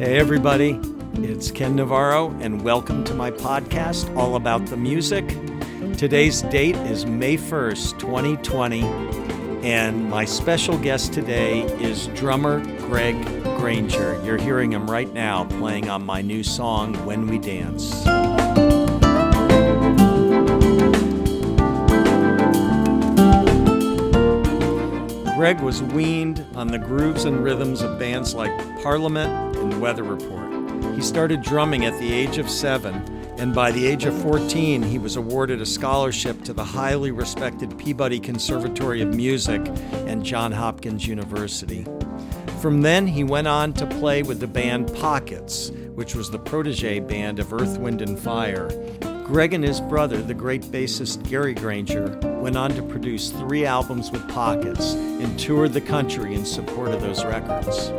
Hey, 0.00 0.16
everybody, 0.18 0.80
it's 1.16 1.50
Ken 1.50 1.76
Navarro, 1.76 2.30
and 2.40 2.62
welcome 2.62 3.04
to 3.04 3.12
my 3.12 3.30
podcast 3.30 4.16
all 4.16 4.36
about 4.36 4.64
the 4.64 4.76
music. 4.78 5.28
Today's 5.98 6.40
date 6.40 6.74
is 6.76 7.04
May 7.04 7.36
1st, 7.36 7.98
2020, 7.98 8.80
and 9.62 10.08
my 10.08 10.24
special 10.24 10.78
guest 10.78 11.12
today 11.12 11.64
is 11.82 12.06
drummer 12.14 12.64
Greg 12.78 13.22
Grainger. 13.58 14.18
You're 14.24 14.38
hearing 14.38 14.72
him 14.72 14.90
right 14.90 15.12
now 15.12 15.44
playing 15.44 15.90
on 15.90 16.06
my 16.06 16.22
new 16.22 16.42
song, 16.42 16.94
When 17.04 17.26
We 17.26 17.38
Dance. 17.38 18.02
Greg 25.36 25.60
was 25.60 25.82
weaned 25.82 26.46
on 26.54 26.68
the 26.68 26.78
grooves 26.78 27.26
and 27.26 27.44
rhythms 27.44 27.82
of 27.82 27.98
bands 27.98 28.34
like 28.34 28.82
Parliament 28.82 29.49
Weather 29.80 30.02
Report. 30.02 30.94
He 30.94 31.00
started 31.00 31.42
drumming 31.42 31.86
at 31.86 31.98
the 31.98 32.12
age 32.12 32.36
of 32.36 32.50
seven, 32.50 32.94
and 33.38 33.54
by 33.54 33.70
the 33.70 33.86
age 33.86 34.04
of 34.04 34.14
14, 34.22 34.82
he 34.82 34.98
was 34.98 35.16
awarded 35.16 35.62
a 35.62 35.66
scholarship 35.66 36.44
to 36.44 36.52
the 36.52 36.64
highly 36.64 37.10
respected 37.10 37.78
Peabody 37.78 38.20
Conservatory 38.20 39.00
of 39.00 39.14
Music 39.14 39.66
and 40.06 40.22
Johns 40.22 40.56
Hopkins 40.56 41.06
University. 41.06 41.86
From 42.60 42.82
then, 42.82 43.06
he 43.06 43.24
went 43.24 43.48
on 43.48 43.72
to 43.74 43.86
play 43.86 44.22
with 44.22 44.40
the 44.40 44.46
band 44.46 44.94
Pockets, 44.96 45.70
which 45.94 46.14
was 46.14 46.30
the 46.30 46.38
protege 46.38 47.00
band 47.00 47.38
of 47.38 47.54
Earth, 47.54 47.78
Wind, 47.78 48.02
and 48.02 48.18
Fire. 48.18 48.68
Greg 49.24 49.54
and 49.54 49.64
his 49.64 49.80
brother, 49.80 50.20
the 50.20 50.34
great 50.34 50.62
bassist 50.62 51.26
Gary 51.30 51.54
Grainger, 51.54 52.18
went 52.40 52.56
on 52.56 52.72
to 52.72 52.82
produce 52.82 53.30
three 53.30 53.64
albums 53.64 54.10
with 54.10 54.28
Pockets 54.28 54.92
and 54.92 55.38
toured 55.38 55.72
the 55.72 55.80
country 55.80 56.34
in 56.34 56.44
support 56.44 56.88
of 56.88 57.00
those 57.00 57.24
records. 57.24 57.90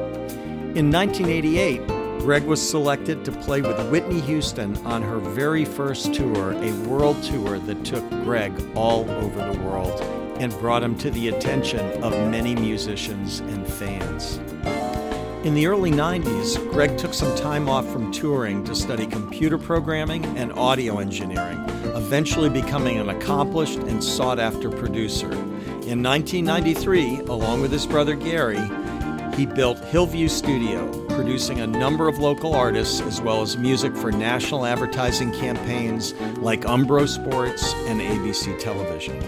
In 0.74 0.90
1988, 0.90 1.86
Greg 2.20 2.46
was 2.46 2.62
selected 2.62 3.26
to 3.26 3.32
play 3.34 3.62
with 3.62 3.92
Whitney 3.92 4.22
Houston 4.22 4.78
on 4.86 5.02
her 5.02 5.18
very 5.18 5.66
first 5.66 6.14
tour, 6.14 6.54
a 6.54 6.72
world 6.88 7.22
tour 7.24 7.60
that 7.60 7.84
took 7.84 8.10
Greg 8.24 8.54
all 8.74 9.02
over 9.10 9.52
the 9.52 9.60
world 9.60 10.00
and 10.40 10.50
brought 10.60 10.82
him 10.82 10.98
to 11.00 11.12
the 11.12 11.28
attention 11.28 11.82
of 12.02 12.14
many 12.32 12.56
musicians 12.56 13.42
and 13.42 13.68
fans. 13.68 14.38
In 15.46 15.56
the 15.56 15.68
early 15.68 15.92
90s, 15.92 16.56
Greg 16.72 16.98
took 16.98 17.14
some 17.14 17.36
time 17.36 17.68
off 17.68 17.92
from 17.92 18.10
touring 18.10 18.64
to 18.64 18.74
study 18.74 19.06
computer 19.06 19.58
programming 19.58 20.24
and 20.38 20.54
audio 20.54 21.00
engineering, 21.00 21.60
eventually 21.98 22.50
becoming 22.50 22.98
an 22.98 23.10
accomplished 23.10 23.80
and 23.80 24.02
sought 24.02 24.40
after 24.40 24.70
producer. 24.70 25.34
In 25.84 26.02
1993, 26.02 27.22
along 27.22 27.62
with 27.62 27.74
his 27.74 27.86
brother 27.86 28.16
Gary, 28.16 28.62
he 29.34 29.46
built 29.46 29.80
Hillview 29.86 30.28
Studio, 30.28 30.92
producing 31.10 31.62
a 31.62 31.68
number 31.68 32.08
of 32.08 32.20
local 32.20 32.56
artists 32.56 33.02
as 33.02 33.22
well 33.22 33.42
as 33.42 33.58
music 33.58 33.96
for 33.96 34.12
national 34.12 34.66
advertising 34.66 35.32
campaigns 35.34 36.14
like 36.38 36.62
Umbro 36.62 37.08
Sports 37.08 37.74
and 37.88 38.00
ABC 38.02 38.60
Television. 38.60 39.20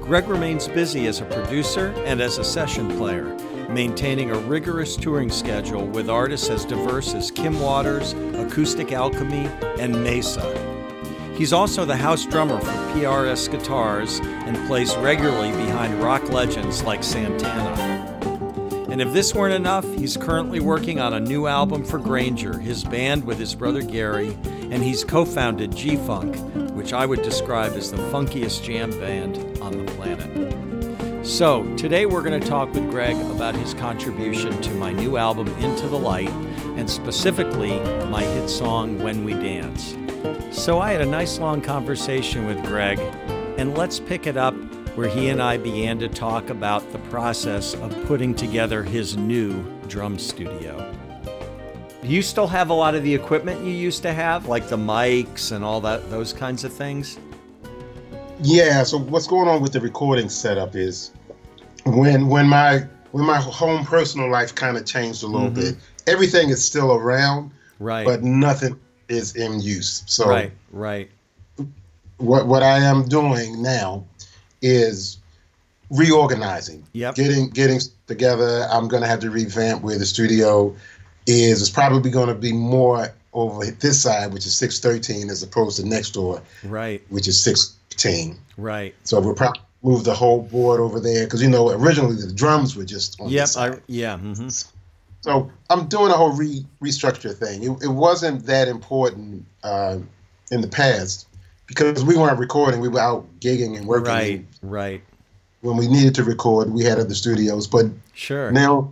Greg 0.00 0.28
remains 0.28 0.68
busy 0.68 1.06
as 1.06 1.20
a 1.20 1.24
producer 1.24 1.94
and 2.04 2.20
as 2.20 2.38
a 2.38 2.44
session 2.44 2.88
player 2.96 3.36
maintaining 3.70 4.30
a 4.30 4.38
rigorous 4.40 4.96
touring 4.96 5.30
schedule 5.30 5.86
with 5.86 6.10
artists 6.10 6.50
as 6.50 6.64
diverse 6.64 7.14
as 7.14 7.30
Kim 7.30 7.58
Waters, 7.60 8.14
Acoustic 8.34 8.92
Alchemy, 8.92 9.46
and 9.78 9.94
Maysa. 9.94 10.70
He's 11.36 11.52
also 11.52 11.84
the 11.84 11.96
house 11.96 12.26
drummer 12.26 12.60
for 12.60 12.72
PRS 12.92 13.50
Guitars 13.50 14.20
and 14.20 14.56
plays 14.66 14.94
regularly 14.96 15.52
behind 15.52 16.02
rock 16.02 16.28
legends 16.30 16.82
like 16.82 17.02
Santana. 17.02 17.99
And 18.90 19.00
if 19.00 19.12
this 19.12 19.32
weren't 19.36 19.54
enough, 19.54 19.84
he's 19.94 20.16
currently 20.16 20.58
working 20.58 20.98
on 20.98 21.14
a 21.14 21.20
new 21.20 21.46
album 21.46 21.84
for 21.84 21.96
Grainger, 21.96 22.58
his 22.58 22.82
band 22.82 23.24
with 23.24 23.38
his 23.38 23.54
brother 23.54 23.82
Gary, 23.82 24.36
and 24.44 24.82
he's 24.82 25.04
co 25.04 25.24
founded 25.24 25.76
G 25.76 25.96
Funk, 25.96 26.36
which 26.72 26.92
I 26.92 27.06
would 27.06 27.22
describe 27.22 27.74
as 27.74 27.92
the 27.92 27.98
funkiest 27.98 28.64
jam 28.64 28.90
band 28.90 29.58
on 29.62 29.78
the 29.78 29.92
planet. 29.92 31.24
So, 31.24 31.62
today 31.76 32.04
we're 32.04 32.22
going 32.22 32.40
to 32.40 32.48
talk 32.48 32.72
with 32.72 32.90
Greg 32.90 33.14
about 33.30 33.54
his 33.54 33.74
contribution 33.74 34.60
to 34.62 34.74
my 34.74 34.90
new 34.90 35.16
album, 35.16 35.46
Into 35.58 35.86
the 35.86 35.98
Light, 35.98 36.30
and 36.76 36.90
specifically 36.90 37.78
my 38.06 38.24
hit 38.24 38.48
song, 38.48 38.98
When 38.98 39.24
We 39.24 39.34
Dance. 39.34 39.96
So, 40.50 40.80
I 40.80 40.90
had 40.90 41.00
a 41.00 41.06
nice 41.06 41.38
long 41.38 41.60
conversation 41.60 42.44
with 42.44 42.60
Greg, 42.64 42.98
and 43.56 43.78
let's 43.78 44.00
pick 44.00 44.26
it 44.26 44.36
up 44.36 44.56
where 45.00 45.08
he 45.08 45.30
and 45.30 45.40
I 45.40 45.56
began 45.56 45.98
to 46.00 46.08
talk 46.08 46.50
about 46.50 46.92
the 46.92 46.98
process 47.08 47.72
of 47.72 48.04
putting 48.04 48.34
together 48.34 48.82
his 48.82 49.16
new 49.16 49.64
drum 49.88 50.18
studio. 50.18 50.94
Do 52.02 52.08
you 52.08 52.20
still 52.20 52.46
have 52.46 52.68
a 52.68 52.74
lot 52.74 52.94
of 52.94 53.02
the 53.02 53.14
equipment 53.14 53.64
you 53.64 53.72
used 53.72 54.02
to 54.02 54.12
have, 54.12 54.46
like 54.46 54.68
the 54.68 54.76
mics 54.76 55.52
and 55.52 55.64
all 55.64 55.80
that, 55.80 56.10
those 56.10 56.34
kinds 56.34 56.64
of 56.64 56.72
things? 56.74 57.18
Yeah. 58.42 58.82
So 58.82 58.98
what's 58.98 59.26
going 59.26 59.48
on 59.48 59.62
with 59.62 59.72
the 59.72 59.80
recording 59.80 60.28
setup 60.28 60.76
is 60.76 61.12
when 61.86 62.28
when 62.28 62.46
my 62.46 62.80
when 63.12 63.24
my 63.24 63.38
home 63.38 63.86
personal 63.86 64.30
life 64.30 64.54
kind 64.54 64.76
of 64.76 64.84
changed 64.84 65.22
a 65.22 65.26
little 65.26 65.48
mm-hmm. 65.48 65.60
bit. 65.60 65.76
Everything 66.06 66.50
is 66.50 66.62
still 66.62 66.92
around, 66.92 67.52
right? 67.78 68.04
But 68.04 68.22
nothing 68.22 68.78
is 69.08 69.34
in 69.34 69.60
use. 69.60 70.02
So 70.04 70.28
right, 70.28 70.52
right. 70.72 71.10
What 72.18 72.46
what 72.46 72.62
I 72.62 72.80
am 72.80 73.08
doing 73.08 73.62
now 73.62 74.04
is 74.62 75.18
reorganizing. 75.90 76.84
Yep. 76.92 77.14
Getting 77.14 77.50
getting 77.50 77.80
together. 78.06 78.66
I'm 78.70 78.88
gonna 78.88 79.06
have 79.06 79.20
to 79.20 79.30
revamp 79.30 79.82
where 79.82 79.98
the 79.98 80.06
studio 80.06 80.74
is. 81.26 81.60
It's 81.60 81.70
probably 81.70 82.10
going 82.10 82.28
to 82.28 82.34
be 82.34 82.52
more 82.52 83.08
over 83.32 83.64
this 83.64 84.02
side, 84.02 84.32
which 84.32 84.46
is 84.46 84.56
six 84.56 84.80
thirteen, 84.80 85.30
as 85.30 85.42
opposed 85.42 85.78
to 85.78 85.88
next 85.88 86.10
door, 86.10 86.42
right, 86.64 87.02
which 87.08 87.28
is 87.28 87.42
six 87.42 87.76
team. 87.90 88.38
Right. 88.56 88.94
So 89.04 89.20
we'll 89.20 89.34
probably 89.34 89.60
move 89.82 90.04
the 90.04 90.14
whole 90.14 90.42
board 90.42 90.80
over 90.80 91.00
there 91.00 91.24
because 91.24 91.42
you 91.42 91.48
know 91.48 91.70
originally 91.70 92.16
the 92.16 92.32
drums 92.32 92.76
were 92.76 92.84
just 92.84 93.20
on 93.20 93.28
yep, 93.28 93.44
this 93.44 93.52
side. 93.52 93.74
I, 93.74 93.78
yeah. 93.86 94.16
Mm-hmm. 94.16 94.48
So 95.22 95.50
I'm 95.68 95.86
doing 95.86 96.10
a 96.10 96.14
whole 96.14 96.32
re- 96.32 96.64
restructure 96.82 97.34
thing. 97.34 97.62
It, 97.62 97.84
it 97.84 97.88
wasn't 97.88 98.46
that 98.46 98.68
important 98.68 99.44
uh, 99.62 99.98
in 100.50 100.62
the 100.62 100.68
past 100.68 101.26
because 101.70 102.04
we 102.04 102.16
weren't 102.16 102.38
recording. 102.38 102.80
We 102.80 102.88
were 102.88 103.00
out 103.00 103.26
gigging 103.38 103.76
and 103.76 103.86
working. 103.86 104.12
Right. 104.12 104.44
Right. 104.60 105.02
When 105.60 105.76
we 105.76 105.86
needed 105.86 106.14
to 106.16 106.24
record, 106.24 106.72
we 106.72 106.82
had 106.82 106.98
other 106.98 107.14
studios. 107.14 107.66
But 107.66 107.86
sure. 108.12 108.50
Now, 108.50 108.90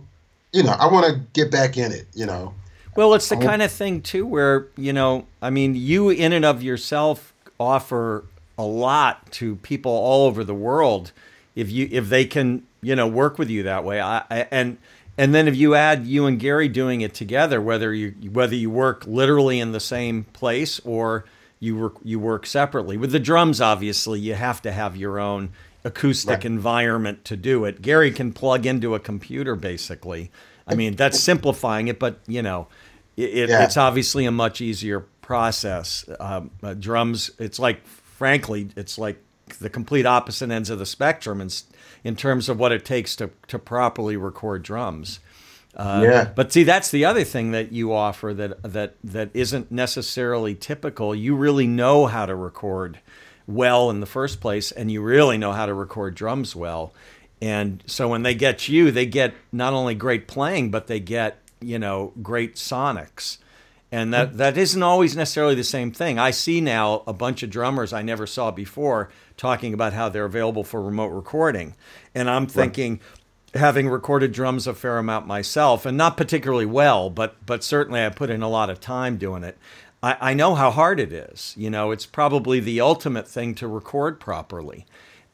you 0.53 0.63
know, 0.63 0.71
I 0.71 0.87
want 0.87 1.05
to 1.07 1.19
get 1.33 1.51
back 1.51 1.77
in 1.77 1.91
it. 1.91 2.07
You 2.13 2.25
know. 2.25 2.53
Well, 2.95 3.13
it's 3.13 3.29
the 3.29 3.37
kind 3.37 3.61
of 3.61 3.71
thing 3.71 4.01
too 4.01 4.25
where 4.25 4.67
you 4.77 4.93
know, 4.93 5.25
I 5.41 5.49
mean, 5.49 5.75
you 5.75 6.09
in 6.09 6.31
and 6.31 6.45
of 6.45 6.63
yourself 6.63 7.33
offer 7.59 8.23
a 8.57 8.63
lot 8.63 9.29
to 9.33 9.57
people 9.57 9.91
all 9.91 10.25
over 10.25 10.43
the 10.43 10.55
world 10.55 11.11
if 11.55 11.69
you 11.69 11.87
if 11.91 12.09
they 12.09 12.25
can 12.25 12.65
you 12.81 12.95
know 12.95 13.07
work 13.07 13.37
with 13.37 13.49
you 13.49 13.63
that 13.63 13.83
way. 13.83 13.99
I, 13.99 14.23
I 14.29 14.47
and 14.51 14.77
and 15.17 15.35
then 15.35 15.49
if 15.49 15.55
you 15.55 15.75
add 15.75 16.07
you 16.07 16.25
and 16.27 16.39
Gary 16.39 16.69
doing 16.69 17.01
it 17.01 17.13
together, 17.13 17.59
whether 17.59 17.93
you 17.93 18.11
whether 18.31 18.55
you 18.55 18.69
work 18.69 19.05
literally 19.05 19.59
in 19.59 19.73
the 19.73 19.79
same 19.79 20.23
place 20.23 20.79
or 20.85 21.25
you 21.59 21.75
work 21.77 21.95
you 22.03 22.19
work 22.19 22.45
separately 22.45 22.97
with 22.97 23.11
the 23.11 23.19
drums, 23.19 23.61
obviously 23.61 24.19
you 24.19 24.35
have 24.35 24.61
to 24.61 24.71
have 24.71 24.95
your 24.95 25.19
own 25.19 25.51
acoustic 25.83 26.29
right. 26.29 26.45
environment 26.45 27.25
to 27.25 27.37
do 27.37 27.65
it. 27.65 27.81
Gary 27.81 28.11
can 28.11 28.33
plug 28.33 28.65
into 28.65 28.95
a 28.95 28.99
computer 28.99 29.55
basically. 29.55 30.31
I 30.67 30.75
mean 30.75 30.95
that's 30.95 31.19
simplifying 31.19 31.87
it, 31.87 31.99
but 31.99 32.19
you 32.27 32.41
know 32.41 32.67
it, 33.17 33.49
yeah. 33.49 33.63
it's 33.63 33.77
obviously 33.77 34.25
a 34.25 34.31
much 34.31 34.61
easier 34.61 35.01
process. 35.21 36.05
Um, 36.19 36.51
uh, 36.63 36.73
drums, 36.73 37.31
it's 37.39 37.59
like 37.59 37.85
frankly, 37.85 38.69
it's 38.75 38.97
like 38.97 39.21
the 39.59 39.69
complete 39.69 40.05
opposite 40.05 40.51
ends 40.51 40.69
of 40.69 40.79
the 40.79 40.85
spectrum 40.85 41.41
in, 41.41 41.49
in 42.03 42.15
terms 42.15 42.49
of 42.49 42.59
what 42.59 42.71
it 42.71 42.85
takes 42.85 43.15
to, 43.15 43.29
to 43.47 43.57
properly 43.59 44.17
record 44.17 44.63
drums. 44.63 45.19
Uh, 45.75 46.01
yeah. 46.03 46.31
But 46.35 46.51
see, 46.51 46.63
that's 46.63 46.91
the 46.91 47.05
other 47.05 47.23
thing 47.23 47.51
that 47.51 47.71
you 47.71 47.93
offer 47.93 48.33
that 48.33 48.61
that 48.63 48.95
that 49.03 49.29
isn't 49.33 49.71
necessarily 49.71 50.55
typical. 50.55 51.13
You 51.13 51.35
really 51.35 51.67
know 51.67 52.07
how 52.07 52.25
to 52.25 52.35
record 52.35 52.99
well 53.47 53.89
in 53.89 53.99
the 53.99 54.05
first 54.05 54.41
place, 54.41 54.71
and 54.71 54.91
you 54.91 55.01
really 55.01 55.37
know 55.37 55.51
how 55.51 55.65
to 55.65 55.73
record 55.73 56.15
drums 56.15 56.55
well. 56.55 56.93
And 57.41 57.83
so 57.85 58.07
when 58.07 58.23
they 58.23 58.35
get 58.35 58.67
you, 58.67 58.91
they 58.91 59.05
get 59.05 59.33
not 59.51 59.73
only 59.73 59.95
great 59.95 60.27
playing, 60.27 60.71
but 60.71 60.87
they 60.87 60.99
get 60.99 61.37
you 61.61 61.79
know 61.79 62.13
great 62.21 62.55
sonics 62.55 63.37
and 63.91 64.13
that 64.13 64.37
that 64.37 64.57
isn't 64.57 64.83
always 64.83 65.15
necessarily 65.15 65.55
the 65.55 65.63
same 65.63 65.91
thing. 65.91 66.19
I 66.19 66.31
see 66.31 66.61
now 66.61 67.03
a 67.07 67.13
bunch 67.13 67.43
of 67.43 67.49
drummers 67.49 67.91
I 67.91 68.01
never 68.01 68.27
saw 68.27 68.51
before 68.51 69.09
talking 69.37 69.73
about 69.73 69.93
how 69.93 70.09
they're 70.09 70.25
available 70.25 70.63
for 70.63 70.81
remote 70.81 71.09
recording, 71.09 71.75
and 72.13 72.29
I'm 72.29 72.47
thinking. 72.47 72.93
Right. 72.93 73.01
Having 73.55 73.89
recorded 73.89 74.31
drums 74.31 74.67
a 74.67 74.73
fair 74.75 74.97
amount 74.99 75.25
myself, 75.25 75.85
and 75.85 75.97
not 75.97 76.17
particularly 76.17 76.67
well, 76.67 77.09
but 77.09 77.35
but 77.45 77.63
certainly 77.63 78.05
I 78.05 78.09
put 78.09 78.29
in 78.29 78.43
a 78.43 78.49
lot 78.49 78.69
of 78.69 78.79
time 78.79 79.17
doing 79.17 79.43
it. 79.43 79.57
I, 80.03 80.17
I 80.21 80.33
know 80.35 80.53
how 80.55 80.69
hard 80.71 80.99
it 80.99 81.11
is. 81.11 81.55
You 81.57 81.69
know, 81.69 81.91
it's 81.91 82.05
probably 82.05 82.59
the 82.59 82.79
ultimate 82.79 83.27
thing 83.27 83.55
to 83.55 83.67
record 83.67 84.19
properly. 84.19 84.85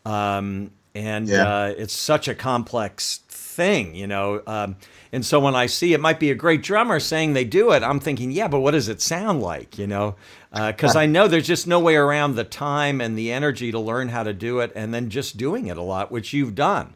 Um, 0.06 0.72
and 0.94 1.28
Yeah. 1.28 1.44
uh, 1.48 1.74
it's 1.78 1.94
such 1.96 2.28
a 2.30 2.36
complex 2.36 3.20
thing, 3.28 3.96
you 3.96 4.08
know. 4.08 4.42
Um, 4.48 4.78
and 5.12 5.26
so 5.26 5.40
when 5.40 5.56
I 5.56 5.66
see 5.66 5.94
it 5.94 6.00
might 6.00 6.20
be 6.20 6.32
a 6.32 6.36
great 6.36 6.64
drummer 6.64 7.00
saying 7.02 7.34
they 7.34 7.44
do 7.44 7.72
it, 7.72 7.84
I'm 7.84 8.00
thinking, 8.00 8.32
yeah, 8.32 8.48
but 8.48 8.62
what 8.62 8.72
does 8.72 8.88
it 8.90 9.02
sound 9.02 9.42
like, 9.42 9.78
you 9.78 9.88
know? 9.88 10.16
Because 10.56 10.96
I 10.96 11.06
know 11.06 11.28
there's 11.28 11.48
just 11.48 11.68
no 11.68 11.82
way 11.82 11.98
around 11.98 12.36
the 12.36 12.46
time 12.46 13.02
and 13.02 13.18
the 13.18 13.30
energy 13.30 13.74
to 13.74 13.80
learn 13.80 14.08
how 14.08 14.24
to 14.24 14.32
do 14.34 14.62
it, 14.62 14.72
and 14.74 14.94
then 14.94 15.10
just 15.10 15.36
doing 15.36 15.68
it 15.68 15.76
a 15.76 15.82
lot, 15.82 16.14
which 16.14 16.32
you've 16.32 16.56
done. 16.56 16.94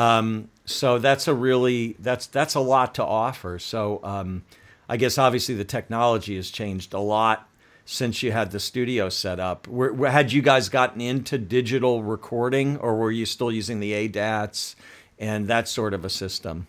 Um, 0.00 0.48
so 0.64 0.98
that's 0.98 1.28
a 1.28 1.34
really 1.34 1.96
that's 1.98 2.26
that's 2.26 2.54
a 2.54 2.60
lot 2.60 2.94
to 2.96 3.04
offer. 3.04 3.58
So 3.58 4.00
um, 4.02 4.44
I 4.88 4.96
guess 4.96 5.18
obviously 5.18 5.54
the 5.56 5.64
technology 5.64 6.36
has 6.36 6.50
changed 6.50 6.94
a 6.94 7.00
lot 7.00 7.48
since 7.84 8.22
you 8.22 8.32
had 8.32 8.52
the 8.52 8.60
studio 8.60 9.08
set 9.08 9.40
up. 9.40 9.68
Were, 9.68 9.92
were- 9.92 10.10
had 10.10 10.32
you 10.32 10.42
guys 10.42 10.68
gotten 10.68 11.00
into 11.00 11.38
digital 11.38 12.02
recording, 12.02 12.76
or 12.78 12.96
were 12.96 13.10
you 13.10 13.26
still 13.26 13.52
using 13.52 13.80
the 13.80 13.92
ADATs 13.92 14.76
and 15.18 15.48
that 15.48 15.68
sort 15.68 15.92
of 15.94 16.04
a 16.04 16.10
system? 16.10 16.66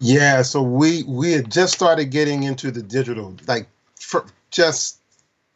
Yeah, 0.00 0.42
so 0.42 0.62
we 0.62 1.04
we 1.04 1.32
had 1.32 1.50
just 1.50 1.74
started 1.74 2.06
getting 2.06 2.42
into 2.42 2.70
the 2.70 2.82
digital, 2.82 3.36
like 3.46 3.68
for, 4.00 4.26
just 4.50 5.00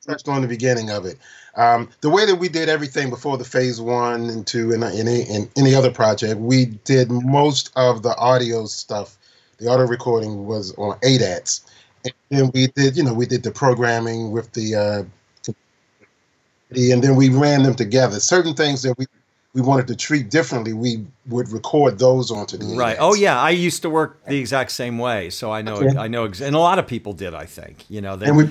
touched 0.09 0.29
on 0.29 0.43
the 0.43 0.49
beginning 0.49 0.91
of 0.91 1.05
it. 1.05 1.19
Um, 1.57 1.89
the 2.01 2.11
way 2.11 2.25
that 2.25 2.37
we 2.37 2.49
did 2.49 2.69
everything 2.69 3.11
before 3.11 3.37
the 3.37 3.45
phase 3.45 3.81
one 3.81 4.31
and 4.31 4.47
two 4.47 4.73
and 4.73 4.83
any 4.83 5.23
and 5.25 5.49
any 5.57 5.75
other 5.75 5.91
project, 5.91 6.41
we 6.41 6.67
did 6.67 7.11
most 7.11 7.71
of 7.77 8.03
the 8.03 8.17
audio 8.17 8.67
stuff. 8.67 9.19
The 9.59 9.69
audio 9.69 9.87
recording 9.87 10.47
was 10.47 10.73
on 10.77 10.99
ADATs, 11.01 11.63
and 12.05 12.15
then 12.31 12.51
we 12.55 12.69
did 12.69 12.97
you 12.97 13.03
know 13.03 13.13
we 13.13 13.27
did 13.27 13.43
the 13.43 13.51
programming 13.51 14.31
with 14.31 14.53
the 14.53 14.75
uh, 14.75 15.53
and 16.71 17.03
then 17.03 17.17
we 17.17 17.29
ran 17.31 17.63
them 17.63 17.75
together. 17.75 18.21
Certain 18.21 18.55
things 18.55 18.83
that 18.83 18.97
we 18.99 19.07
we 19.55 19.63
wanted 19.63 19.89
to 19.89 19.97
treat 19.97 20.31
differently, 20.31 20.75
we 20.75 21.05
would 21.27 21.51
record 21.51 21.99
those 21.99 22.31
onto 22.31 22.57
the 22.57 22.77
Right. 22.77 22.99
Oh 23.01 23.15
yeah, 23.15 23.41
I 23.41 23.51
used 23.51 23.83
to 23.83 23.91
work 23.91 24.25
the 24.27 24.39
exact 24.39 24.71
same 24.71 24.99
way, 24.99 25.31
so 25.31 25.51
I 25.51 25.63
know 25.63 25.77
Okay. 25.77 25.99
I 25.99 26.07
know, 26.07 26.25
and 26.25 26.55
a 26.55 26.59
lot 26.59 26.79
of 26.79 26.87
people 26.87 27.13
did. 27.13 27.35
I 27.35 27.47
think 27.47 27.85
you 27.89 28.01
know. 28.01 28.15
They, 28.15 28.27
and 28.27 28.37
we 28.37 28.49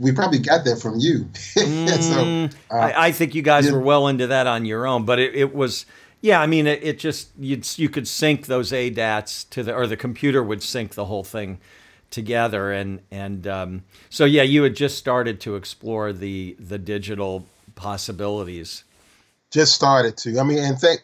we 0.00 0.12
probably 0.12 0.38
got 0.38 0.64
that 0.64 0.80
from 0.80 0.98
you. 0.98 1.28
so 1.34 2.24
Mm, 2.24 2.54
uh, 2.70 2.74
I, 2.78 3.08
I 3.08 3.12
think 3.12 3.34
you 3.34 3.42
guys 3.42 3.66
yeah. 3.66 3.72
were 3.72 3.80
well 3.80 4.08
into 4.08 4.26
that 4.28 4.46
on 4.46 4.64
your 4.64 4.86
own, 4.86 5.04
but 5.04 5.18
it, 5.18 5.34
it 5.34 5.54
was, 5.54 5.86
yeah. 6.20 6.40
I 6.40 6.46
mean, 6.46 6.66
it, 6.66 6.82
it 6.82 6.98
just 6.98 7.30
you 7.38 7.60
you 7.76 7.88
could 7.88 8.08
sync 8.08 8.46
those 8.46 8.72
ADATs 8.72 9.48
to 9.50 9.62
the 9.62 9.74
or 9.74 9.86
the 9.86 9.96
computer 9.96 10.42
would 10.42 10.62
sync 10.62 10.94
the 10.94 11.06
whole 11.06 11.24
thing 11.24 11.60
together, 12.10 12.72
and 12.72 13.00
and 13.10 13.46
um, 13.46 13.84
so 14.10 14.24
yeah, 14.24 14.42
you 14.42 14.62
had 14.62 14.76
just 14.76 14.98
started 14.98 15.40
to 15.42 15.56
explore 15.56 16.12
the 16.12 16.56
the 16.58 16.78
digital 16.78 17.46
possibilities. 17.74 18.84
just 19.52 19.74
started 19.74 20.16
to. 20.18 20.38
I 20.38 20.44
mean, 20.44 20.58
and 20.58 20.78
think 20.78 21.02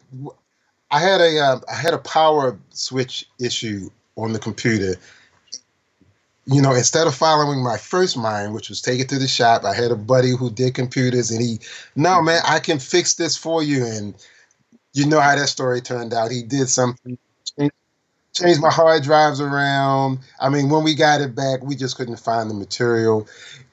I 0.90 1.00
had 1.00 1.20
a 1.20 1.38
uh, 1.40 1.60
I 1.70 1.74
had 1.74 1.94
a 1.94 1.98
power 1.98 2.58
switch 2.70 3.26
issue 3.40 3.90
on 4.16 4.32
the 4.32 4.38
computer. 4.38 4.96
You 6.50 6.60
know, 6.60 6.74
instead 6.74 7.06
of 7.06 7.14
following 7.14 7.62
my 7.62 7.76
first 7.76 8.16
mind, 8.16 8.54
which 8.54 8.68
was 8.68 8.82
take 8.82 9.00
it 9.00 9.08
to 9.10 9.18
the 9.18 9.28
shop, 9.28 9.64
I 9.64 9.74
had 9.74 9.90
a 9.90 9.96
buddy 9.96 10.30
who 10.30 10.50
did 10.50 10.74
computers, 10.74 11.30
and 11.30 11.40
he, 11.40 11.60
no 11.96 12.10
mm-hmm. 12.10 12.26
man, 12.26 12.42
I 12.46 12.58
can 12.58 12.78
fix 12.78 13.14
this 13.14 13.36
for 13.36 13.62
you. 13.62 13.84
And 13.84 14.14
you 14.92 15.06
know 15.06 15.20
how 15.20 15.36
that 15.36 15.48
story 15.48 15.80
turned 15.80 16.12
out. 16.12 16.30
He 16.30 16.42
did 16.42 16.68
something, 16.68 17.16
changed, 17.56 17.74
changed 18.34 18.60
my 18.60 18.70
hard 18.70 19.04
drives 19.04 19.40
around. 19.40 20.18
I 20.40 20.48
mean, 20.48 20.70
when 20.70 20.82
we 20.82 20.94
got 20.94 21.20
it 21.20 21.34
back, 21.34 21.62
we 21.62 21.76
just 21.76 21.96
couldn't 21.96 22.18
find 22.18 22.50
the 22.50 22.54
material. 22.54 23.28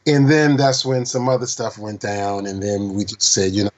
And 0.06 0.30
then 0.30 0.56
that's 0.56 0.86
when 0.86 1.06
some 1.06 1.28
other 1.28 1.48
stuff 1.48 1.78
went 1.78 2.02
down, 2.02 2.46
and 2.46 2.62
then 2.62 2.94
we 2.94 3.06
just 3.06 3.34
said, 3.34 3.54
you 3.54 3.64
know 3.64 3.70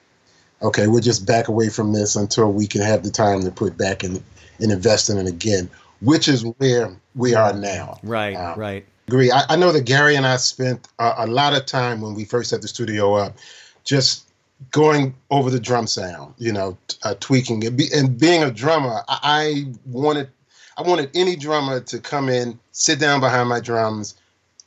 okay, 0.62 0.86
we'll 0.86 1.00
just 1.00 1.26
back 1.26 1.48
away 1.48 1.68
from 1.68 1.92
this 1.92 2.16
until 2.16 2.52
we 2.52 2.66
can 2.66 2.82
have 2.82 3.02
the 3.02 3.10
time 3.10 3.42
to 3.42 3.50
put 3.50 3.76
back 3.76 4.04
in 4.04 4.22
and 4.58 4.72
invest 4.72 5.08
in 5.08 5.16
it 5.16 5.26
again, 5.26 5.70
which 6.00 6.28
is 6.28 6.44
where 6.58 6.96
we 7.14 7.34
are 7.34 7.52
now. 7.52 7.98
Right. 8.02 8.34
Uh, 8.34 8.54
right. 8.56 8.86
Agree. 9.08 9.30
I, 9.30 9.42
I 9.50 9.56
know 9.56 9.72
that 9.72 9.84
Gary 9.86 10.16
and 10.16 10.26
I 10.26 10.36
spent 10.36 10.88
a, 10.98 11.12
a 11.18 11.26
lot 11.26 11.54
of 11.54 11.66
time 11.66 12.00
when 12.00 12.14
we 12.14 12.24
first 12.24 12.50
set 12.50 12.62
the 12.62 12.68
studio 12.68 13.14
up, 13.14 13.36
just 13.84 14.28
going 14.70 15.14
over 15.30 15.50
the 15.50 15.60
drum 15.60 15.86
sound, 15.86 16.34
you 16.38 16.52
know, 16.52 16.76
uh, 17.02 17.14
tweaking 17.18 17.62
it. 17.62 17.76
Be, 17.76 17.86
and 17.94 18.18
being 18.18 18.42
a 18.42 18.50
drummer, 18.50 19.02
I, 19.08 19.18
I 19.22 19.64
wanted, 19.86 20.28
I 20.76 20.82
wanted 20.82 21.10
any 21.14 21.34
drummer 21.34 21.80
to 21.80 21.98
come 21.98 22.28
in, 22.28 22.58
sit 22.72 23.00
down 23.00 23.20
behind 23.20 23.48
my 23.48 23.60
drums, 23.60 24.16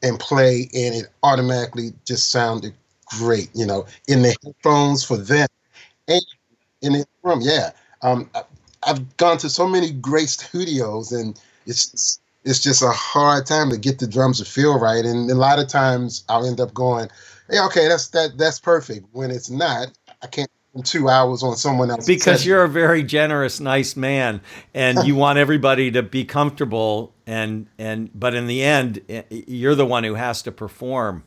and 0.01 0.19
play, 0.19 0.69
and 0.74 0.95
it 0.95 1.07
automatically 1.24 1.94
just 2.06 2.30
sounded 2.30 2.74
great, 3.06 3.50
you 3.53 3.65
know, 3.65 3.85
in 4.07 4.21
the 4.21 4.35
headphones 4.44 5.03
for 5.03 5.15
them 5.15 5.47
and 6.07 6.21
in 6.81 6.94
the 6.94 7.06
room. 7.24 7.39
Yeah, 7.41 7.71
um, 8.01 8.30
I, 8.35 8.44
I've 8.85 9.18
gone 9.18 9.38
to 9.39 9.50
so 9.50 9.68
many 9.68 9.91
great 9.91 10.30
studios, 10.30 11.12
and 11.12 11.39
it's 11.65 12.19
it's 12.44 12.59
just 12.59 12.81
a 12.81 12.89
hard 12.89 13.45
time 13.45 13.69
to 13.69 13.77
get 13.77 14.00
the 14.00 14.07
drums 14.07 14.39
to 14.39 14.45
feel 14.45 14.80
right. 14.80 15.06
And 15.06 15.30
a 15.30 15.35
lot 15.35 15.59
of 15.59 15.68
times, 15.68 16.24
I'll 16.30 16.45
end 16.45 16.59
up 16.59 16.74
going, 16.74 17.09
"Hey, 17.50 17.59
okay, 17.59 17.88
that's 17.88 18.09
that 18.09 18.38
that's 18.38 18.59
perfect." 18.59 19.07
When 19.12 19.31
it's 19.31 19.50
not, 19.50 19.91
I 20.21 20.27
can't 20.27 20.50
two 20.81 21.07
hours 21.07 21.44
on 21.44 21.56
someone 21.56 21.91
else 21.91 22.07
because 22.07 22.47
you're 22.47 22.63
a 22.63 22.69
very 22.69 23.03
generous 23.03 23.59
nice 23.59 23.95
man 23.95 24.41
and 24.74 25.06
you 25.06 25.15
want 25.15 25.38
everybody 25.38 25.91
to 25.91 26.01
be 26.01 26.25
comfortable 26.25 27.13
and 27.27 27.68
and 27.77 28.09
but 28.15 28.33
in 28.33 28.47
the 28.47 28.63
end 28.63 29.00
eh, 29.07 29.21
you're 29.30 29.75
the 29.75 29.85
one 29.85 30.03
who 30.03 30.15
has 30.15 30.41
to 30.41 30.51
perform 30.51 31.24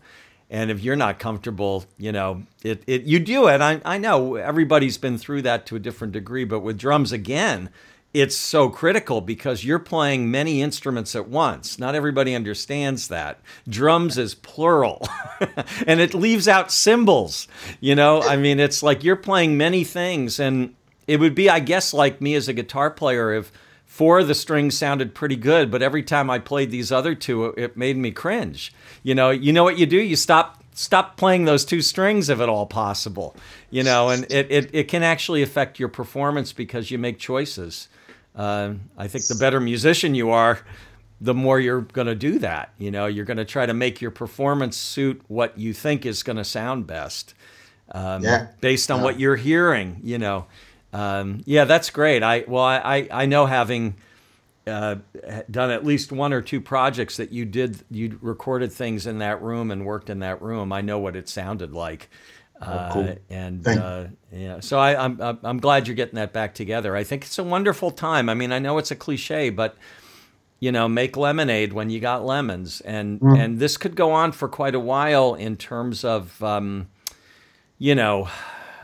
and 0.50 0.70
if 0.70 0.80
you're 0.80 0.96
not 0.96 1.18
comfortable 1.18 1.84
you 1.98 2.12
know 2.12 2.42
it, 2.62 2.82
it 2.86 3.02
you 3.02 3.18
do 3.18 3.48
it 3.48 3.60
I, 3.60 3.80
I 3.84 3.98
know 3.98 4.36
everybody's 4.36 4.98
been 4.98 5.18
through 5.18 5.42
that 5.42 5.66
to 5.66 5.76
a 5.76 5.80
different 5.80 6.12
degree 6.12 6.44
but 6.44 6.60
with 6.60 6.78
drums 6.78 7.12
again 7.12 7.70
it's 8.16 8.36
so 8.36 8.70
critical 8.70 9.20
because 9.20 9.62
you're 9.62 9.78
playing 9.78 10.30
many 10.30 10.62
instruments 10.62 11.14
at 11.14 11.28
once. 11.28 11.78
Not 11.78 11.94
everybody 11.94 12.34
understands 12.34 13.08
that. 13.08 13.40
Drums 13.68 14.16
is 14.16 14.34
plural, 14.34 15.06
and 15.86 16.00
it 16.00 16.14
leaves 16.14 16.48
out 16.48 16.72
cymbals. 16.72 17.46
You 17.78 17.94
know, 17.94 18.22
I 18.22 18.36
mean, 18.36 18.58
it's 18.58 18.82
like 18.82 19.04
you're 19.04 19.16
playing 19.16 19.58
many 19.58 19.84
things, 19.84 20.40
and 20.40 20.74
it 21.06 21.20
would 21.20 21.34
be, 21.34 21.50
I 21.50 21.60
guess, 21.60 21.92
like 21.92 22.22
me 22.22 22.34
as 22.34 22.48
a 22.48 22.54
guitar 22.54 22.90
player 22.90 23.34
if 23.34 23.52
four 23.96 24.18
of 24.18 24.28
the 24.28 24.34
strings 24.34 24.76
sounded 24.76 25.14
pretty 25.14 25.36
good, 25.36 25.70
but 25.70 25.80
every 25.80 26.02
time 26.02 26.28
I 26.28 26.38
played 26.38 26.70
these 26.70 26.92
other 26.92 27.14
two, 27.14 27.46
it 27.56 27.78
made 27.78 27.96
me 27.96 28.10
cringe. 28.10 28.74
You 29.02 29.14
know, 29.14 29.30
you 29.30 29.54
know 29.54 29.64
what 29.64 29.78
you 29.78 29.86
do? 29.86 29.96
You 29.96 30.16
stop 30.16 30.62
stop 30.74 31.16
playing 31.16 31.46
those 31.46 31.64
two 31.64 31.80
strings 31.80 32.28
if 32.28 32.38
at 32.38 32.48
all 32.50 32.66
possible. 32.66 33.34
You 33.70 33.82
know, 33.82 34.10
and 34.10 34.24
it, 34.30 34.50
it, 34.50 34.70
it 34.74 34.88
can 34.88 35.02
actually 35.02 35.40
affect 35.42 35.78
your 35.80 35.88
performance 35.88 36.52
because 36.52 36.90
you 36.90 36.98
make 36.98 37.18
choices. 37.18 37.88
Uh, 38.34 38.74
I 38.98 39.08
think 39.08 39.28
the 39.28 39.34
better 39.34 39.60
musician 39.60 40.14
you 40.14 40.28
are, 40.30 40.58
the 41.18 41.32
more 41.32 41.58
you're 41.58 41.80
going 41.80 42.06
to 42.08 42.14
do 42.14 42.38
that. 42.40 42.74
You 42.76 42.90
know, 42.90 43.06
you're 43.06 43.24
going 43.24 43.38
to 43.38 43.46
try 43.46 43.64
to 43.64 43.72
make 43.72 44.02
your 44.02 44.10
performance 44.10 44.76
suit 44.76 45.22
what 45.28 45.56
you 45.56 45.72
think 45.72 46.04
is 46.04 46.22
going 46.22 46.36
to 46.36 46.44
sound 46.44 46.86
best, 46.86 47.32
um, 47.92 48.22
Yeah. 48.22 48.48
based 48.60 48.90
on 48.90 48.98
Yeah. 48.98 49.04
what 49.04 49.18
you're 49.18 49.36
hearing. 49.36 50.00
You 50.04 50.18
know, 50.18 50.44
um, 50.96 51.42
yeah, 51.44 51.64
that's 51.64 51.90
great. 51.90 52.22
I 52.22 52.44
well, 52.48 52.64
I 52.64 53.06
I, 53.10 53.26
know 53.26 53.44
having 53.44 53.96
uh, 54.66 54.96
done 55.50 55.70
at 55.70 55.84
least 55.84 56.10
one 56.10 56.32
or 56.32 56.40
two 56.40 56.60
projects 56.60 57.18
that 57.18 57.32
you 57.32 57.44
did 57.44 57.84
you 57.90 58.18
recorded 58.22 58.72
things 58.72 59.06
in 59.06 59.18
that 59.18 59.42
room 59.42 59.70
and 59.70 59.84
worked 59.84 60.08
in 60.08 60.20
that 60.20 60.40
room. 60.40 60.72
I 60.72 60.80
know 60.80 60.98
what 60.98 61.14
it 61.14 61.28
sounded 61.28 61.72
like. 61.72 62.08
Uh, 62.62 62.92
cool. 62.92 63.18
and 63.28 63.68
uh, 63.68 64.04
yeah, 64.32 64.60
so 64.60 64.78
I, 64.78 65.04
I'm 65.04 65.20
I'm 65.20 65.38
I'm 65.42 65.58
glad 65.58 65.86
you're 65.86 65.96
getting 65.96 66.14
that 66.14 66.32
back 66.32 66.54
together. 66.54 66.96
I 66.96 67.04
think 67.04 67.24
it's 67.24 67.38
a 67.38 67.44
wonderful 67.44 67.90
time. 67.90 68.30
I 68.30 68.34
mean, 68.34 68.50
I 68.50 68.58
know 68.58 68.78
it's 68.78 68.90
a 68.90 68.96
cliche, 68.96 69.50
but 69.50 69.76
you 70.58 70.72
know, 70.72 70.88
make 70.88 71.18
lemonade 71.18 71.74
when 71.74 71.90
you 71.90 72.00
got 72.00 72.24
lemons, 72.24 72.80
and 72.80 73.20
Mm. 73.20 73.38
and 73.38 73.58
this 73.58 73.76
could 73.76 73.94
go 73.94 74.12
on 74.12 74.32
for 74.32 74.48
quite 74.48 74.74
a 74.74 74.80
while 74.80 75.34
in 75.34 75.56
terms 75.58 76.02
of, 76.04 76.42
um, 76.42 76.88
you 77.78 77.94
know, 77.94 78.28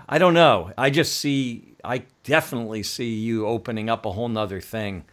I 0.06 0.18
don't 0.18 0.34
know. 0.34 0.72
I 0.76 0.90
just 0.90 1.18
see, 1.18 1.71
I 1.84 2.04
definitely 2.24 2.82
see 2.82 3.14
you 3.14 3.46
opening 3.46 3.88
up 3.90 4.06
a 4.06 4.12
whole 4.12 4.28
nother 4.28 4.60
thing 4.60 5.04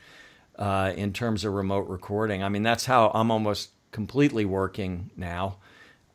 uh, 0.58 0.94
in 0.96 1.14
terms 1.14 1.46
of 1.46 1.54
remote 1.54 1.88
recording. 1.88 2.44
I 2.44 2.50
mean, 2.50 2.64
that's 2.64 2.86
how 2.86 3.12
I'm 3.14 3.32
almost 3.32 3.70
completely 3.92 4.46
working 4.46 5.10
now. 5.16 5.58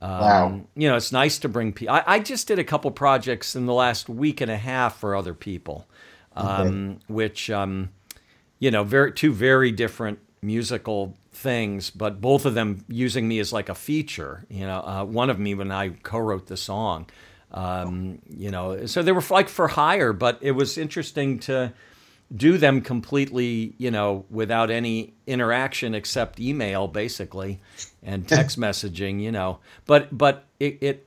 Um, 0.01 0.21
Wow. 0.21 0.61
You 0.77 0.89
know, 0.89 0.97
it's 0.97 1.13
nice 1.13 1.39
to 1.39 1.49
bring 1.49 1.73
people. 1.73 1.99
I 2.07 2.19
just 2.19 2.47
did 2.47 2.59
a 2.59 2.65
couple 2.65 2.91
projects 2.91 3.57
in 3.57 3.65
the 3.67 3.73
last 3.73 4.09
week 4.09 4.41
and 4.41 4.51
a 4.51 4.59
half 4.59 4.99
for 4.99 5.17
other 5.17 5.33
people, 5.33 5.87
um, 6.37 7.01
which, 7.07 7.49
um, 7.51 7.91
you 8.59 8.71
know, 8.71 8.85
very 8.85 9.13
two 9.13 9.33
very 9.33 9.73
different 9.73 10.19
musical 10.43 11.17
things, 11.33 11.91
but 11.91 12.21
both 12.21 12.45
of 12.45 12.55
them 12.55 12.85
using 12.87 13.27
me 13.27 13.39
as 13.39 13.53
like 13.53 13.71
a 13.71 13.75
feature. 13.75 14.45
You 14.51 14.67
know, 14.67 14.81
uh, 14.81 15.05
one 15.05 15.31
of 15.31 15.39
me 15.39 15.55
when 15.55 15.73
I 15.73 15.89
co-wrote 15.89 16.47
the 16.47 16.57
song. 16.57 17.07
Um, 17.55 18.19
you 18.29 18.51
know, 18.51 18.87
so 18.87 19.03
they 19.03 19.13
were 19.13 19.23
like 19.31 19.49
for 19.49 19.69
hire, 19.69 20.13
but 20.13 20.39
it 20.41 20.51
was 20.51 20.77
interesting 20.77 21.39
to 21.41 21.73
do 22.35 22.59
them 22.59 22.81
completely, 22.81 23.75
you 23.79 23.93
know, 23.93 24.25
without 24.29 24.71
any 24.71 25.15
interaction 25.29 25.95
except 25.95 26.41
email, 26.41 26.89
basically, 26.89 27.61
and 28.03 28.27
text 28.29 28.59
messaging, 28.59 29.21
you 29.23 29.31
know. 29.31 29.61
But 29.87 30.17
but 30.17 30.47
it, 30.59 30.79
it, 30.81 31.07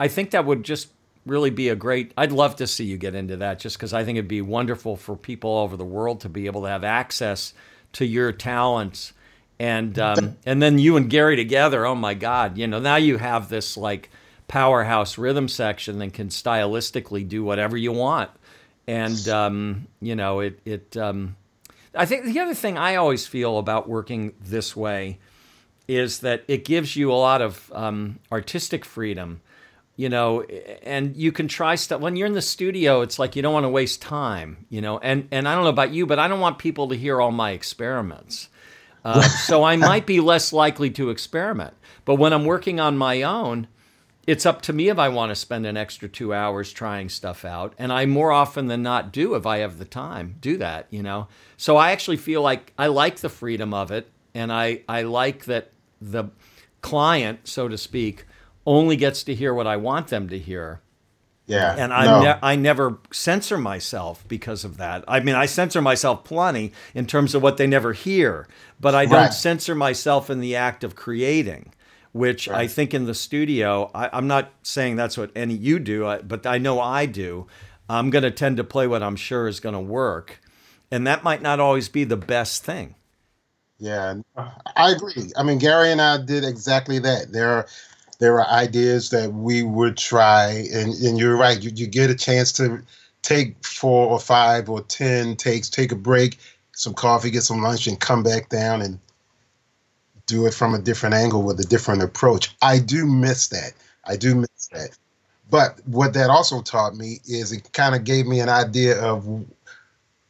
I 0.00 0.08
think 0.08 0.32
that 0.32 0.44
would 0.44 0.64
just 0.64 0.88
really 1.24 1.50
be 1.50 1.68
a 1.68 1.76
great. 1.76 2.12
I'd 2.16 2.32
love 2.32 2.56
to 2.56 2.66
see 2.66 2.84
you 2.84 2.98
get 2.98 3.14
into 3.14 3.36
that, 3.36 3.60
just 3.60 3.76
because 3.76 3.92
I 3.92 4.02
think 4.02 4.16
it'd 4.16 4.26
be 4.26 4.42
wonderful 4.42 4.96
for 4.96 5.16
people 5.16 5.50
all 5.50 5.62
over 5.64 5.76
the 5.76 5.84
world 5.84 6.20
to 6.22 6.28
be 6.28 6.46
able 6.46 6.62
to 6.62 6.68
have 6.68 6.82
access 6.82 7.54
to 7.92 8.04
your 8.04 8.32
talents, 8.32 9.12
and 9.60 9.96
um, 10.00 10.36
and 10.44 10.60
then 10.60 10.80
you 10.80 10.96
and 10.96 11.08
Gary 11.08 11.36
together. 11.36 11.86
Oh 11.86 11.94
my 11.94 12.14
God, 12.14 12.58
you 12.58 12.66
know 12.66 12.80
now 12.80 12.96
you 12.96 13.18
have 13.18 13.48
this 13.48 13.76
like 13.76 14.10
powerhouse 14.48 15.18
rhythm 15.18 15.48
section 15.48 15.98
that 15.98 16.12
can 16.12 16.28
stylistically 16.28 17.28
do 17.28 17.42
whatever 17.44 17.76
you 17.76 17.92
want, 17.92 18.30
and 18.86 19.28
um, 19.28 19.86
you 20.00 20.16
know 20.16 20.40
it 20.40 20.60
it. 20.64 20.96
Um, 20.96 21.36
I 21.94 22.06
think 22.06 22.26
the 22.26 22.40
other 22.40 22.54
thing 22.54 22.76
I 22.76 22.96
always 22.96 23.26
feel 23.26 23.58
about 23.58 23.88
working 23.88 24.34
this 24.40 24.76
way 24.76 25.18
is 25.88 26.20
that 26.20 26.44
it 26.48 26.64
gives 26.64 26.96
you 26.96 27.12
a 27.12 27.14
lot 27.14 27.40
of 27.40 27.72
um, 27.74 28.18
artistic 28.32 28.84
freedom 28.84 29.40
you 29.96 30.08
know 30.08 30.42
and 30.82 31.16
you 31.16 31.32
can 31.32 31.48
try 31.48 31.74
stuff 31.74 32.00
when 32.00 32.16
you're 32.16 32.26
in 32.26 32.34
the 32.34 32.42
studio 32.42 33.00
it's 33.00 33.18
like 33.18 33.34
you 33.34 33.42
don't 33.42 33.54
want 33.54 33.64
to 33.64 33.68
waste 33.68 34.00
time 34.00 34.66
you 34.68 34.80
know 34.80 34.98
and 34.98 35.26
and 35.30 35.48
i 35.48 35.54
don't 35.54 35.64
know 35.64 35.70
about 35.70 35.90
you 35.90 36.06
but 36.06 36.18
i 36.18 36.28
don't 36.28 36.40
want 36.40 36.58
people 36.58 36.88
to 36.88 36.94
hear 36.94 37.20
all 37.20 37.32
my 37.32 37.50
experiments 37.50 38.48
uh, 39.04 39.22
so 39.22 39.64
i 39.64 39.76
might 39.76 40.06
be 40.06 40.20
less 40.20 40.52
likely 40.52 40.90
to 40.90 41.10
experiment 41.10 41.74
but 42.04 42.16
when 42.16 42.32
i'm 42.32 42.44
working 42.44 42.78
on 42.78 42.96
my 42.96 43.22
own 43.22 43.66
it's 44.26 44.46
up 44.46 44.62
to 44.62 44.72
me 44.72 44.88
if 44.88 44.98
i 44.98 45.08
want 45.08 45.30
to 45.30 45.36
spend 45.36 45.66
an 45.66 45.76
extra 45.76 46.08
two 46.08 46.34
hours 46.34 46.72
trying 46.72 47.08
stuff 47.08 47.44
out 47.44 47.74
and 47.78 47.92
i 47.92 48.06
more 48.06 48.32
often 48.32 48.66
than 48.66 48.82
not 48.82 49.12
do 49.12 49.34
if 49.34 49.46
i 49.46 49.58
have 49.58 49.78
the 49.78 49.84
time 49.84 50.36
do 50.40 50.56
that 50.56 50.86
you 50.90 51.02
know 51.02 51.28
so 51.56 51.76
i 51.76 51.90
actually 51.92 52.16
feel 52.16 52.42
like 52.42 52.72
i 52.78 52.86
like 52.86 53.18
the 53.18 53.28
freedom 53.28 53.72
of 53.72 53.90
it 53.90 54.10
and 54.34 54.52
i 54.52 54.80
i 54.88 55.02
like 55.02 55.44
that 55.44 55.70
the 56.00 56.24
client 56.82 57.40
so 57.44 57.68
to 57.68 57.78
speak 57.78 58.24
only 58.66 58.96
gets 58.96 59.22
to 59.22 59.34
hear 59.34 59.54
what 59.54 59.66
I 59.66 59.76
want 59.76 60.08
them 60.08 60.28
to 60.28 60.38
hear. 60.38 60.80
Yeah. 61.46 61.76
And 61.78 61.92
I, 61.92 62.04
no. 62.04 62.22
ne- 62.22 62.38
I 62.42 62.56
never 62.56 62.98
censor 63.12 63.56
myself 63.56 64.26
because 64.26 64.64
of 64.64 64.78
that. 64.78 65.04
I 65.06 65.20
mean, 65.20 65.36
I 65.36 65.46
censor 65.46 65.80
myself 65.80 66.24
plenty 66.24 66.72
in 66.92 67.06
terms 67.06 67.36
of 67.36 67.42
what 67.42 67.56
they 67.56 67.68
never 67.68 67.92
hear, 67.92 68.48
but 68.80 68.96
I 68.96 69.06
don't 69.06 69.32
censor 69.32 69.76
myself 69.76 70.28
in 70.28 70.40
the 70.40 70.56
act 70.56 70.82
of 70.82 70.96
creating, 70.96 71.72
which 72.16 72.48
I 72.48 72.66
think 72.68 72.94
in 72.94 73.06
the 73.06 73.14
studio, 73.14 73.90
I, 73.94 74.10
I'm 74.12 74.28
not 74.28 74.52
saying 74.64 74.96
that's 74.96 75.18
what 75.18 75.32
any 75.36 75.54
you 75.54 75.80
do, 75.80 76.06
I- 76.06 76.22
but 76.22 76.46
I 76.46 76.58
know 76.58 76.80
I 76.80 77.06
do. 77.06 77.48
I'm 77.90 78.10
going 78.10 78.24
to 78.24 78.32
tend 78.32 78.58
to 78.58 78.64
play 78.64 78.86
what 78.88 79.02
I'm 79.02 79.16
sure 79.16 79.48
is 79.48 79.60
going 79.60 79.74
to 79.74 79.80
work. 79.80 80.40
And 80.90 81.06
that 81.06 81.24
might 81.24 81.42
not 81.42 81.60
always 81.60 81.88
be 81.90 82.04
the 82.04 82.16
best 82.18 82.64
thing. 82.64 82.96
Yeah, 83.80 84.16
I 84.76 84.92
agree. 84.92 85.32
I 85.36 85.44
mean, 85.44 85.58
Gary 85.58 85.92
and 85.92 86.02
I 86.02 86.18
did 86.24 86.44
exactly 86.46 87.00
that. 87.00 87.32
There 87.34 87.50
are 87.50 87.68
there 88.20 88.36
are 88.40 88.48
ideas 88.48 89.10
that 89.10 89.34
we 89.34 89.62
would 89.64 89.98
try, 89.98 90.66
and, 90.74 90.94
and 90.94 91.18
you're 91.18 91.36
right. 91.36 91.62
You, 91.62 91.72
you 91.74 91.86
get 91.88 92.10
a 92.10 92.16
chance 92.16 92.52
to 92.54 92.82
take 93.22 93.64
four 93.66 94.08
or 94.08 94.20
five 94.20 94.70
or 94.70 94.82
ten 94.82 95.36
takes, 95.36 95.70
take 95.70 95.92
a 95.92 95.96
break, 95.96 96.38
some 96.72 96.94
coffee, 96.94 97.30
get 97.30 97.42
some 97.44 97.62
lunch, 97.62 97.86
and 97.88 98.00
come 98.00 98.24
back 98.24 98.48
down 98.50 98.82
and 98.82 99.00
do 100.26 100.46
it 100.46 100.54
from 100.54 100.74
a 100.74 100.78
different 100.78 101.14
angle 101.14 101.42
with 101.42 101.58
a 101.60 101.64
different 101.64 102.02
approach. 102.02 102.54
I 102.62 102.78
do 102.78 103.06
miss 103.06 103.48
that. 103.48 103.72
I 104.04 104.16
do 104.16 104.34
miss 104.34 104.68
that. 104.72 104.90
But 105.48 105.80
what 105.86 106.12
that 106.14 106.30
also 106.30 106.60
taught 106.60 106.96
me 106.96 107.20
is 107.26 107.52
it 107.52 107.72
kind 107.72 107.94
of 107.94 108.04
gave 108.04 108.26
me 108.26 108.40
an 108.40 108.48
idea 108.48 109.00
of 109.00 109.44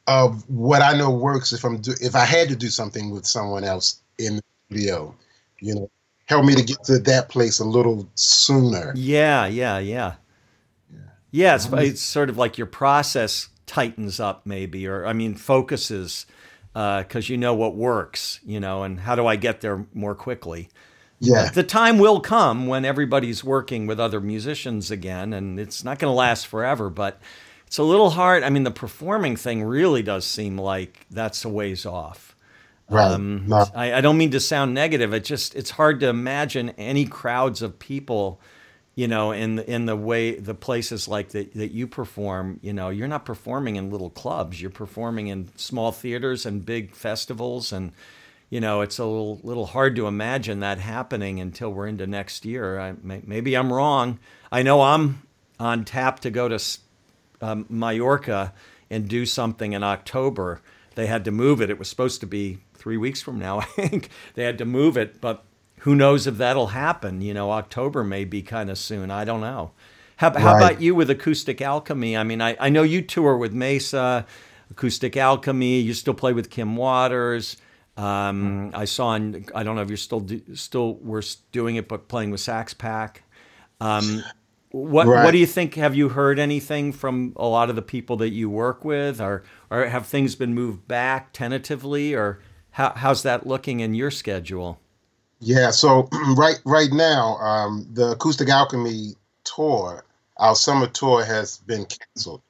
of 0.07 0.49
what 0.49 0.83
I 0.83 0.97
know 0.97 1.11
works 1.11 1.53
if 1.53 1.65
I'm 1.65 1.79
do, 1.79 1.93
if 2.01 2.15
I 2.15 2.25
had 2.25 2.49
to 2.49 2.57
do 2.57 2.69
something 2.69 3.11
with 3.11 3.27
someone 3.27 3.65
else 3.65 4.03
in 4.19 4.37
the 4.37 4.43
studio, 4.69 5.15
you 5.61 5.75
know, 5.75 5.91
help 6.27 6.45
me 6.45 6.55
to 6.55 6.63
get 6.63 6.85
to 6.85 6.99
that 7.01 7.29
place 7.29 7.59
a 7.59 7.65
little 7.65 8.09
sooner. 8.15 8.93
Yeah, 8.95 9.47
yeah, 9.47 9.79
yeah. 9.79 10.15
Yeah, 11.33 11.57
it's, 11.57 11.67
it's 11.67 12.01
sort 12.01 12.31
of 12.31 12.39
like 12.39 12.57
your 12.57 12.69
process 12.69 13.49
tightens 13.67 14.21
up, 14.21 14.47
maybe, 14.47 14.87
or 14.87 15.05
I 15.07 15.13
mean, 15.13 15.35
focuses 15.35 16.25
because 16.77 17.31
you 17.31 17.39
know 17.39 17.55
what 17.55 17.75
works, 17.75 18.39
you 18.45 18.61
know, 18.61 18.83
and 18.83 19.01
how 19.01 19.15
do 19.15 19.27
I 19.27 19.37
get 19.37 19.63
there 19.63 19.87
more 19.95 20.15
quickly? 20.15 20.69
Yeah, 21.19 21.49
The 21.49 21.63
time 21.63 21.99
will 21.99 22.21
come 22.21 22.67
when 22.67 22.85
everybody's 22.85 23.43
working 23.43 23.87
with 23.87 23.99
other 23.99 24.21
musicians 24.21 24.91
again, 24.91 25.33
and 25.33 25.59
it's 25.59 25.83
not 25.83 25.99
going 25.99 26.11
to 26.11 26.15
last 26.15 26.47
forever, 26.47 26.91
but 26.91 27.19
it's 27.67 27.79
a 27.79 27.83
little 27.83 28.11
hard. 28.11 28.43
I 28.43 28.51
mean, 28.51 28.65
the 28.65 28.71
performing 28.71 29.37
thing 29.37 29.63
really 29.63 30.03
does 30.03 30.27
seem 30.27 30.59
like 30.59 31.07
that's 31.11 31.43
a 31.47 31.49
ways 31.49 31.87
off. 31.87 32.37
right. 32.91 33.13
Um, 33.13 33.45
no, 33.47 33.65
I, 33.75 33.95
I 33.95 34.01
don't 34.03 34.19
mean 34.19 34.31
to 34.33 34.41
sound 34.41 34.75
negative. 34.75 35.15
It 35.15 35.25
just 35.25 35.55
it's 35.55 35.71
hard 35.71 36.01
to 36.01 36.09
imagine 36.09 36.71
any 36.77 37.07
crowds 37.07 37.63
of 37.63 37.79
people, 37.79 38.39
you 38.97 39.07
know, 39.07 39.31
in 39.31 39.57
the, 39.57 39.71
in 39.71 39.85
the 39.87 39.95
way 39.95 40.35
the 40.35 40.55
places 40.55 41.07
like 41.07 41.29
that 41.29 41.55
that 41.55 41.71
you 41.71 41.87
perform. 41.87 42.59
You 42.63 42.73
know, 42.73 42.89
you're 42.89 43.07
not 43.07 43.25
performing 43.25 43.77
in 43.77 43.91
little 43.91 44.11
clubs. 44.11 44.61
You're 44.61 44.71
performing 44.71 45.29
in 45.29 45.51
small 45.55 45.93
theaters 45.93 46.45
and 46.47 46.65
big 46.65 46.95
festivals, 46.95 47.73
and 47.73 47.93
you 48.49 48.61
know, 48.61 48.81
it's 48.81 48.99
a 48.99 49.05
little, 49.05 49.41
little 49.43 49.67
hard 49.67 49.97
to 49.97 50.07
imagine 50.07 50.61
that 50.61 50.79
happening 50.79 51.41
until 51.41 51.71
we're 51.71 51.87
into 51.87 52.07
next 52.07 52.45
year. 52.45 52.79
I, 52.79 52.95
maybe 53.03 53.57
I'm 53.57 53.73
wrong. 53.73 54.19
I 54.51 54.63
know 54.63 54.81
I'm 54.83 55.23
on 55.61 55.85
tap 55.85 56.21
to 56.21 56.31
go 56.31 56.49
to 56.49 56.59
um, 57.41 57.67
Mallorca 57.69 58.55
and 58.89 59.09
do 59.09 59.27
something 59.27 59.73
in 59.73 59.83
October. 59.83 60.63
They 60.95 61.07
had 61.07 61.25
to 61.25 61.31
move 61.31 61.61
it. 61.61 61.71
It 61.71 61.79
was 61.79 61.89
supposed 61.89 62.21
to 62.21 62.27
be 62.27 62.59
three 62.75 62.97
weeks 62.97 63.21
from 63.21 63.39
now, 63.39 63.59
I 63.61 63.65
think. 63.65 64.11
They 64.35 64.45
had 64.45 64.59
to 64.59 64.65
move 64.65 64.97
it, 64.97 65.21
but 65.21 65.45
who 65.87 65.95
knows 65.95 66.27
if 66.27 66.37
that'll 66.37 66.67
happen? 66.69 67.21
You 67.21 67.33
know, 67.33 67.53
October 67.53 68.03
may 68.03 68.25
be 68.25 68.43
kind 68.43 68.71
of 68.71 68.77
soon. 68.77 69.09
I 69.09 69.25
don't 69.25 69.41
know. 69.41 69.71
How, 70.17 70.37
how 70.37 70.53
Right. 70.53 70.73
about 70.73 70.83
you 70.83 70.97
with 70.97 71.09
Acoustic 71.11 71.63
Alchemy? 71.63 72.17
I 72.17 72.25
mean, 72.25 72.43
I, 72.43 72.57
I 72.59 72.71
know 72.71 72.83
you 72.83 73.03
tour 73.03 73.37
with 73.37 73.55
Maysa, 73.55 74.27
Acoustic 74.69 75.17
Alchemy. 75.17 75.79
You 75.79 75.95
still 75.95 76.13
play 76.13 76.33
with 76.33 76.51
Kim 76.51 76.75
Waters. 76.75 77.57
Um, 77.97 78.73
I 78.75 78.85
saw, 78.85 79.15
in, 79.15 79.47
I 79.55 79.63
don't 79.63 79.77
know 79.77 79.83
if 79.83 79.89
you're 79.89 79.97
still 79.97 80.19
do, 80.19 80.43
still 80.55 80.95
we're 80.97 81.23
doing 81.53 81.77
it, 81.77 81.87
but 81.87 82.09
playing 82.09 82.33
with 82.33 82.41
Sax 82.41 82.75
Pack. 82.75 83.23
Um, 83.81 84.25
what 84.73 85.07
Right. 85.07 85.25
what 85.25 85.31
do 85.31 85.39
you 85.39 85.47
think? 85.47 85.77
Have 85.77 85.95
you 85.95 86.09
heard 86.09 86.41
anything 86.41 86.91
from 86.93 87.33
a 87.37 87.47
lot 87.47 87.71
of 87.71 87.77
the 87.77 87.83
people 87.83 88.17
that 88.17 88.31
you 88.31 88.51
work 88.51 88.85
with, 88.85 89.21
or 89.21 89.45
or 89.71 89.87
have 89.87 90.07
things 90.07 90.35
been 90.35 90.53
moved 90.53 90.89
back 90.89 91.33
tentatively, 91.33 92.13
or 92.13 92.41
how, 92.73 92.93
how's 92.97 93.23
that 93.23 93.47
looking 93.47 93.79
in 93.81 93.95
your 93.95 94.11
schedule? 94.11 94.81
Yeah. 95.41 95.71
So 95.71 96.09
right 96.37 96.61
right 96.65 96.93
now, 96.93 97.37
um, 97.37 97.87
the 97.93 98.13
Acoustic 98.13 98.49
Alchemy 98.49 99.15
tour, 99.45 100.05
our 100.37 100.55
summer 100.55 100.87
tour, 100.87 101.25
has 101.25 101.59
been 101.59 101.87
canceled. 101.87 102.43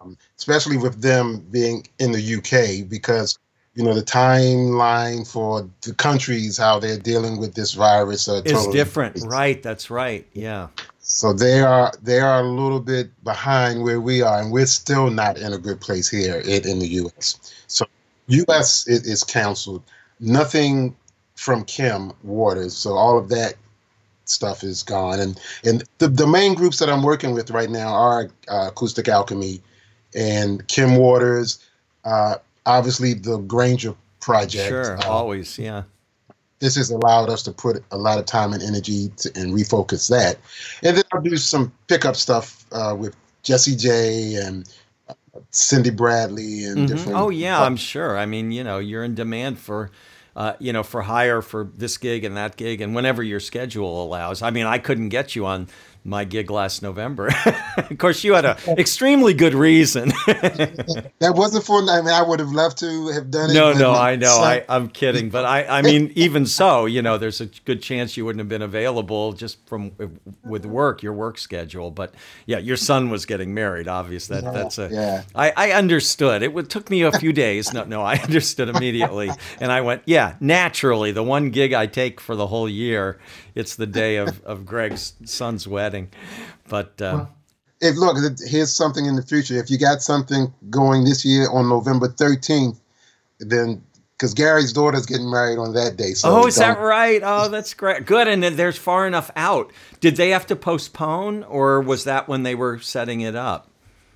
Um, 0.00 0.18
especially 0.36 0.76
with 0.76 1.00
them 1.00 1.40
being 1.50 1.86
in 1.98 2.12
the 2.12 2.36
UK, 2.36 2.88
because 2.88 3.38
you 3.74 3.84
know 3.84 3.94
the 3.94 4.02
timeline 4.02 5.30
for 5.30 5.68
the 5.82 5.94
countries 5.94 6.58
how 6.58 6.78
they're 6.78 6.98
dealing 6.98 7.38
with 7.38 7.54
this 7.54 7.72
virus 7.72 8.28
are 8.28 8.38
It's 8.38 8.52
totally 8.52 8.72
different, 8.72 9.22
right? 9.24 9.62
That's 9.62 9.90
right. 9.90 10.26
Yeah, 10.32 10.68
So 11.00 11.32
they 11.32 11.60
are 11.60 11.92
they 12.02 12.20
are 12.20 12.40
a 12.40 12.48
little 12.48 12.80
bit 12.80 13.10
behind 13.24 13.82
where 13.82 14.00
we 14.00 14.22
are, 14.22 14.40
and 14.40 14.52
we're 14.52 14.66
still 14.66 15.10
not 15.10 15.38
in 15.38 15.52
a 15.52 15.58
good 15.58 15.80
place 15.80 16.08
here 16.08 16.40
in, 16.40 16.68
in 16.68 16.78
the 16.78 16.88
U.S. 17.02 17.54
So 17.68 17.86
U.S. 18.28 18.86
is, 18.86 19.06
is 19.06 19.24
canceled. 19.24 19.82
Nothing 20.20 20.96
from 21.36 21.64
Kim 21.64 22.12
Waters. 22.24 22.76
So 22.76 22.94
all 22.94 23.16
of 23.18 23.28
that 23.30 23.54
stuff 24.24 24.64
is 24.64 24.82
gone, 24.82 25.20
and 25.20 25.40
and 25.64 25.84
the, 25.98 26.08
the 26.08 26.26
main 26.26 26.54
groups 26.54 26.78
that 26.80 26.90
I'm 26.90 27.02
working 27.04 27.32
with 27.32 27.50
right 27.50 27.70
now 27.70 27.88
are 27.94 28.28
uh, 28.48 28.66
Acoustic 28.68 29.06
Alchemy 29.08 29.60
and 30.14 30.66
Kim 30.68 30.96
Waters. 30.96 31.64
Uh, 32.04 32.36
obviously, 32.66 33.14
the 33.14 33.38
Grainger 33.38 33.94
project. 34.20 34.68
sure, 34.68 34.98
Uh, 34.98 35.08
always, 35.08 35.58
yeah. 35.58 35.82
this 36.58 36.74
has 36.76 36.90
allowed 36.90 37.28
us 37.30 37.42
to 37.44 37.52
put 37.52 37.84
a 37.92 37.96
lot 37.96 38.18
of 38.18 38.24
time 38.26 38.52
and 38.52 38.62
energy 38.62 39.08
to, 39.18 39.30
and 39.36 39.52
refocus 39.52 40.08
that. 40.08 40.38
And 40.82 40.96
then 40.96 41.04
I'll 41.12 41.20
do 41.20 41.36
some 41.36 41.72
pickup 41.86 42.16
stuff 42.16 42.64
uh, 42.72 42.96
with 42.98 43.14
Jessy 43.42 43.76
J 43.76 44.34
and 44.36 44.68
uh, 45.08 45.14
Cindy 45.50 45.90
Bradley 45.90 46.64
and 46.64 46.78
Mhm. 46.78 46.86
different. 46.88 47.18
Oh 47.18 47.28
yeah, 47.28 47.60
I'm 47.62 47.76
sure. 47.76 48.16
I 48.18 48.26
mean, 48.26 48.50
you 48.52 48.64
know, 48.64 48.78
you're 48.78 49.04
in 49.04 49.14
demand 49.14 49.58
for, 49.58 49.90
uh, 50.36 50.52
you 50.58 50.72
know, 50.72 50.82
for 50.82 51.02
hire 51.02 51.40
for 51.40 51.70
this 51.74 51.96
gig 51.96 52.22
and 52.22 52.36
that 52.36 52.56
gig, 52.56 52.82
and 52.82 52.94
whenever 52.94 53.22
your 53.22 53.40
schedule 53.40 54.04
allows. 54.04 54.42
I 54.42 54.50
mean, 54.50 54.66
I 54.66 54.78
couldn't 54.78 55.08
get 55.08 55.34
you 55.34 55.46
on 55.46 55.66
my 56.06 56.24
gig 56.24 56.50
last 56.50 56.82
November. 56.82 57.30
of 57.76 57.98
course, 57.98 58.22
you 58.24 58.34
had 58.34 58.44
a 58.44 58.56
extremely 58.78 59.34
good 59.34 59.54
reason. 59.54 60.12
That 61.18 61.34
wasn't 61.34 61.64
for. 61.64 61.82
I 61.88 62.00
mean, 62.00 62.08
I 62.08 62.22
would 62.22 62.40
have 62.40 62.50
loved 62.50 62.78
to 62.78 63.08
have 63.08 63.30
done 63.30 63.50
it. 63.50 63.54
no, 63.54 63.72
no, 63.72 63.92
I 63.92 64.16
know. 64.16 64.38
I, 64.38 64.64
I'm 64.68 64.88
kidding, 64.88 65.30
but 65.30 65.44
I, 65.44 65.64
I 65.64 65.82
mean, 65.82 66.12
even 66.14 66.46
so, 66.46 66.84
you 66.86 67.00
know, 67.00 67.16
there's 67.16 67.40
a 67.40 67.46
good 67.46 67.82
chance 67.82 68.16
you 68.16 68.24
wouldn't 68.24 68.40
have 68.40 68.48
been 68.48 68.62
available 68.62 69.32
just 69.32 69.66
from 69.66 69.92
with 70.44 70.66
work, 70.66 71.02
your 71.02 71.14
work 71.14 71.38
schedule. 71.38 71.90
But 71.90 72.14
yeah, 72.44 72.58
your 72.58 72.76
son 72.76 73.08
was 73.10 73.24
getting 73.24 73.54
married. 73.54 73.88
Obviously, 73.88 74.40
that 74.40 74.44
Yeah, 74.44 74.50
that's 74.52 74.78
a. 74.78 74.88
yeah. 74.90 75.22
I, 75.34 75.52
I 75.56 75.72
understood. 75.72 76.42
It 76.42 76.52
would, 76.52 76.68
took 76.70 76.90
me 76.90 77.02
a 77.02 77.12
few 77.12 77.32
days. 77.32 77.72
No, 77.72 77.84
no, 77.84 78.02
I 78.02 78.16
understood 78.22 78.68
immediately, 78.68 79.30
and 79.58 79.72
I 79.72 79.80
went, 79.80 80.02
yeah, 80.04 80.36
naturally, 80.40 81.12
the 81.12 81.22
one 81.22 81.50
gig 81.50 81.72
I 81.72 81.86
take 81.86 82.20
for 82.20 82.36
the 82.36 82.46
whole 82.46 82.68
year, 82.68 83.18
it's 83.56 83.74
the 83.74 83.86
day 83.86 84.16
of 84.16 84.44
of 84.44 84.64
Greg's 84.64 85.14
son's 85.24 85.66
wedding. 85.66 86.10
But 86.68 87.02
uh, 87.02 87.26
if 87.80 87.96
look, 87.96 88.16
here's 88.46 88.72
something 88.72 89.06
in 89.06 89.16
the 89.16 89.22
future. 89.22 89.58
If 89.58 89.70
you 89.70 89.78
got 89.78 90.02
something 90.02 90.52
going 90.70 91.04
this 91.04 91.24
year 91.24 91.50
on 91.50 91.68
November 91.68 92.08
13th, 92.08 92.78
then 93.40 93.82
because 94.16 94.32
Gary's 94.32 94.72
daughter's 94.72 95.04
getting 95.04 95.30
married 95.30 95.58
on 95.58 95.74
that 95.74 95.96
day. 95.96 96.12
So 96.14 96.30
oh, 96.30 96.46
is 96.46 96.56
that 96.56 96.78
right? 96.78 97.20
Oh, 97.22 97.48
that's 97.48 97.74
great. 97.74 98.06
Good. 98.06 98.28
And 98.28 98.42
then 98.42 98.56
there's 98.56 98.78
far 98.78 99.06
enough 99.06 99.30
out. 99.36 99.72
Did 100.00 100.16
they 100.16 100.30
have 100.30 100.46
to 100.46 100.56
postpone, 100.56 101.42
or 101.44 101.80
was 101.80 102.04
that 102.04 102.26
when 102.28 102.42
they 102.42 102.54
were 102.54 102.78
setting 102.78 103.20
it 103.20 103.34
up? 103.34 103.68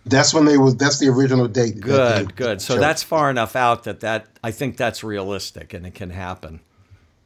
That's 0.07 0.33
when 0.33 0.47
they 0.47 0.57
was. 0.57 0.77
That's 0.77 0.99
the 0.99 1.09
original 1.09 1.47
date. 1.49 1.81
Good, 1.81 2.29
they, 2.29 2.33
good. 2.33 2.63
So 2.63 2.79
that's 2.79 3.03
far 3.03 3.29
enough 3.29 3.55
out 3.55 3.85
that 3.85 4.01
that 4.01 4.27
I 4.43 4.51
think 4.51 4.79
that's 4.79 5.05
realistic 5.05 5.75
and 5.75 5.87
it 5.87 5.95
can 5.95 6.11
happen. 6.11 6.61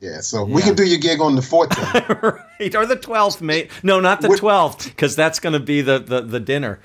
Yeah, 0.05 0.21
so 0.21 0.47
yeah. 0.47 0.55
we 0.55 0.61
can 0.61 0.75
do 0.75 0.85
your 0.85 0.99
gig 0.99 1.19
on 1.23 1.35
the 1.35 1.41
14th. 1.41 2.23
right, 2.61 2.75
or 2.75 2.85
the 2.85 2.97
12th, 2.97 3.41
mate. 3.41 3.71
No, 3.83 4.01
not 4.01 4.21
the 4.21 4.29
12th, 4.29 4.85
because 4.85 5.17
that's 5.17 5.41
going 5.41 5.55
to 5.55 5.61
be 5.61 5.81
the, 5.81 5.99
the, 5.99 6.21
the 6.21 6.41
dinner. 6.41 6.79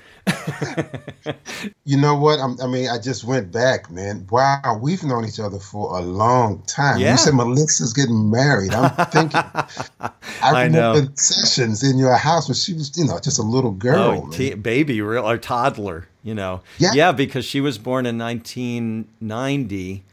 you 1.84 1.98
know 1.98 2.16
what? 2.16 2.38
I'm, 2.40 2.58
i 2.62 2.66
mean, 2.66 2.88
I 2.88 2.96
just 2.98 3.24
went 3.24 3.52
back, 3.52 3.90
man. 3.90 4.26
Wow, 4.30 4.78
we've 4.80 5.04
known 5.04 5.26
each 5.26 5.38
other 5.38 5.58
for 5.58 5.98
a 5.98 6.00
long 6.00 6.62
time. 6.62 6.98
Yeah. 6.98 7.12
You 7.12 7.18
said 7.18 7.34
Melissa's 7.34 7.92
getting 7.92 8.30
married. 8.30 8.72
I'm 8.72 9.06
thinking. 9.08 9.30
I, 10.00 10.10
I 10.42 10.64
remember 10.64 11.02
know. 11.02 11.08
sessions 11.16 11.82
in 11.82 11.98
your 11.98 12.16
house 12.16 12.48
when 12.48 12.54
she 12.54 12.72
was, 12.72 12.96
you 12.96 13.04
know, 13.04 13.20
just 13.20 13.38
a 13.38 13.42
little 13.42 13.72
oh, 13.72 13.74
girl. 13.74 14.24
Oh, 14.28 14.30
t- 14.30 14.54
baby, 14.54 15.02
real 15.02 15.28
or 15.28 15.36
toddler, 15.36 16.08
you 16.22 16.34
know. 16.34 16.62
Yeah. 16.78 16.92
Yeah, 16.94 17.12
because 17.12 17.44
she 17.44 17.60
was 17.60 17.76
born 17.76 18.06
in 18.06 18.16
1990 18.16 20.04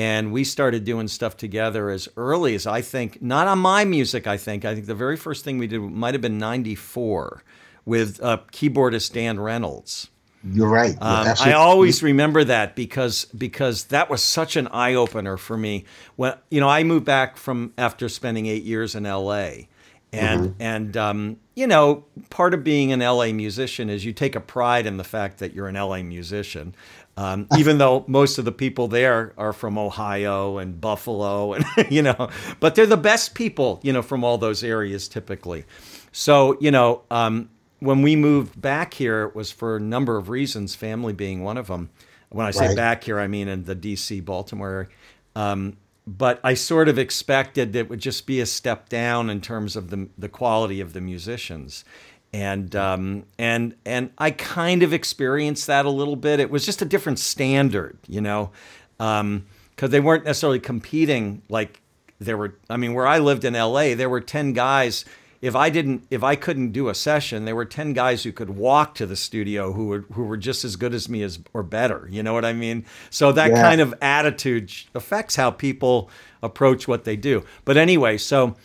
and 0.00 0.32
we 0.32 0.44
started 0.44 0.84
doing 0.84 1.08
stuff 1.08 1.36
together 1.36 1.90
as 1.90 2.08
early 2.16 2.54
as 2.54 2.66
I 2.66 2.80
think, 2.80 3.20
not 3.20 3.46
on 3.46 3.58
my 3.58 3.84
music, 3.84 4.26
I 4.26 4.38
think. 4.38 4.64
I 4.64 4.72
think 4.72 4.86
the 4.86 4.94
very 4.94 5.18
first 5.18 5.44
thing 5.44 5.58
we 5.58 5.66
did 5.66 5.78
might 5.78 6.14
have 6.14 6.22
been 6.22 6.38
94 6.38 7.42
with 7.84 8.18
uh, 8.22 8.38
keyboardist 8.50 9.12
Dan 9.12 9.38
Reynolds. 9.38 10.08
You're 10.42 10.70
right. 10.70 10.94
You're 10.94 11.02
um, 11.02 11.34
I 11.38 11.52
always 11.52 12.02
remember 12.02 12.44
that 12.44 12.74
because 12.74 13.26
because 13.26 13.84
that 13.84 14.08
was 14.08 14.22
such 14.22 14.56
an 14.56 14.68
eye 14.68 14.94
opener 14.94 15.36
for 15.36 15.58
me. 15.58 15.84
When 16.16 16.32
you 16.50 16.60
know 16.60 16.68
I 16.70 16.82
moved 16.82 17.04
back 17.04 17.36
from 17.36 17.74
after 17.76 18.08
spending 18.08 18.46
eight 18.46 18.62
years 18.62 18.94
in 18.94 19.04
L.A. 19.04 19.68
and 20.14 20.40
mm-hmm. 20.40 20.62
and 20.62 20.96
um, 20.96 21.36
you 21.54 21.66
know 21.66 22.06
part 22.30 22.54
of 22.54 22.64
being 22.64 22.90
an 22.90 23.02
L.A. 23.02 23.34
musician 23.34 23.90
is 23.90 24.06
you 24.06 24.14
take 24.14 24.34
a 24.34 24.40
pride 24.40 24.86
in 24.86 24.96
the 24.96 25.04
fact 25.04 25.40
that 25.40 25.52
you're 25.52 25.68
an 25.68 25.76
L.A. 25.76 26.02
musician. 26.02 26.74
Um, 27.20 27.48
even 27.58 27.76
though 27.76 28.02
most 28.06 28.38
of 28.38 28.46
the 28.46 28.52
people 28.52 28.88
there 28.88 29.34
are 29.36 29.52
from 29.52 29.76
Ohio 29.76 30.56
and 30.56 30.80
Buffalo, 30.80 31.52
and 31.52 31.66
you 31.90 32.00
know, 32.00 32.30
but 32.60 32.74
they're 32.74 32.86
the 32.86 32.96
best 32.96 33.34
people, 33.34 33.78
you 33.82 33.92
know, 33.92 34.00
from 34.00 34.24
all 34.24 34.38
those 34.38 34.64
areas 34.64 35.06
typically. 35.06 35.66
So 36.12 36.56
you 36.60 36.70
know, 36.70 37.02
um, 37.10 37.50
when 37.80 38.00
we 38.00 38.16
moved 38.16 38.58
back 38.58 38.94
here, 38.94 39.24
it 39.24 39.34
was 39.34 39.52
for 39.52 39.76
a 39.76 39.80
number 39.80 40.16
of 40.16 40.30
reasons, 40.30 40.74
family 40.74 41.12
being 41.12 41.42
one 41.44 41.58
of 41.58 41.66
them. 41.66 41.90
When 42.30 42.46
I 42.46 42.52
say 42.52 42.68
right. 42.68 42.76
back 42.76 43.04
here, 43.04 43.20
I 43.20 43.26
mean 43.26 43.48
in 43.48 43.64
the 43.64 43.74
D.C. 43.74 44.20
Baltimore. 44.20 44.88
Um, 45.36 45.76
but 46.06 46.40
I 46.42 46.54
sort 46.54 46.88
of 46.88 46.98
expected 46.98 47.74
that 47.74 47.80
it 47.80 47.90
would 47.90 48.00
just 48.00 48.26
be 48.26 48.40
a 48.40 48.46
step 48.46 48.88
down 48.88 49.28
in 49.28 49.42
terms 49.42 49.76
of 49.76 49.90
the 49.90 50.08
the 50.16 50.30
quality 50.30 50.80
of 50.80 50.94
the 50.94 51.02
musicians 51.02 51.84
and 52.32 52.74
um, 52.76 53.24
and 53.38 53.74
and 53.84 54.10
I 54.18 54.30
kind 54.30 54.82
of 54.82 54.92
experienced 54.92 55.66
that 55.66 55.84
a 55.84 55.90
little 55.90 56.16
bit. 56.16 56.40
It 56.40 56.50
was 56.50 56.64
just 56.64 56.82
a 56.82 56.84
different 56.84 57.18
standard, 57.18 57.98
you 58.06 58.20
know, 58.20 58.50
because 58.98 59.20
um, 59.20 59.44
they 59.76 60.00
weren't 60.00 60.24
necessarily 60.24 60.60
competing 60.60 61.42
like 61.48 61.80
there 62.18 62.36
were. 62.36 62.56
I 62.68 62.76
mean, 62.76 62.94
where 62.94 63.06
I 63.06 63.18
lived 63.18 63.44
in 63.44 63.56
L.A., 63.56 63.94
there 63.94 64.08
were 64.08 64.20
ten 64.20 64.52
guys. 64.52 65.04
If 65.42 65.56
I 65.56 65.70
didn't, 65.70 66.06
if 66.10 66.22
I 66.22 66.36
couldn't 66.36 66.72
do 66.72 66.90
a 66.90 66.94
session, 66.94 67.46
there 67.46 67.56
were 67.56 67.64
ten 67.64 67.94
guys 67.94 68.22
who 68.22 68.30
could 68.30 68.50
walk 68.50 68.94
to 68.96 69.06
the 69.06 69.16
studio 69.16 69.72
who 69.72 69.86
were 69.86 70.04
who 70.12 70.24
were 70.24 70.36
just 70.36 70.64
as 70.64 70.76
good 70.76 70.94
as 70.94 71.08
me 71.08 71.22
as 71.22 71.40
or 71.52 71.64
better. 71.64 72.06
You 72.10 72.22
know 72.22 72.34
what 72.34 72.44
I 72.44 72.52
mean? 72.52 72.84
So 73.08 73.32
that 73.32 73.50
yeah. 73.50 73.62
kind 73.62 73.80
of 73.80 73.94
attitude 74.00 74.72
affects 74.94 75.34
how 75.34 75.50
people 75.50 76.10
approach 76.42 76.86
what 76.86 77.04
they 77.04 77.16
do. 77.16 77.44
But 77.64 77.76
anyway, 77.76 78.18
so. 78.18 78.56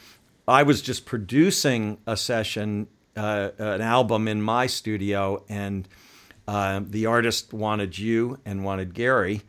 I 0.47 0.62
was 0.62 0.84
just 0.84 1.08
producing 1.08 1.97
a 2.06 2.15
session 2.15 2.86
uh, 3.15 3.51
an 3.58 3.82
album 3.82 4.28
in 4.28 4.41
my 4.41 4.67
studio, 4.67 5.43
and 5.49 5.88
uh, 6.47 6.82
the 6.84 7.06
artist 7.06 7.54
wanted 7.54 7.97
you 7.97 8.39
and 8.45 8.63
wanted 8.63 8.93
Gary, 8.93 9.41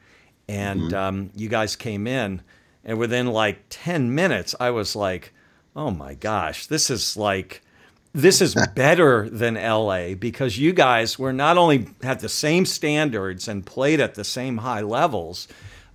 and 0.49 0.83
mm-hmm. 0.83 0.95
um, 0.95 1.31
you 1.35 1.49
guys 1.49 1.77
came 1.77 2.07
in, 2.07 2.43
and 2.85 2.99
within 2.99 3.27
like 3.27 3.59
ten 3.69 4.15
minutes, 4.15 4.55
I 4.59 4.71
was 4.71 4.97
like, 4.97 5.33
"Oh 5.75 5.91
my 5.91 6.15
gosh, 6.15 6.67
this 6.67 6.91
is 6.91 7.17
like." 7.17 7.63
This 8.13 8.41
is 8.41 8.55
better 8.75 9.29
than 9.29 9.57
LA 9.57 10.15
because 10.15 10.57
you 10.57 10.73
guys 10.73 11.19
were 11.19 11.35
not 11.35 11.59
only 11.59 11.89
had 12.03 12.21
the 12.21 12.31
same 12.31 12.65
standards 12.65 13.47
and 13.47 13.67
played 13.67 14.01
at 14.01 14.15
the 14.15 14.25
same 14.25 14.57
high 14.57 14.81
levels, 14.81 15.49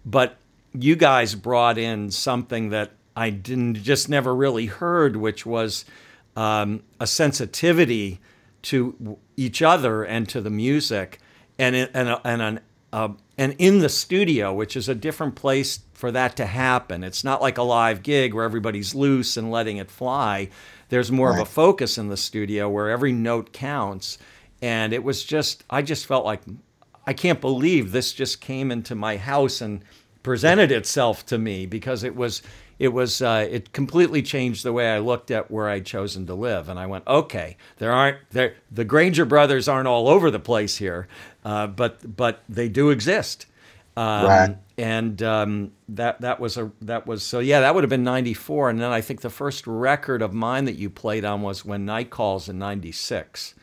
but 0.05 0.37
you 0.71 0.95
guys 0.95 1.33
brought 1.33 1.79
in 1.79 2.11
something 2.11 2.69
that 2.69 2.91
I 3.15 3.29
didn't 3.29 3.75
just 3.75 4.07
never 4.07 4.33
really 4.35 4.67
heard, 4.67 5.15
which 5.15 5.45
was 5.45 5.85
um, 6.41 6.81
a 6.99 7.05
sensitivity 7.05 8.19
to 8.63 9.17
each 9.37 9.61
other 9.61 10.03
and 10.03 10.27
to 10.29 10.41
the 10.41 10.49
music, 10.49 11.19
and 11.59 11.75
in, 11.75 11.89
and 11.93 12.19
and 12.23 12.41
an, 12.41 12.59
uh, 12.91 13.09
and 13.37 13.55
in 13.59 13.79
the 13.79 13.89
studio, 13.89 14.51
which 14.51 14.75
is 14.75 14.89
a 14.89 14.95
different 14.95 15.35
place 15.35 15.81
for 15.93 16.11
that 16.11 16.35
to 16.37 16.45
happen. 16.47 17.03
It's 17.03 17.23
not 17.23 17.43
like 17.43 17.59
a 17.59 17.63
live 17.63 18.01
gig 18.01 18.33
where 18.33 18.43
everybody's 18.43 18.95
loose 18.95 19.37
and 19.37 19.51
letting 19.51 19.77
it 19.77 19.91
fly. 19.91 20.49
There's 20.89 21.11
more 21.11 21.29
right. 21.29 21.41
of 21.41 21.47
a 21.47 21.51
focus 21.51 21.99
in 21.99 22.09
the 22.09 22.17
studio 22.17 22.67
where 22.69 22.89
every 22.89 23.11
note 23.11 23.53
counts. 23.53 24.17
And 24.63 24.93
it 24.93 25.03
was 25.03 25.23
just, 25.23 25.63
I 25.69 25.83
just 25.83 26.07
felt 26.07 26.25
like, 26.25 26.41
I 27.05 27.13
can't 27.13 27.39
believe 27.39 27.91
this 27.91 28.13
just 28.13 28.41
came 28.41 28.71
into 28.71 28.95
my 28.95 29.17
house 29.17 29.61
and 29.61 29.83
presented 30.23 30.71
itself 30.71 31.23
to 31.27 31.37
me 31.37 31.67
because 31.67 32.03
it 32.03 32.15
was 32.15 32.41
it 32.81 32.91
was 32.91 33.21
uh, 33.21 33.47
it 33.47 33.73
completely 33.73 34.23
changed 34.23 34.65
the 34.65 34.73
way 34.73 34.89
I 34.89 34.97
looked 34.97 35.29
at 35.29 35.51
where 35.51 35.69
I'd 35.69 35.85
chosen 35.85 36.25
to 36.25 36.33
live, 36.33 36.67
and 36.67 36.79
I 36.79 36.87
went, 36.87 37.05
okay, 37.05 37.55
there 37.77 37.91
aren't 37.91 38.17
there 38.31 38.55
the 38.71 38.83
Grainger 38.83 39.23
brothers 39.23 39.67
aren't 39.67 39.87
all 39.87 40.07
over 40.07 40.31
the 40.31 40.39
place 40.39 40.77
here, 40.77 41.07
uh, 41.45 41.67
but 41.67 42.17
but 42.17 42.41
they 42.49 42.69
do 42.69 42.89
exist. 42.89 43.45
Um, 43.95 44.25
right. 44.25 44.57
And 44.79 45.21
um, 45.21 45.73
that 45.89 46.21
that 46.21 46.39
was 46.39 46.57
a 46.57 46.71
that 46.81 47.05
was 47.05 47.21
so 47.21 47.37
yeah 47.37 47.59
that 47.59 47.75
would 47.75 47.83
have 47.83 47.89
been 47.91 48.03
'94, 48.03 48.71
and 48.71 48.81
then 48.81 48.91
I 48.91 49.01
think 49.01 49.21
the 49.21 49.29
first 49.29 49.67
record 49.67 50.23
of 50.23 50.33
mine 50.33 50.65
that 50.65 50.75
you 50.75 50.89
played 50.89 51.23
on 51.23 51.43
was 51.43 51.63
when 51.63 51.85
Night 51.85 52.09
Calls 52.09 52.49
in 52.49 52.57
'96, 52.57 53.53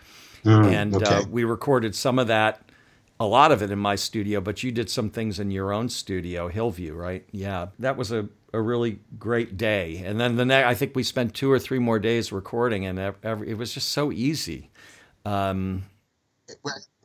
mm, 0.45 0.73
and 0.73 0.95
uh, 0.95 0.99
okay. 0.99 1.15
uh, 1.17 1.25
we 1.25 1.43
recorded 1.43 1.97
some 1.97 2.21
of 2.21 2.29
that 2.29 2.63
a 3.21 3.27
lot 3.27 3.51
of 3.51 3.63
it 3.63 3.73
in 3.73 3.79
my 3.81 3.97
studio, 3.97 4.41
but 4.41 4.63
you 4.63 4.71
did 4.71 4.89
some 4.89 5.11
things 5.11 5.41
in 5.41 5.51
your 5.51 5.73
own 5.73 5.89
studio, 5.89 6.47
Hillview, 6.47 6.95
right? 6.95 7.25
Yeah, 7.33 7.67
that 7.81 7.97
was 7.97 8.13
a 8.13 8.29
a 8.53 8.61
really 8.61 9.01
great 9.19 9.57
day. 9.57 10.03
And 10.05 10.21
then 10.21 10.37
the 10.37 10.45
next, 10.45 10.67
I 10.67 10.75
think 10.75 10.97
we 10.97 11.03
spent 11.03 11.35
two 11.35 11.51
or 11.51 11.59
three 11.59 11.79
more 11.79 11.99
days 11.99 12.33
recording, 12.33 12.87
and 12.87 12.99
every, 13.23 13.51
it 13.51 13.59
was 13.59 13.75
just 13.75 13.91
so 13.91 14.13
easy. 14.13 14.71
Um, 15.25 15.85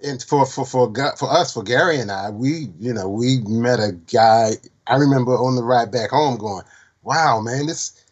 and 0.02 0.22
for 0.24 0.46
for 0.46 0.66
for 0.66 0.94
for 1.18 1.30
us, 1.32 1.54
for 1.54 1.64
Gary 1.64 2.00
and 2.00 2.12
I, 2.12 2.30
we 2.30 2.70
you 2.80 2.94
know 2.94 3.10
we 3.10 3.40
met 3.48 3.80
a 3.80 3.94
guy. 4.12 4.52
I 4.88 4.96
remember 4.96 5.32
on 5.34 5.56
the 5.56 5.64
ride 5.64 5.92
back 5.92 6.12
home, 6.12 6.38
going, 6.38 6.64
"Wow, 7.04 7.42
man, 7.42 7.68
this 7.68 8.04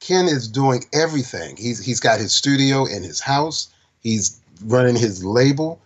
Ken 0.00 0.26
is 0.26 0.48
doing 0.48 0.84
everything. 0.92 1.56
He's 1.56 1.84
he's 1.84 2.00
got 2.00 2.20
his 2.20 2.32
studio 2.32 2.84
in 2.84 3.02
his 3.02 3.20
house. 3.20 3.68
He's 4.00 4.40
running 4.64 4.96
his 4.96 5.24
label." 5.24 5.80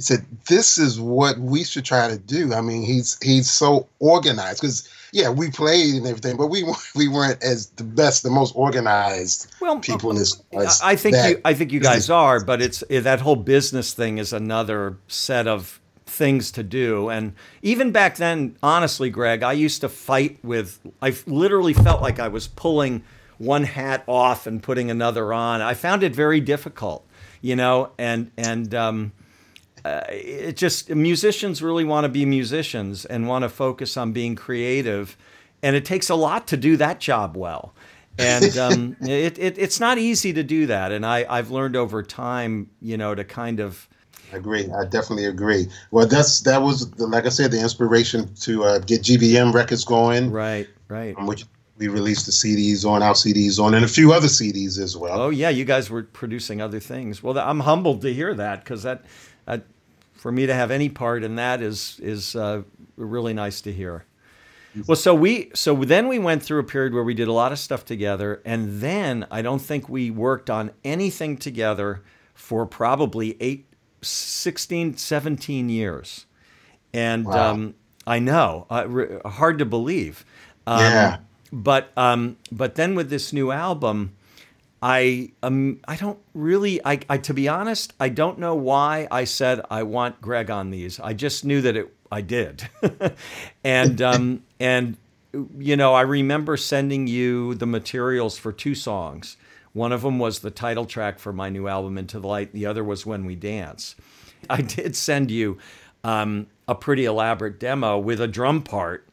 He 0.00 0.04
said, 0.04 0.24
"This 0.48 0.78
is 0.78 0.98
what 0.98 1.38
we 1.38 1.62
should 1.62 1.84
try 1.84 2.08
to 2.08 2.16
do." 2.16 2.54
I 2.54 2.62
mean, 2.62 2.82
he's 2.82 3.18
he's 3.22 3.50
so 3.50 3.86
organized 3.98 4.62
because 4.62 4.88
yeah, 5.12 5.28
we 5.28 5.50
played 5.50 5.96
and 5.96 6.06
everything, 6.06 6.38
but 6.38 6.46
we 6.46 6.64
we 6.94 7.06
weren't 7.06 7.42
as 7.44 7.66
the 7.66 7.84
best, 7.84 8.22
the 8.22 8.30
most 8.30 8.56
organized 8.56 9.52
well, 9.60 9.78
people 9.78 10.08
in 10.08 10.16
this. 10.16 10.40
I 10.82 10.96
think 10.96 11.16
you, 11.16 11.38
I 11.44 11.52
think 11.52 11.70
you 11.70 11.80
guys 11.80 12.08
are, 12.08 12.42
but 12.42 12.62
it's 12.62 12.82
that 12.88 13.20
whole 13.20 13.36
business 13.36 13.92
thing 13.92 14.16
is 14.16 14.32
another 14.32 14.96
set 15.06 15.46
of 15.46 15.78
things 16.06 16.50
to 16.52 16.62
do. 16.62 17.10
And 17.10 17.34
even 17.60 17.92
back 17.92 18.16
then, 18.16 18.56
honestly, 18.62 19.10
Greg, 19.10 19.42
I 19.42 19.52
used 19.52 19.82
to 19.82 19.90
fight 19.90 20.38
with. 20.42 20.80
I 21.02 21.14
literally 21.26 21.74
felt 21.74 22.00
like 22.00 22.18
I 22.18 22.28
was 22.28 22.48
pulling 22.48 23.02
one 23.36 23.64
hat 23.64 24.02
off 24.06 24.46
and 24.46 24.62
putting 24.62 24.90
another 24.90 25.34
on. 25.34 25.60
I 25.60 25.74
found 25.74 26.02
it 26.02 26.16
very 26.16 26.40
difficult, 26.40 27.06
you 27.42 27.54
know, 27.54 27.90
and 27.98 28.30
and. 28.38 28.74
Um, 28.74 29.12
uh, 29.84 30.02
it 30.08 30.56
just 30.56 30.90
musicians 30.90 31.62
really 31.62 31.84
want 31.84 32.04
to 32.04 32.08
be 32.08 32.24
musicians 32.24 33.04
and 33.04 33.28
want 33.28 33.42
to 33.42 33.48
focus 33.48 33.96
on 33.96 34.12
being 34.12 34.36
creative, 34.36 35.16
and 35.62 35.76
it 35.76 35.84
takes 35.84 36.08
a 36.08 36.14
lot 36.14 36.46
to 36.48 36.56
do 36.56 36.76
that 36.76 37.00
job 37.00 37.36
well. 37.36 37.74
And 38.18 38.56
um, 38.58 38.96
it, 39.00 39.38
it, 39.38 39.58
it's 39.58 39.80
not 39.80 39.98
easy 39.98 40.32
to 40.32 40.42
do 40.42 40.66
that. 40.66 40.92
And 40.92 41.06
I, 41.06 41.24
I've 41.28 41.50
learned 41.50 41.76
over 41.76 42.02
time, 42.02 42.70
you 42.80 42.96
know, 42.96 43.14
to 43.14 43.24
kind 43.24 43.60
of 43.60 43.88
I 44.32 44.36
agree. 44.36 44.68
I 44.70 44.84
definitely 44.84 45.24
agree. 45.24 45.66
Well, 45.90 46.06
that's 46.06 46.40
that 46.42 46.62
was 46.62 46.96
like 46.98 47.26
I 47.26 47.30
said, 47.30 47.50
the 47.50 47.60
inspiration 47.60 48.32
to 48.36 48.64
uh, 48.64 48.78
get 48.78 49.02
GBM 49.02 49.52
records 49.52 49.84
going. 49.84 50.30
Right, 50.30 50.68
right. 50.88 51.20
which 51.22 51.44
we 51.80 51.88
released 51.88 52.26
the 52.26 52.32
CDs 52.32 52.84
on, 52.88 53.02
our 53.02 53.14
CDs 53.14 53.58
on, 53.58 53.74
and 53.74 53.84
a 53.84 53.88
few 53.88 54.12
other 54.12 54.28
CDs 54.28 54.78
as 54.78 54.96
well. 54.96 55.20
Oh 55.20 55.30
yeah, 55.30 55.48
you 55.48 55.64
guys 55.64 55.90
were 55.90 56.02
producing 56.02 56.60
other 56.60 56.78
things. 56.78 57.22
Well, 57.22 57.38
I'm 57.38 57.60
humbled 57.60 58.02
to 58.02 58.12
hear 58.12 58.34
that 58.34 58.62
because 58.62 58.82
that, 58.84 59.04
for 60.20 60.30
me 60.30 60.44
to 60.44 60.52
have 60.52 60.70
any 60.70 60.90
part 60.90 61.24
in 61.24 61.36
that 61.36 61.62
is 61.62 61.98
is 62.02 62.36
uh, 62.36 62.60
really 62.96 63.32
nice 63.32 63.62
to 63.62 63.72
hear. 63.72 64.04
Well, 64.86 64.96
so 64.96 65.14
we 65.14 65.50
so 65.54 65.74
then 65.74 66.08
we 66.08 66.18
went 66.18 66.42
through 66.42 66.60
a 66.60 66.64
period 66.64 66.92
where 66.92 67.02
we 67.02 67.14
did 67.14 67.26
a 67.26 67.32
lot 67.32 67.52
of 67.52 67.58
stuff 67.58 67.86
together, 67.86 68.42
and 68.44 68.82
then 68.82 69.26
I 69.30 69.40
don't 69.40 69.60
think 69.60 69.88
we 69.88 70.10
worked 70.10 70.50
on 70.50 70.72
anything 70.84 71.38
together 71.38 72.02
for 72.34 72.66
probably 72.66 73.38
eight, 73.40 73.66
16, 74.02 74.98
17 74.98 75.70
years. 75.70 76.26
And 76.92 77.24
wow. 77.24 77.52
um, 77.52 77.74
I 78.06 78.18
know, 78.18 78.66
uh, 78.68 79.28
hard 79.28 79.58
to 79.58 79.64
believe. 79.64 80.26
Um, 80.66 80.80
yeah. 80.80 81.18
But 81.50 81.92
um, 81.96 82.36
but 82.52 82.74
then 82.74 82.94
with 82.94 83.08
this 83.08 83.32
new 83.32 83.50
album, 83.50 84.14
I 84.82 85.32
um 85.42 85.80
I 85.86 85.96
don't 85.96 86.18
really 86.34 86.80
I, 86.84 87.00
I 87.08 87.18
to 87.18 87.34
be 87.34 87.48
honest 87.48 87.92
I 88.00 88.08
don't 88.08 88.38
know 88.38 88.54
why 88.54 89.08
I 89.10 89.24
said 89.24 89.60
I 89.70 89.82
want 89.82 90.20
Greg 90.20 90.50
on 90.50 90.70
these. 90.70 90.98
I 90.98 91.12
just 91.12 91.44
knew 91.44 91.60
that 91.62 91.76
it 91.76 91.94
I 92.10 92.22
did, 92.22 92.68
and 93.64 94.02
um 94.02 94.42
and 94.58 94.96
you 95.58 95.76
know 95.76 95.94
I 95.94 96.02
remember 96.02 96.56
sending 96.56 97.06
you 97.06 97.54
the 97.54 97.66
materials 97.66 98.38
for 98.38 98.52
two 98.52 98.74
songs. 98.74 99.36
One 99.72 99.92
of 99.92 100.02
them 100.02 100.18
was 100.18 100.40
the 100.40 100.50
title 100.50 100.84
track 100.84 101.20
for 101.20 101.32
my 101.32 101.48
new 101.48 101.68
album 101.68 101.96
Into 101.96 102.18
the 102.18 102.26
Light. 102.26 102.52
The 102.52 102.66
other 102.66 102.82
was 102.82 103.06
When 103.06 103.24
We 103.24 103.36
Dance. 103.36 103.94
I 104.48 104.62
did 104.62 104.96
send 104.96 105.30
you 105.30 105.58
um, 106.02 106.48
a 106.66 106.74
pretty 106.74 107.04
elaborate 107.04 107.60
demo 107.60 107.98
with 107.98 108.20
a 108.20 108.26
drum 108.26 108.62
part, 108.62 109.06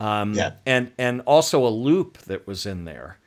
um, 0.00 0.34
yeah. 0.34 0.52
and 0.66 0.90
and 0.98 1.20
also 1.22 1.66
a 1.66 1.68
loop 1.68 2.18
that 2.22 2.46
was 2.46 2.66
in 2.66 2.84
there, 2.84 3.18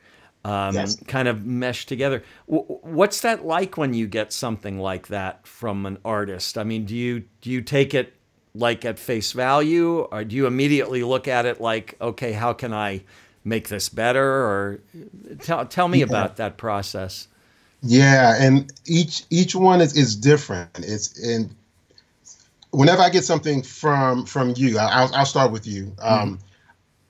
um, 0.44 0.74
yes. 0.74 0.96
kind 1.06 1.28
of 1.28 1.46
meshed 1.46 1.88
together. 1.88 2.22
W- 2.48 2.66
what's 2.82 3.20
that 3.22 3.46
like 3.46 3.76
when 3.76 3.94
you 3.94 4.06
get 4.06 4.32
something 4.32 4.78
like 4.78 5.08
that 5.08 5.46
from 5.46 5.86
an 5.86 5.98
artist? 6.04 6.58
I 6.58 6.64
mean, 6.64 6.84
do 6.84 6.94
you 6.94 7.24
do 7.40 7.50
you 7.50 7.62
take 7.62 7.94
it 7.94 8.12
like 8.54 8.84
at 8.84 8.98
face 8.98 9.32
value, 9.32 10.00
or 10.00 10.24
do 10.24 10.36
you 10.36 10.46
immediately 10.46 11.02
look 11.02 11.26
at 11.26 11.46
it 11.46 11.60
like, 11.60 11.96
okay, 12.00 12.32
how 12.32 12.52
can 12.52 12.72
I 12.72 13.02
make 13.44 13.68
this 13.68 13.88
better? 13.88 14.22
Or 14.22 14.80
tell 15.40 15.64
tell 15.66 15.88
me 15.88 15.98
yeah. 16.00 16.04
about 16.04 16.36
that 16.36 16.56
process. 16.56 17.28
Yeah, 17.82 18.36
and 18.38 18.72
each 18.86 19.24
each 19.30 19.54
one 19.54 19.80
is, 19.80 19.96
is 19.96 20.16
different. 20.16 20.78
It's 20.78 21.18
and 21.22 21.54
whenever 22.70 23.02
I 23.02 23.08
get 23.08 23.24
something 23.24 23.62
from 23.62 24.26
from 24.26 24.54
you, 24.56 24.78
I'll, 24.78 25.14
I'll 25.14 25.26
start 25.26 25.52
with 25.52 25.66
you. 25.66 25.92
Um, 26.00 26.34
mm-hmm. 26.34 26.34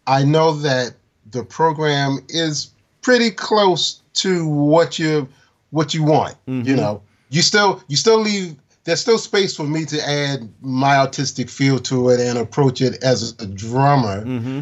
I 0.07 0.25
know 0.25 0.53
that 0.53 0.95
the 1.31 1.43
program 1.43 2.21
is 2.29 2.71
pretty 3.05 3.31
close 3.31 4.01
to 4.15 4.49
what 4.49 4.99
you 4.99 5.29
what 5.71 5.95
you 5.95 6.03
want. 6.03 6.35
Mm-hmm. 6.49 6.69
You 6.69 6.77
know, 6.77 7.03
you 7.31 7.43
still 7.43 7.81
you 7.87 7.97
still 7.97 8.19
leave. 8.19 8.57
There's 8.83 9.01
still 9.01 9.19
space 9.19 9.57
for 9.57 9.65
me 9.65 9.85
to 9.87 10.09
add 10.09 10.49
my 10.61 10.97
artistic 10.97 11.49
feel 11.49 11.79
to 11.81 12.11
it 12.11 12.21
and 12.21 12.37
approach 12.37 12.83
it 12.83 13.03
as 13.03 13.35
a 13.41 13.47
drummer. 13.47 14.25
Mm-hmm. 14.25 14.61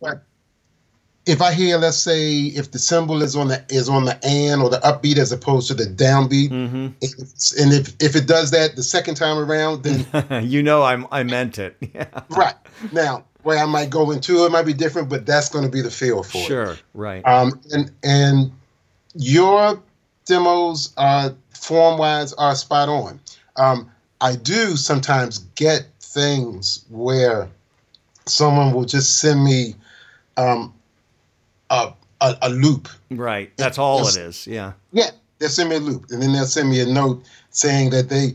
But 0.00 0.22
if 1.26 1.42
I 1.42 1.52
hear, 1.52 1.76
let's 1.76 1.96
say, 1.96 2.34
if 2.34 2.70
the 2.70 2.78
cymbal 2.78 3.22
is 3.22 3.34
on 3.34 3.48
the 3.48 3.64
is 3.68 3.88
on 3.88 4.04
the 4.04 4.18
and 4.24 4.62
or 4.62 4.70
the 4.70 4.78
upbeat 4.78 5.16
as 5.16 5.32
opposed 5.32 5.68
to 5.68 5.74
the 5.74 5.84
downbeat, 5.84 6.50
mm-hmm. 6.50 6.86
and 7.62 7.72
if 7.72 7.94
if 8.00 8.14
it 8.14 8.26
does 8.26 8.50
that 8.52 8.76
the 8.76 8.82
second 8.82 9.16
time 9.16 9.38
around, 9.38 9.82
then 9.82 10.44
you 10.48 10.62
know 10.62 10.82
I'm 10.82 11.06
I 11.10 11.22
meant 11.22 11.58
it. 11.58 11.76
Yeah. 11.94 12.22
Right 12.30 12.54
now, 12.92 13.24
where 13.46 13.58
I 13.58 13.64
might 13.64 13.90
go 13.90 14.10
into 14.10 14.44
it 14.44 14.50
might 14.50 14.66
be 14.66 14.72
different, 14.72 15.08
but 15.08 15.24
that's 15.24 15.48
going 15.48 15.64
to 15.64 15.70
be 15.70 15.80
the 15.80 15.90
feel 15.90 16.24
for 16.24 16.38
sure, 16.38 16.62
it. 16.62 16.66
Sure, 16.66 16.76
right. 16.94 17.24
Um, 17.24 17.60
and 17.72 17.92
and 18.02 18.50
your 19.14 19.80
demos, 20.24 20.92
uh, 20.96 21.30
form 21.50 21.96
wise, 21.96 22.32
are 22.32 22.56
spot 22.56 22.88
on. 22.88 23.20
Um, 23.54 23.88
I 24.20 24.34
do 24.34 24.74
sometimes 24.76 25.38
get 25.54 25.86
things 26.00 26.84
where 26.90 27.48
someone 28.26 28.74
will 28.74 28.84
just 28.84 29.20
send 29.20 29.44
me 29.44 29.76
um, 30.36 30.74
a, 31.70 31.92
a, 32.20 32.36
a 32.42 32.50
loop. 32.50 32.88
Right. 33.12 33.52
That's 33.56 33.78
all 33.78 34.08
it 34.08 34.16
is. 34.16 34.48
Yeah. 34.48 34.72
Yeah. 34.92 35.10
They'll 35.38 35.50
send 35.50 35.70
me 35.70 35.76
a 35.76 35.80
loop, 35.80 36.06
and 36.10 36.20
then 36.20 36.32
they'll 36.32 36.46
send 36.46 36.68
me 36.68 36.80
a 36.80 36.86
note 36.86 37.22
saying 37.50 37.90
that 37.90 38.08
they. 38.08 38.34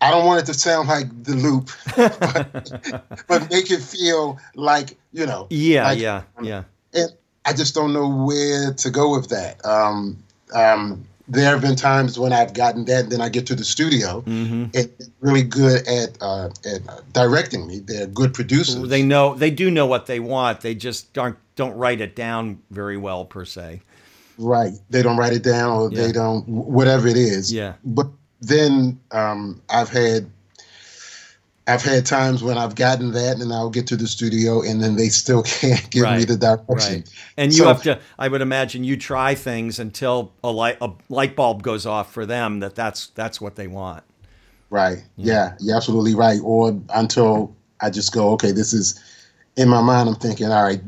I 0.00 0.10
don't 0.10 0.26
want 0.26 0.42
it 0.42 0.46
to 0.46 0.54
sound 0.54 0.88
like 0.88 1.06
the 1.24 1.34
loop, 1.34 1.70
but, 1.96 3.26
but 3.26 3.50
make 3.50 3.70
it 3.70 3.80
feel 3.80 4.38
like 4.54 4.96
you 5.12 5.26
know. 5.26 5.46
Yeah, 5.50 5.84
like, 5.84 5.98
yeah, 5.98 6.22
yeah. 6.42 6.64
And 6.92 7.10
I 7.44 7.52
just 7.52 7.74
don't 7.74 7.92
know 7.92 8.08
where 8.08 8.72
to 8.72 8.90
go 8.90 9.10
with 9.10 9.28
that. 9.30 9.64
Um, 9.64 10.22
um, 10.54 11.04
there 11.26 11.50
have 11.50 11.62
been 11.62 11.76
times 11.76 12.18
when 12.18 12.32
I've 12.32 12.52
gotten 12.52 12.84
that, 12.86 13.04
and 13.04 13.12
then 13.12 13.20
I 13.20 13.28
get 13.28 13.46
to 13.46 13.54
the 13.54 13.64
studio, 13.64 14.22
mm-hmm. 14.22 14.64
and 14.74 15.10
really 15.20 15.42
good 15.42 15.86
at 15.88 16.18
uh, 16.20 16.50
at 16.64 16.86
uh, 16.88 17.00
directing 17.12 17.66
me. 17.66 17.78
They're 17.78 18.06
good 18.06 18.34
producers. 18.34 18.88
They 18.88 19.02
know 19.02 19.34
they 19.34 19.50
do 19.50 19.70
know 19.70 19.86
what 19.86 20.06
they 20.06 20.20
want. 20.20 20.60
They 20.60 20.74
just 20.74 21.16
aren't 21.16 21.38
don't 21.56 21.76
write 21.76 22.00
it 22.00 22.14
down 22.14 22.60
very 22.70 22.96
well 22.96 23.24
per 23.24 23.44
se. 23.44 23.80
Right. 24.38 24.72
They 24.90 25.02
don't 25.02 25.16
write 25.16 25.32
it 25.32 25.42
down, 25.42 25.70
or 25.70 25.90
yeah. 25.90 26.02
they 26.02 26.12
don't 26.12 26.46
whatever 26.48 27.08
it 27.08 27.16
is. 27.16 27.52
Yeah. 27.52 27.74
But 27.84 28.08
then 28.46 28.98
um, 29.10 29.60
I've 29.70 29.88
had 29.88 30.30
I've 31.66 31.82
had 31.82 32.04
times 32.04 32.42
when 32.42 32.58
I've 32.58 32.74
gotten 32.74 33.12
that, 33.12 33.40
and 33.40 33.52
I'll 33.52 33.70
get 33.70 33.86
to 33.86 33.96
the 33.96 34.06
studio, 34.06 34.60
and 34.60 34.82
then 34.82 34.96
they 34.96 35.08
still 35.08 35.42
can't 35.60 35.88
give 35.90 36.02
right, 36.02 36.18
me 36.18 36.24
the 36.24 36.36
direction. 36.36 36.96
Right. 36.96 37.10
And 37.36 37.52
you 37.52 37.58
so, 37.58 37.68
have 37.68 37.82
to. 37.84 38.00
I 38.18 38.28
would 38.28 38.42
imagine 38.42 38.84
you 38.84 38.96
try 38.96 39.34
things 39.34 39.78
until 39.78 40.32
a 40.42 40.50
light 40.50 40.76
a 40.80 40.90
light 41.08 41.36
bulb 41.36 41.62
goes 41.62 41.86
off 41.86 42.12
for 42.12 42.26
them 42.26 42.60
that 42.60 42.74
that's 42.74 43.08
that's 43.08 43.40
what 43.40 43.56
they 43.56 43.66
want. 43.66 44.04
Right. 44.70 45.04
Yeah. 45.16 45.34
yeah. 45.34 45.56
You're 45.60 45.76
absolutely 45.76 46.14
right. 46.14 46.40
Or 46.42 46.78
until 46.94 47.54
I 47.80 47.90
just 47.90 48.12
go, 48.12 48.30
okay, 48.30 48.50
this 48.50 48.72
is 48.72 49.00
in 49.56 49.68
my 49.68 49.80
mind. 49.80 50.08
I'm 50.08 50.16
thinking, 50.16 50.48
all 50.48 50.64
right, 50.64 50.82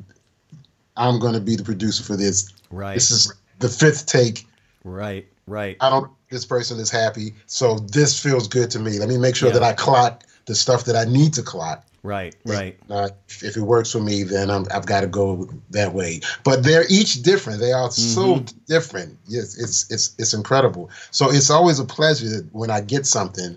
I'm 0.97 1.19
going 1.21 1.35
to 1.35 1.40
be 1.40 1.57
the 1.57 1.64
producer 1.64 2.03
for 2.03 2.16
this. 2.16 2.53
Right. 2.71 2.95
This 2.95 3.11
is 3.11 3.33
the 3.61 3.69
fifth 3.69 4.07
take. 4.07 4.47
Right. 4.85 5.27
Right. 5.47 5.77
I 5.81 5.88
don't. 5.88 6.11
This 6.31 6.45
person 6.45 6.79
is 6.81 6.91
happy, 6.91 7.35
so 7.47 7.77
this 7.77 8.21
feels 8.21 8.49
good 8.49 8.71
to 8.73 8.79
me. 8.79 8.99
Let 8.99 9.09
me 9.09 9.17
make 9.17 9.37
sure 9.37 9.49
yeah. 9.49 9.55
that 9.55 9.62
I 9.62 9.73
clock 9.73 10.25
the 10.47 10.55
stuff 10.55 10.85
that 10.85 10.97
I 10.97 11.05
need 11.05 11.35
to 11.35 11.43
clock. 11.43 11.85
Right, 12.03 12.37
right. 12.45 12.79
Uh, 12.89 13.09
if 13.29 13.57
it 13.57 13.62
works 13.62 13.91
for 13.91 13.99
me, 13.99 14.23
then 14.23 14.49
i 14.49 14.65
have 14.73 14.87
got 14.87 15.01
to 15.01 15.09
go 15.09 15.49
that 15.71 15.93
way. 15.93 16.21
But 16.45 16.62
they're 16.62 16.85
each 16.89 17.23
different. 17.23 17.59
They 17.59 17.73
are 17.73 17.89
mm-hmm. 17.89 17.91
so 17.91 18.45
different. 18.67 19.19
Yes, 19.27 19.59
it's 19.59 19.91
it's 19.91 20.15
it's 20.17 20.33
incredible. 20.33 20.89
So 21.11 21.31
it's 21.31 21.51
always 21.51 21.81
a 21.81 21.85
pleasure 21.85 22.47
when 22.53 22.71
I 22.71 22.81
get 22.81 23.07
something 23.07 23.57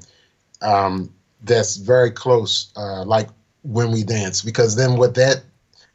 um, 0.64 1.14
that's 1.44 1.76
very 1.76 2.10
close, 2.10 2.72
uh, 2.76 3.06
like 3.06 3.30
when 3.62 3.92
we 3.92 4.04
dance, 4.04 4.42
because 4.42 4.76
then 4.76 4.98
what 4.98 5.14
that 5.14 5.44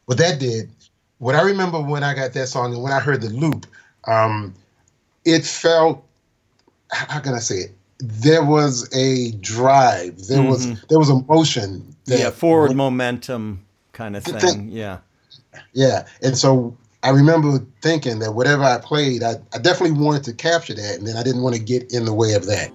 what 0.05 0.17
that 0.19 0.39
did, 0.39 0.69
what 1.17 1.35
I 1.35 1.41
remember 1.41 1.81
when 1.81 2.03
I 2.05 2.13
got 2.13 2.31
that 2.33 2.47
song 2.47 2.73
and 2.73 2.81
when 2.81 2.93
I 2.93 3.01
heard 3.01 3.21
the 3.21 3.31
loop, 3.31 3.65
um, 4.05 4.53
it 5.25 5.43
felt 5.43 6.04
how 6.91 7.19
can 7.19 7.33
I 7.33 7.39
say 7.39 7.55
it? 7.55 7.71
there 7.99 8.43
was 8.43 8.93
a 8.93 9.31
drive. 9.37 10.27
There 10.27 10.39
mm-hmm. 10.39 10.49
was 10.49 10.81
there 10.89 10.99
was 10.99 11.09
a 11.09 11.13
emotion. 11.13 11.95
yeah, 12.05 12.29
forward 12.29 12.75
momentum 12.75 13.65
kind 13.93 14.15
of 14.15 14.23
thing. 14.23 14.39
thing. 14.39 14.69
Yeah. 14.69 14.99
Yeah, 15.73 16.05
and 16.21 16.37
so 16.37 16.75
I 17.01 17.11
remember 17.11 17.59
thinking 17.81 18.19
that 18.19 18.33
whatever 18.33 18.63
I 18.63 18.77
played, 18.77 19.23
I, 19.23 19.35
I 19.53 19.57
definitely 19.57 19.97
wanted 19.97 20.25
to 20.25 20.33
capture 20.33 20.73
that, 20.73 20.95
and 20.97 21.07
then 21.07 21.15
I 21.15 21.23
didn't 21.23 21.43
want 21.43 21.55
to 21.55 21.61
get 21.61 21.93
in 21.93 22.03
the 22.03 22.13
way 22.13 22.33
of 22.33 22.45
that. 22.47 22.71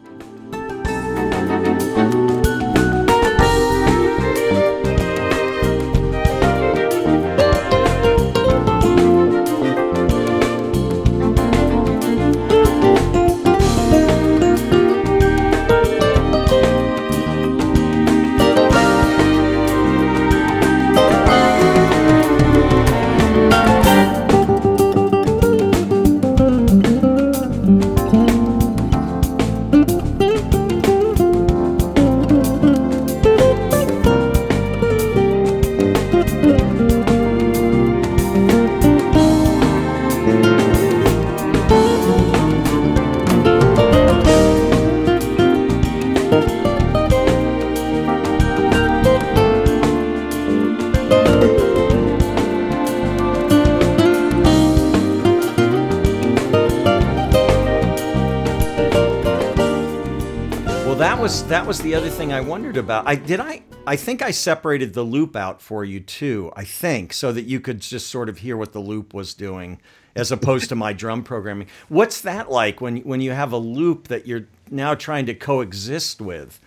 Was 61.71 61.83
the 61.83 61.95
other 61.95 62.11
thing 62.11 62.33
I 62.33 62.41
wondered 62.41 62.77
about. 62.77 63.07
I 63.07 63.15
did 63.15 63.39
I 63.39 63.63
I 63.87 63.95
think 63.95 64.23
I 64.23 64.33
separated 64.33 64.93
the 64.93 65.05
loop 65.05 65.37
out 65.37 65.63
for 65.63 65.85
you 65.85 66.01
too. 66.01 66.53
I 66.57 66.65
think 66.65 67.13
so 67.13 67.31
that 67.31 67.45
you 67.45 67.61
could 67.61 67.79
just 67.81 68.09
sort 68.09 68.29
of 68.29 68.39
hear 68.39 68.57
what 68.57 68.73
the 68.73 68.81
loop 68.81 69.15
was 69.15 69.35
doing 69.35 69.81
as 70.17 70.33
opposed 70.33 70.69
to 70.71 70.75
my 70.75 70.93
drum 70.93 71.23
programming. 71.23 71.69
What's 71.89 72.23
that 72.23 72.51
like 72.51 72.81
when 72.81 72.97
when 73.03 73.21
you 73.21 73.31
have 73.31 73.53
a 73.53 73.57
loop 73.57 74.09
that 74.09 74.27
you're 74.27 74.49
now 74.69 74.97
trying 74.97 75.27
to 75.27 75.35
coexist 75.35 76.21
with? 76.21 76.59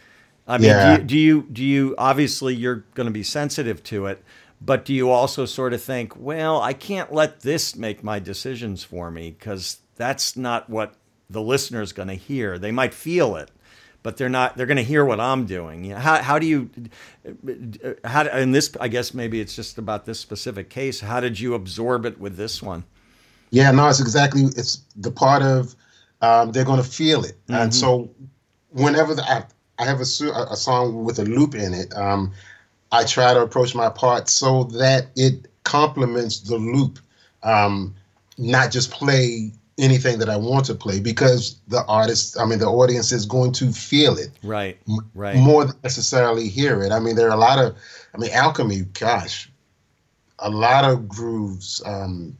I 0.47 0.57
mean, 0.57 0.69
Yeah. 0.69 0.95
do, 0.95 1.01
you, 1.01 1.05
do 1.05 1.17
you 1.17 1.41
do 1.51 1.63
you 1.65 1.95
obviously 1.97 2.55
you're 2.55 2.85
going 2.95 3.07
to 3.07 3.11
be 3.11 3.23
sensitive 3.23 3.83
to 3.83 4.05
it, 4.05 4.23
but 4.61 4.85
do 4.85 4.93
you 4.93 5.09
also 5.09 5.45
sort 5.45 5.73
of 5.73 5.81
think, 5.81 6.13
well, 6.15 6.61
I 6.61 6.71
can't 6.71 7.11
let 7.11 7.41
this 7.41 7.75
make 7.75 8.05
my 8.05 8.19
decisions 8.19 8.85
for 8.85 9.11
me 9.11 9.31
because 9.37 9.79
that's 9.97 10.37
not 10.37 10.69
what 10.69 10.93
the 11.29 11.41
listener's 11.41 11.91
going 11.91 12.07
to 12.07 12.15
hear. 12.15 12.57
They 12.57 12.71
might 12.71 12.93
feel 12.93 13.35
it, 13.35 13.51
but 14.03 14.17
they're 14.17 14.29
not. 14.29 14.55
They're 14.55 14.65
going 14.65 14.77
to 14.77 14.83
hear 14.83 15.03
what 15.03 15.19
I'm 15.19 15.45
doing. 15.45 15.85
You 15.85 15.93
know, 15.93 15.99
how 15.99 16.21
how 16.21 16.37
do 16.37 16.45
you 16.45 16.69
how 18.03 18.27
in 18.27 18.51
this? 18.51 18.71
I 18.79 18.89
guess 18.89 19.13
maybe 19.13 19.39
it's 19.39 19.55
just 19.55 19.77
about 19.77 20.05
this 20.05 20.19
specific 20.19 20.69
case. 20.69 20.99
How 20.99 21.19
did 21.19 21.39
you 21.39 21.53
absorb 21.55 22.05
it 22.05 22.19
with 22.19 22.35
this 22.35 22.61
one? 22.61 22.83
Yeah, 23.49 23.71
no, 23.71 23.87
it's 23.87 24.01
exactly 24.01 24.43
it's 24.43 24.81
the 24.95 25.11
part 25.11 25.41
of 25.41 25.75
um, 26.21 26.51
they're 26.51 26.65
going 26.65 26.81
to 26.81 26.87
feel 26.87 27.23
it, 27.23 27.37
and 27.47 27.73
so 27.73 28.11
whenever 28.71 29.15
the, 29.15 29.23
I, 29.23 29.45
I 29.79 29.85
have 29.85 29.99
a, 29.99 30.25
a 30.25 30.51
a 30.51 30.55
song 30.55 31.03
with 31.03 31.19
a 31.19 31.23
loop 31.23 31.55
in 31.55 31.73
it, 31.73 31.95
um, 31.95 32.33
I 32.91 33.05
try 33.05 33.33
to 33.33 33.41
approach 33.41 33.73
my 33.73 33.89
part 33.89 34.27
so 34.27 34.65
that 34.65 35.07
it 35.15 35.47
complements 35.63 36.41
the 36.41 36.57
loop, 36.57 36.99
um, 37.41 37.95
not 38.37 38.71
just 38.71 38.91
play 38.91 39.51
anything 39.77 40.19
that 40.19 40.29
I 40.29 40.37
want 40.37 40.65
to 40.65 40.75
play 40.75 40.99
because 40.99 41.59
the 41.67 41.83
artist, 41.85 42.39
I 42.39 42.45
mean, 42.45 42.59
the 42.59 42.67
audience 42.67 43.11
is 43.11 43.25
going 43.25 43.51
to 43.53 43.71
feel 43.71 44.17
it 44.17 44.29
Right, 44.43 44.77
right. 45.15 45.35
more 45.35 45.65
than 45.65 45.75
necessarily 45.83 46.47
hear 46.47 46.83
it. 46.83 46.91
I 46.91 46.99
mean, 46.99 47.15
there 47.15 47.27
are 47.27 47.35
a 47.35 47.39
lot 47.39 47.57
of, 47.59 47.75
I 48.13 48.17
mean, 48.17 48.31
alchemy. 48.31 48.81
Gosh, 48.99 49.49
a 50.39 50.49
lot 50.49 50.83
of 50.85 51.07
grooves. 51.07 51.81
Um, 51.85 52.37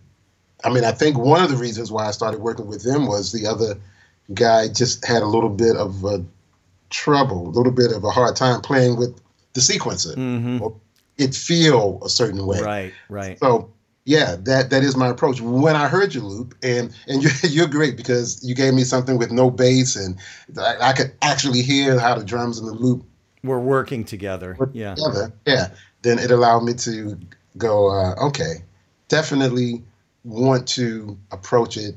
I 0.63 0.69
mean, 0.69 0.84
I 0.84 0.91
think 0.91 1.17
one 1.17 1.43
of 1.43 1.50
the 1.50 1.58
reasons 1.58 1.91
why 1.91 2.08
I 2.08 2.12
started 2.12 2.39
working 2.39 2.67
with 2.67 2.84
them 2.84 3.08
was 3.08 3.32
the 3.32 3.48
other 3.48 3.80
guy 4.34 4.67
just 4.67 5.06
had 5.06 5.24
a 5.24 5.28
little 5.28 5.50
bit 5.50 5.76
of 5.76 6.06
uh, 6.06 6.19
trouble, 6.89 7.48
a 7.48 7.50
little 7.50 7.72
bit 7.72 7.91
of 7.91 8.04
a 8.04 8.12
hard 8.12 8.36
time 8.36 8.62
playing 8.62 8.98
with 8.98 9.19
the 9.54 9.62
sequencer. 9.62 10.15
hmm 10.15 10.62
Or 10.62 10.76
it 11.17 11.36
feel 11.36 12.00
a 12.04 12.10
certain 12.10 12.46
way. 12.46 12.62
Right, 12.62 12.93
right. 13.10 13.39
So 13.39 13.72
yeah, 14.05 14.35
that 14.41 14.69
that 14.69 14.83
is 14.83 14.97
my 14.97 15.07
approach. 15.07 15.39
When 15.39 15.75
I 15.75 15.87
heard 15.87 16.13
your 16.13 16.23
loop, 16.23 16.55
and 16.61 16.93
and 17.07 17.23
you're, 17.43 17.51
you're 17.51 17.67
great 17.67 17.95
because 17.95 18.43
you 18.43 18.55
gave 18.55 18.73
me 18.73 18.83
something 18.83 19.17
with 19.17 19.31
no 19.31 19.49
bass, 19.49 19.95
and 19.95 20.17
I, 20.59 20.89
I 20.89 20.93
could 20.93 21.13
actually 21.21 21.61
hear 21.61 21.99
how 21.99 22.15
the 22.15 22.25
drums 22.25 22.59
and 22.59 22.67
the 22.67 22.73
loop 22.73 23.05
We're 23.43 23.59
working 23.59 24.03
together. 24.03 24.57
Yeah. 24.73 24.95
together. 24.95 25.33
Yeah, 25.45 25.67
then 26.01 26.19
it 26.19 26.31
allowed 26.31 26.61
me 26.61 26.73
to 26.75 27.17
go. 27.57 27.89
Uh, 27.89 28.15
okay, 28.27 28.63
definitely 29.07 29.83
want 30.25 30.67
to 30.69 31.17
approach 31.31 31.77
it 31.77 31.95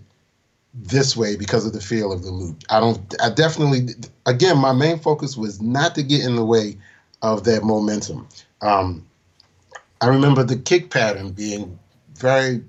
this 0.74 1.16
way 1.16 1.36
because 1.36 1.64
of 1.66 1.72
the 1.72 1.80
feel 1.80 2.12
of 2.12 2.22
the 2.22 2.30
loop. 2.30 2.62
I 2.70 2.78
don't. 2.78 3.14
I 3.20 3.30
definitely. 3.30 3.88
Again, 4.26 4.58
my 4.58 4.72
main 4.72 4.98
focus 5.00 5.36
was 5.36 5.60
not 5.60 5.96
to 5.96 6.04
get 6.04 6.24
in 6.24 6.36
the 6.36 6.44
way 6.44 6.76
of 7.22 7.42
that 7.44 7.64
momentum. 7.64 8.28
Um, 8.62 9.04
I 10.00 10.06
remember 10.06 10.44
the 10.44 10.56
kick 10.56 10.90
pattern 10.90 11.32
being 11.32 11.78
very. 12.16 12.62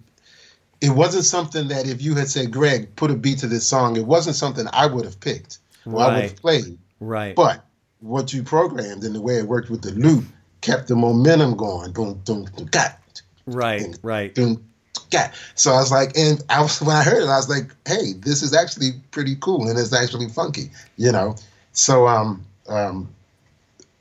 It 0.80 0.92
wasn't 0.92 1.26
something 1.26 1.70
that 1.70 1.88
if 1.88 2.02
you 2.02 2.16
had 2.16 2.30
said, 2.30 2.52
"Greg, 2.52 2.96
put 2.96 3.10
a 3.10 3.16
beat 3.16 3.40
to 3.40 3.48
this 3.48 3.66
song," 3.66 3.98
it 3.98 4.06
wasn't 4.06 4.36
something 4.36 4.68
I 4.72 4.86
would 4.86 5.06
have 5.06 5.20
picked. 5.20 5.60
Or 5.86 6.02
I 6.02 6.08
would 6.08 6.14
have 6.16 6.24
Right. 6.24 6.42
played. 6.42 6.78
Right. 7.00 7.36
But 7.36 7.66
what 8.00 8.34
you 8.34 8.44
programmed 8.44 9.04
and 9.04 9.16
the 9.16 9.22
way 9.22 9.38
it 9.38 9.48
worked 9.48 9.70
with 9.70 9.82
the 9.82 9.92
loop 9.92 10.26
kept 10.62 10.88
the 10.88 10.96
momentum 10.96 11.56
going. 11.56 11.92
Boom, 11.92 12.22
boom, 12.26 12.48
boom, 12.56 12.68
got, 12.72 13.00
right, 13.46 13.98
right. 14.04 14.34
boom, 14.36 14.64
got. 15.12 15.32
So 15.56 15.72
I 15.72 15.78
was 15.78 15.92
like, 15.92 16.18
and 16.18 16.44
I 16.50 16.62
was 16.62 16.82
when 16.82 16.96
I 16.96 17.04
heard 17.04 17.24
it, 17.24 17.30
I 17.30 17.38
was 17.38 17.50
like, 17.50 17.74
hey, 17.88 18.14
this 18.14 18.44
is 18.44 18.54
actually 18.54 18.92
pretty 19.12 19.36
cool 19.40 19.68
and 19.68 19.78
it's 19.80 19.94
actually 19.94 20.30
funky, 20.30 20.70
you 20.98 21.12
know. 21.12 21.36
So 21.72 22.08
um 22.08 22.46
um 22.68 23.10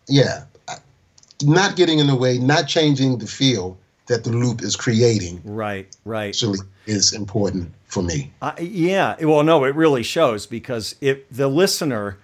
yeah, 0.08 0.44
not 1.42 1.76
getting 1.76 1.98
in 1.98 2.06
the 2.06 2.16
way, 2.16 2.38
not 2.38 2.68
changing 2.68 3.18
the 3.18 3.26
feel 3.26 3.78
that 4.06 4.24
the 4.24 4.30
loop 4.30 4.62
is 4.62 4.76
creating 4.76 5.40
Right, 5.44 5.88
right. 6.04 6.28
actually 6.28 6.60
is 6.86 7.12
important 7.12 7.72
for 7.86 8.02
me. 8.02 8.32
Uh, 8.40 8.52
yeah, 8.60 9.16
well, 9.24 9.42
no, 9.42 9.64
it 9.64 9.74
really 9.74 10.02
shows 10.02 10.46
because 10.46 10.94
if 11.00 11.28
the 11.30 11.48
listener, 11.48 12.18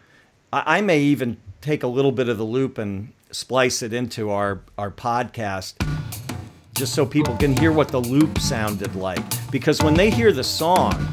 I, 0.53 0.79
I 0.79 0.81
may 0.81 1.01
even 1.01 1.37
take 1.61 1.83
a 1.83 1.87
little 1.88 2.12
bit 2.12 2.29
of 2.29 2.38
the 2.38 2.45
loop 2.45 2.79
and 2.79 3.12
splice 3.31 3.83
it 3.83 3.92
into 3.92 4.31
our 4.31 4.61
our 4.79 4.90
podcast, 4.90 5.75
just 6.75 6.95
so 6.95 7.05
people 7.07 7.37
can 7.37 7.57
hear 7.57 7.73
what 7.73 7.88
the 7.88 8.01
loop 8.01 8.38
sounded 8.38 8.95
like. 8.95 9.23
Because 9.51 9.83
when 9.83 9.95
they 9.95 10.11
hear 10.11 10.33
the 10.33 10.45
song, 10.45 11.12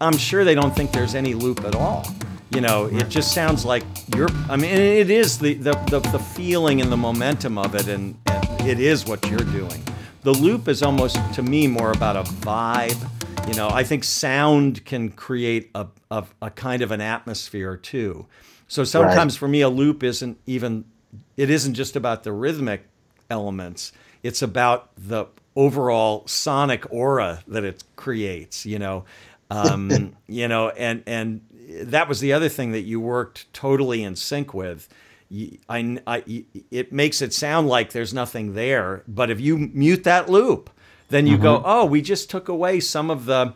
I'm 0.00 0.16
sure 0.16 0.44
they 0.44 0.54
don't 0.54 0.74
think 0.74 0.92
there's 0.92 1.14
any 1.14 1.34
loop 1.34 1.64
at 1.64 1.74
all. 1.74 2.06
You 2.50 2.62
know, 2.62 2.86
it 2.86 3.08
just 3.10 3.34
sounds 3.34 3.64
like 3.64 3.82
you're. 4.16 4.30
I 4.48 4.56
mean, 4.56 4.70
it 4.74 5.10
is 5.10 5.38
the 5.38 5.54
the 5.54 5.72
the, 5.90 6.00
the 6.00 6.18
feeling 6.18 6.80
and 6.80 6.90
the 6.90 6.96
momentum 6.96 7.58
of 7.58 7.74
it, 7.74 7.88
and, 7.88 8.16
and 8.26 8.66
it 8.66 8.80
is 8.80 9.04
what 9.06 9.28
you're 9.28 9.38
doing. 9.38 9.82
The 10.28 10.34
loop 10.34 10.68
is 10.68 10.82
almost 10.82 11.16
to 11.36 11.42
me 11.42 11.66
more 11.66 11.90
about 11.90 12.14
a 12.14 12.22
vibe. 12.22 13.48
You 13.48 13.54
know, 13.54 13.70
I 13.70 13.82
think 13.82 14.04
sound 14.04 14.84
can 14.84 15.08
create 15.08 15.70
a, 15.74 15.86
a, 16.10 16.22
a 16.42 16.50
kind 16.50 16.82
of 16.82 16.90
an 16.90 17.00
atmosphere 17.00 17.78
too. 17.78 18.26
So 18.66 18.84
sometimes 18.84 19.38
for 19.38 19.48
me, 19.48 19.62
a 19.62 19.70
loop 19.70 20.02
isn't 20.02 20.36
even, 20.44 20.84
it 21.38 21.48
isn't 21.48 21.72
just 21.72 21.96
about 21.96 22.24
the 22.24 22.32
rhythmic 22.32 22.84
elements. 23.30 23.92
It's 24.22 24.42
about 24.42 24.90
the 24.98 25.28
overall 25.56 26.26
sonic 26.26 26.84
aura 26.92 27.42
that 27.48 27.64
it 27.64 27.82
creates, 27.96 28.66
you 28.66 28.78
know. 28.78 29.06
Um, 29.50 30.14
you 30.26 30.46
know, 30.46 30.68
and 30.68 31.02
and 31.06 31.40
that 31.84 32.06
was 32.06 32.20
the 32.20 32.34
other 32.34 32.50
thing 32.50 32.72
that 32.72 32.82
you 32.82 33.00
worked 33.00 33.50
totally 33.54 34.02
in 34.02 34.14
sync 34.14 34.52
with. 34.52 34.90
I, 35.68 35.98
I, 36.06 36.44
it 36.70 36.92
makes 36.92 37.20
it 37.20 37.34
sound 37.34 37.68
like 37.68 37.92
there's 37.92 38.14
nothing 38.14 38.54
there, 38.54 39.02
but 39.06 39.30
if 39.30 39.40
you 39.40 39.58
mute 39.58 40.04
that 40.04 40.30
loop, 40.30 40.70
then 41.10 41.26
you 41.26 41.38
go, 41.38 41.62
oh, 41.64 41.84
we 41.84 42.02
just 42.02 42.30
took 42.30 42.48
away 42.48 42.80
some 42.80 43.10
of 43.10 43.24
the 43.26 43.54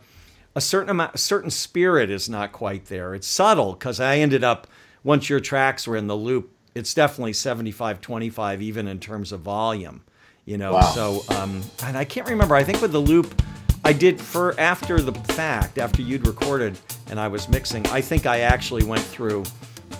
a 0.54 0.60
certain 0.60 0.90
amount, 0.90 1.14
a 1.14 1.18
certain 1.18 1.50
spirit 1.50 2.10
is 2.10 2.28
not 2.28 2.52
quite 2.52 2.86
there. 2.86 3.14
It's 3.14 3.26
subtle 3.26 3.72
because 3.72 4.00
I 4.00 4.18
ended 4.18 4.44
up 4.44 4.66
once 5.04 5.28
your 5.28 5.40
tracks 5.40 5.86
were 5.86 5.96
in 5.96 6.06
the 6.06 6.16
loop, 6.16 6.50
it's 6.74 6.94
definitely 6.94 7.32
75 7.32 8.00
25 8.00 8.62
even 8.62 8.88
in 8.88 9.00
terms 9.00 9.32
of 9.32 9.40
volume, 9.40 10.02
you 10.44 10.58
know. 10.58 10.74
Wow. 10.74 10.80
So 10.80 11.22
um, 11.30 11.62
and 11.84 11.96
I 11.96 12.04
can't 12.04 12.28
remember. 12.28 12.54
I 12.54 12.64
think 12.64 12.80
with 12.80 12.92
the 12.92 13.00
loop, 13.00 13.42
I 13.84 13.92
did 13.92 14.20
for 14.20 14.58
after 14.60 15.00
the 15.00 15.12
fact, 15.12 15.78
after 15.78 16.02
you'd 16.02 16.26
recorded 16.26 16.78
and 17.10 17.18
I 17.18 17.28
was 17.28 17.48
mixing. 17.48 17.86
I 17.88 18.00
think 18.00 18.26
I 18.26 18.40
actually 18.40 18.84
went 18.84 19.02
through 19.02 19.44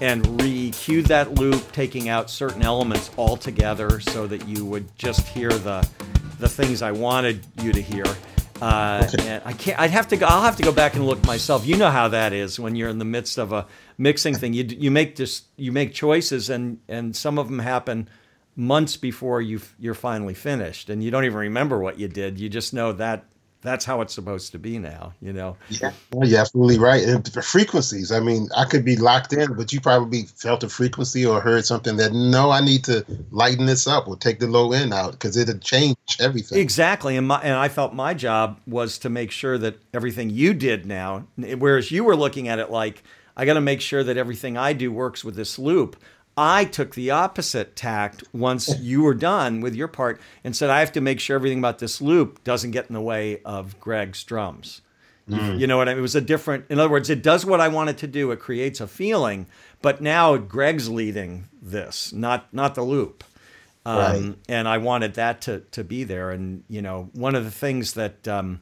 and 0.02 0.42
re-cued 0.42 1.06
that 1.06 1.36
loop, 1.36 1.70
taking 1.70 2.08
out 2.08 2.28
certain 2.28 2.60
elements 2.60 3.08
altogether 3.16 4.00
so 4.00 4.26
that 4.26 4.48
you 4.48 4.64
would 4.66 4.94
just 4.98 5.26
hear 5.28 5.48
the 5.48 5.88
the 6.40 6.48
things 6.48 6.82
I 6.82 6.90
wanted 6.90 7.46
you 7.62 7.72
to 7.72 7.80
hear. 7.80 8.04
Uh, 8.60 9.08
and 9.20 9.42
I 9.44 9.52
can't. 9.52 9.78
I'd 9.78 9.92
have 9.92 10.08
to 10.08 10.16
go. 10.16 10.26
I'll 10.26 10.42
have 10.42 10.56
to 10.56 10.64
go 10.64 10.72
back 10.72 10.94
and 10.94 11.06
look 11.06 11.24
myself. 11.24 11.64
You 11.64 11.76
know 11.76 11.90
how 11.90 12.08
that 12.08 12.32
is 12.32 12.58
when 12.58 12.74
you're 12.74 12.88
in 12.88 12.98
the 12.98 13.04
midst 13.04 13.38
of 13.38 13.52
a 13.52 13.66
mixing 13.96 14.34
thing. 14.34 14.54
You 14.54 14.64
you 14.64 14.90
make 14.90 15.14
just 15.14 15.44
you 15.56 15.70
make 15.70 15.94
choices, 15.94 16.50
and 16.50 16.80
and 16.88 17.14
some 17.14 17.38
of 17.38 17.48
them 17.48 17.60
happen 17.60 18.08
months 18.56 18.96
before 18.96 19.40
you 19.40 19.60
you're 19.78 19.94
finally 19.94 20.34
finished, 20.34 20.90
and 20.90 21.02
you 21.02 21.12
don't 21.12 21.24
even 21.24 21.38
remember 21.38 21.78
what 21.78 22.00
you 22.00 22.08
did. 22.08 22.40
You 22.40 22.48
just 22.48 22.74
know 22.74 22.92
that 22.92 23.24
that's 23.62 23.85
how 23.85 24.01
it's 24.01 24.12
supposed 24.12 24.53
to 24.53 24.59
be 24.59 24.79
now. 24.79 25.14
You 25.20 25.33
know. 25.33 25.57
Yeah, 25.70 25.92
well, 26.12 26.29
you're 26.29 26.40
absolutely 26.40 26.79
right. 26.79 27.03
And 27.03 27.25
the 27.25 27.42
frequencies, 27.42 28.12
I 28.12 28.20
mean, 28.20 28.48
I 28.57 28.64
could 28.64 28.85
be 28.85 28.96
locked 28.96 29.33
in, 29.33 29.55
but 29.55 29.72
you 29.72 29.81
probably 29.81 30.25
felt 30.37 30.62
a 30.62 30.68
frequency 30.68 31.25
or 31.25 31.40
heard 31.40 31.64
something 31.64 31.96
that, 31.96 32.12
no, 32.12 32.51
I 32.51 32.61
need 32.61 32.85
to 32.85 33.05
lighten 33.31 33.66
this 33.66 33.87
up 33.87 34.09
or 34.09 34.16
take 34.16 34.40
the 34.40 34.48
low 34.48 34.72
end 34.72 34.92
out 34.92 35.12
because 35.12 35.37
it'll 35.37 35.59
change 35.59 35.96
everything. 36.20 36.59
Exactly, 36.59 37.16
and 37.16 37.27
my 37.27 37.40
and 37.40 37.55
I 37.55 37.68
felt 37.68 37.94
my 37.94 38.14
job 38.14 38.61
was 38.66 38.98
to 38.98 39.09
make 39.09 39.31
sure 39.31 39.57
that 39.59 39.79
everything 39.94 40.31
you 40.31 40.53
did 40.53 40.85
now, 40.85 41.27
whereas 41.37 41.90
you 41.90 42.05
were 42.05 42.16
looking 42.16 42.48
at 42.48 42.59
it 42.59 42.70
like 42.70 43.03
I 43.37 43.44
got 43.44 43.55
to 43.55 43.61
make 43.61 43.81
sure 43.81 44.05
that 44.05 44.16
everything 44.16 44.57
I 44.57 44.72
do 44.72 44.92
works 44.92 45.25
with 45.25 45.37
this 45.37 45.59
loop. 45.59 45.96
I 46.36 46.64
took 46.64 46.94
the 46.94 47.10
opposite 47.10 47.76
tact 47.76 48.24
once 48.32 48.78
you 48.80 49.02
were 49.02 49.14
done 49.14 49.60
with 49.60 49.74
your 49.74 49.88
part 49.88 50.20
and 50.44 50.56
said 50.56 50.70
I 50.70 50.80
have 50.80 50.92
to 50.92 51.00
make 51.00 51.20
sure 51.20 51.36
everything 51.36 51.58
about 51.58 51.78
this 51.78 52.00
loop 52.00 52.42
doesn't 52.44 52.70
get 52.70 52.86
in 52.88 52.94
the 52.94 53.00
way 53.00 53.40
of 53.44 53.78
Greg's 53.80 54.22
drums. 54.24 54.80
You 55.28 55.66
know 55.66 55.78
what 55.78 55.88
I 55.88 55.92
mean? 55.92 56.00
It 56.00 56.02
was 56.02 56.16
a 56.16 56.20
different. 56.20 56.66
In 56.68 56.78
other 56.78 56.90
words, 56.90 57.08
it 57.08 57.22
does 57.22 57.46
what 57.46 57.60
I 57.60 57.68
want 57.68 57.88
it 57.88 57.96
to 57.98 58.06
do. 58.06 58.32
It 58.32 58.40
creates 58.40 58.80
a 58.80 58.86
feeling, 58.86 59.46
but 59.80 60.02
now 60.02 60.36
Greg's 60.36 60.90
leading 60.90 61.44
this, 61.62 62.12
not 62.12 62.52
not 62.52 62.74
the 62.74 62.82
loop 62.82 63.24
um, 63.86 63.96
Right. 63.96 64.34
and 64.48 64.68
I 64.68 64.78
wanted 64.78 65.14
that 65.14 65.40
to 65.42 65.60
to 65.70 65.84
be 65.84 66.04
there. 66.04 66.30
And 66.32 66.64
you 66.68 66.82
know, 66.82 67.08
one 67.14 67.34
of 67.34 67.44
the 67.44 67.50
things 67.50 67.94
that 67.94 68.26
um, 68.28 68.60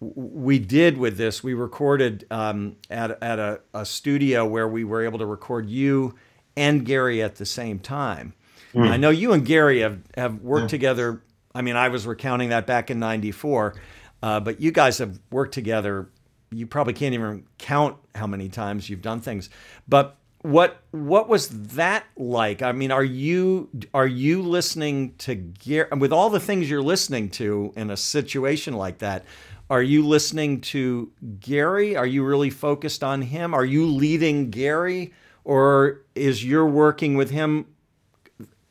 we 0.00 0.58
did 0.58 0.98
with 0.98 1.16
this, 1.16 1.42
we 1.42 1.54
recorded 1.54 2.26
um, 2.30 2.76
at 2.90 3.22
at 3.22 3.38
a, 3.38 3.60
a 3.74 3.84
studio 3.86 4.44
where 4.46 4.68
we 4.68 4.84
were 4.84 5.04
able 5.04 5.18
to 5.18 5.26
record 5.26 5.68
you 5.68 6.14
and 6.56 6.84
Gary 6.84 7.22
at 7.22 7.36
the 7.36 7.46
same 7.46 7.78
time. 7.78 8.34
Mm. 8.74 8.88
I 8.88 8.96
know 8.96 9.10
you 9.10 9.32
and 9.32 9.44
Gary 9.44 9.80
have, 9.80 10.00
have 10.16 10.40
worked 10.40 10.64
yeah. 10.64 10.68
together. 10.68 11.22
I 11.54 11.62
mean, 11.62 11.76
I 11.76 11.88
was 11.88 12.06
recounting 12.06 12.50
that 12.50 12.66
back 12.66 12.90
in 12.90 12.98
94, 12.98 13.74
uh, 14.22 14.40
but 14.40 14.60
you 14.60 14.70
guys 14.70 14.98
have 14.98 15.18
worked 15.30 15.54
together. 15.54 16.08
You 16.50 16.66
probably 16.66 16.94
can't 16.94 17.14
even 17.14 17.44
count 17.58 17.96
how 18.14 18.26
many 18.26 18.48
times 18.48 18.88
you've 18.88 19.02
done 19.02 19.20
things. 19.20 19.50
But 19.88 20.16
what 20.42 20.82
what 20.90 21.28
was 21.28 21.48
that 21.76 22.04
like? 22.16 22.62
I 22.62 22.72
mean, 22.72 22.90
are 22.90 23.04
you 23.04 23.68
are 23.94 24.06
you 24.06 24.42
listening 24.42 25.14
to 25.18 25.36
Gary 25.36 25.88
with 25.96 26.12
all 26.12 26.30
the 26.30 26.40
things 26.40 26.68
you're 26.68 26.82
listening 26.82 27.30
to 27.30 27.72
in 27.76 27.90
a 27.90 27.96
situation 27.96 28.74
like 28.74 28.98
that? 28.98 29.24
Are 29.70 29.82
you 29.82 30.06
listening 30.06 30.60
to 30.62 31.10
Gary? 31.40 31.96
Are 31.96 32.06
you 32.06 32.24
really 32.24 32.50
focused 32.50 33.02
on 33.02 33.22
him? 33.22 33.54
Are 33.54 33.64
you 33.64 33.86
leading 33.86 34.50
Gary, 34.50 35.14
or 35.44 36.00
is 36.14 36.44
you're 36.44 36.66
working 36.66 37.16
with 37.16 37.30
him 37.30 37.66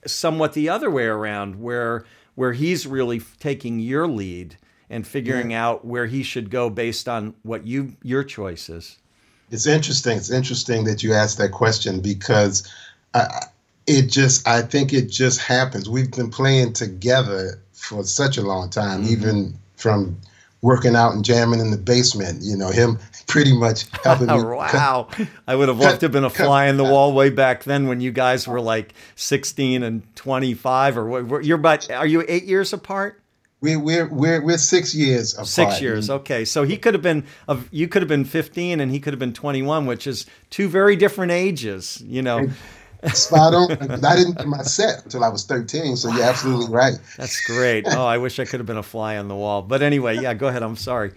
somewhat 0.06 0.54
the 0.54 0.70
other 0.70 0.90
way 0.90 1.06
around, 1.06 1.62
where 1.62 2.06
where 2.36 2.54
he's 2.54 2.88
really 2.88 3.22
taking 3.40 3.80
your 3.80 4.08
lead 4.08 4.58
and 4.90 5.06
figuring 5.06 5.52
yeah. 5.52 5.66
out 5.66 5.86
where 5.86 6.06
he 6.08 6.24
should 6.24 6.50
go 6.50 6.70
based 6.70 7.08
on 7.08 7.34
what 7.44 7.66
you 7.66 7.96
your 8.04 8.24
choices? 8.24 8.98
It's 9.52 9.68
interesting. 9.68 10.18
It's 10.18 10.32
interesting 10.32 10.86
that 10.86 11.04
you 11.04 11.14
asked 11.14 11.38
that 11.38 11.52
question 11.52 12.00
because 12.00 12.68
I, 13.14 13.46
it 13.86 14.04
just, 14.04 14.48
I 14.48 14.62
think 14.62 14.94
it 14.94 15.10
just 15.10 15.42
happens. 15.42 15.90
We've 15.90 16.12
been 16.12 16.30
playing 16.30 16.74
together 16.74 17.60
for 17.74 18.04
such 18.04 18.38
a 18.38 18.42
long 18.42 18.70
time, 18.70 19.04
mm-hmm. 19.04 19.12
even 19.12 19.54
from 19.76 20.18
working 20.62 20.96
out 20.96 21.14
and 21.14 21.26
jamming 21.26 21.60
in 21.60 21.72
the 21.72 21.78
basement. 21.78 22.42
You 22.44 22.56
know, 22.56 22.70
him 22.70 23.00
pretty 23.28 23.58
much 23.58 23.86
helping 24.04 24.28
me. 24.28 24.34
wow. 24.44 25.08
I 25.48 25.56
would 25.56 25.68
have 25.68 25.80
loved 25.80 26.02
to 26.02 26.06
have 26.06 26.12
been 26.12 26.24
a 26.24 26.30
fly 26.30 26.68
in 26.68 26.78
the 26.78 26.84
wall 26.92 27.14
way 27.14 27.30
back 27.30 27.64
then 27.64 27.88
when 27.88 28.02
you 28.02 28.12
guys 28.12 28.48
were 28.48 28.62
like 28.62 28.94
16 29.16 29.84
and 29.84 30.16
25 30.16 30.98
or 30.98 31.24
what, 31.24 31.46
you're 31.46 31.58
about, 31.58 31.90
are 31.92 32.08
you 32.08 32.24
eight 32.28 32.44
years 32.44 32.74
apart? 32.74 33.18
We're, 33.62 33.80
we're 33.80 34.08
we're 34.08 34.42
we're 34.42 34.58
six 34.58 34.96
years 34.96 35.34
apart. 35.36 35.48
Six 35.48 35.82
years, 35.82 36.06
mm-hmm. 36.06 36.14
okay. 36.22 36.46
So 36.46 36.64
he 36.64 36.78
could 36.78 36.96
have 36.96 37.04
been 37.04 37.24
of 37.48 37.70
you 37.72 37.88
could 37.88 38.02
have 38.02 38.10
been 38.10 38.26
fifteen, 38.26 38.80
and 38.80 38.92
he 38.92 39.00
could 39.00 39.14
have 39.14 39.20
been 39.20 39.34
twenty 39.34 39.62
one, 39.62 39.86
which 39.86 40.08
is 40.08 40.26
two 40.50 40.68
very 40.68 40.96
different 40.96 41.32
ages. 41.32 42.02
You 42.04 42.24
know. 42.24 42.50
Spot 43.14 43.54
on. 43.54 44.06
I 44.06 44.16
didn't 44.16 44.38
get 44.38 44.48
my 44.48 44.62
set 44.62 45.04
until 45.04 45.24
I 45.24 45.30
was 45.30 45.46
13, 45.46 45.96
so 45.96 46.12
you're 46.12 46.24
absolutely 46.24 46.72
right. 46.74 46.94
That's 47.18 47.44
great. 47.46 47.86
Oh, 47.88 48.06
I 48.06 48.18
wish 48.18 48.40
I 48.40 48.46
could 48.46 48.60
have 48.60 48.68
been 48.68 48.78
a 48.78 48.84
fly 48.84 49.18
on 49.18 49.28
the 49.28 49.36
wall. 49.36 49.62
But 49.64 49.82
anyway, 49.82 50.18
yeah, 50.20 50.34
go 50.34 50.48
ahead. 50.48 50.62
I'm 50.62 50.76
sorry. 50.76 51.12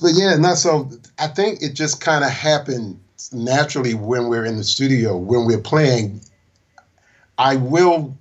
But 0.00 0.12
yeah, 0.14 0.36
no, 0.36 0.54
so 0.54 0.90
I 1.18 1.26
think 1.26 1.62
it 1.62 1.74
just 1.74 2.00
kind 2.00 2.24
of 2.24 2.30
happened 2.30 2.98
naturally 3.32 3.94
when 3.94 4.28
we're 4.28 4.44
in 4.44 4.56
the 4.56 4.64
studio, 4.64 5.16
when 5.16 5.44
we're 5.44 5.60
playing. 5.60 6.20
I 7.36 7.56
will, 7.56 8.16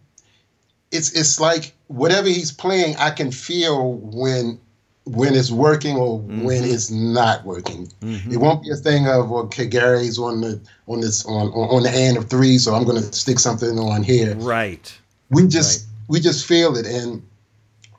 it's, 0.92 1.14
it's 1.14 1.40
like 1.40 1.74
whatever 1.88 2.28
he's 2.28 2.52
playing, 2.52 2.96
I 2.98 3.12
can 3.12 3.32
feel 3.32 3.94
when 3.94 4.60
when 5.08 5.36
it's 5.36 5.52
working 5.52 5.96
or 5.96 6.20
mm-hmm. 6.20 6.44
when 6.44 6.64
it's 6.64 6.92
not 6.92 7.44
working. 7.46 7.88
Mm-hmm. 8.02 8.32
It 8.32 8.38
won't 8.38 8.64
be 8.64 8.72
a 8.72 8.76
thing 8.76 9.08
of 9.08 9.32
okay, 9.32 9.66
Gary's 9.66 10.20
on 10.20 10.42
the 10.42 10.60
on 10.88 11.02
this 11.02 11.26
on 11.26 11.48
on 11.50 11.84
the 11.84 11.92
end 11.92 12.18
of 12.18 12.30
three, 12.30 12.58
so 12.58 12.74
I'm 12.74 12.84
going 12.84 13.02
to 13.02 13.14
stick 13.14 13.40
something 13.40 13.80
on 13.80 14.04
here. 14.04 14.36
Right. 14.36 14.98
We 15.30 15.48
just 15.48 15.86
right. 15.86 16.10
we 16.10 16.20
just 16.20 16.46
feel 16.46 16.76
it, 16.78 16.86
and 16.86 17.26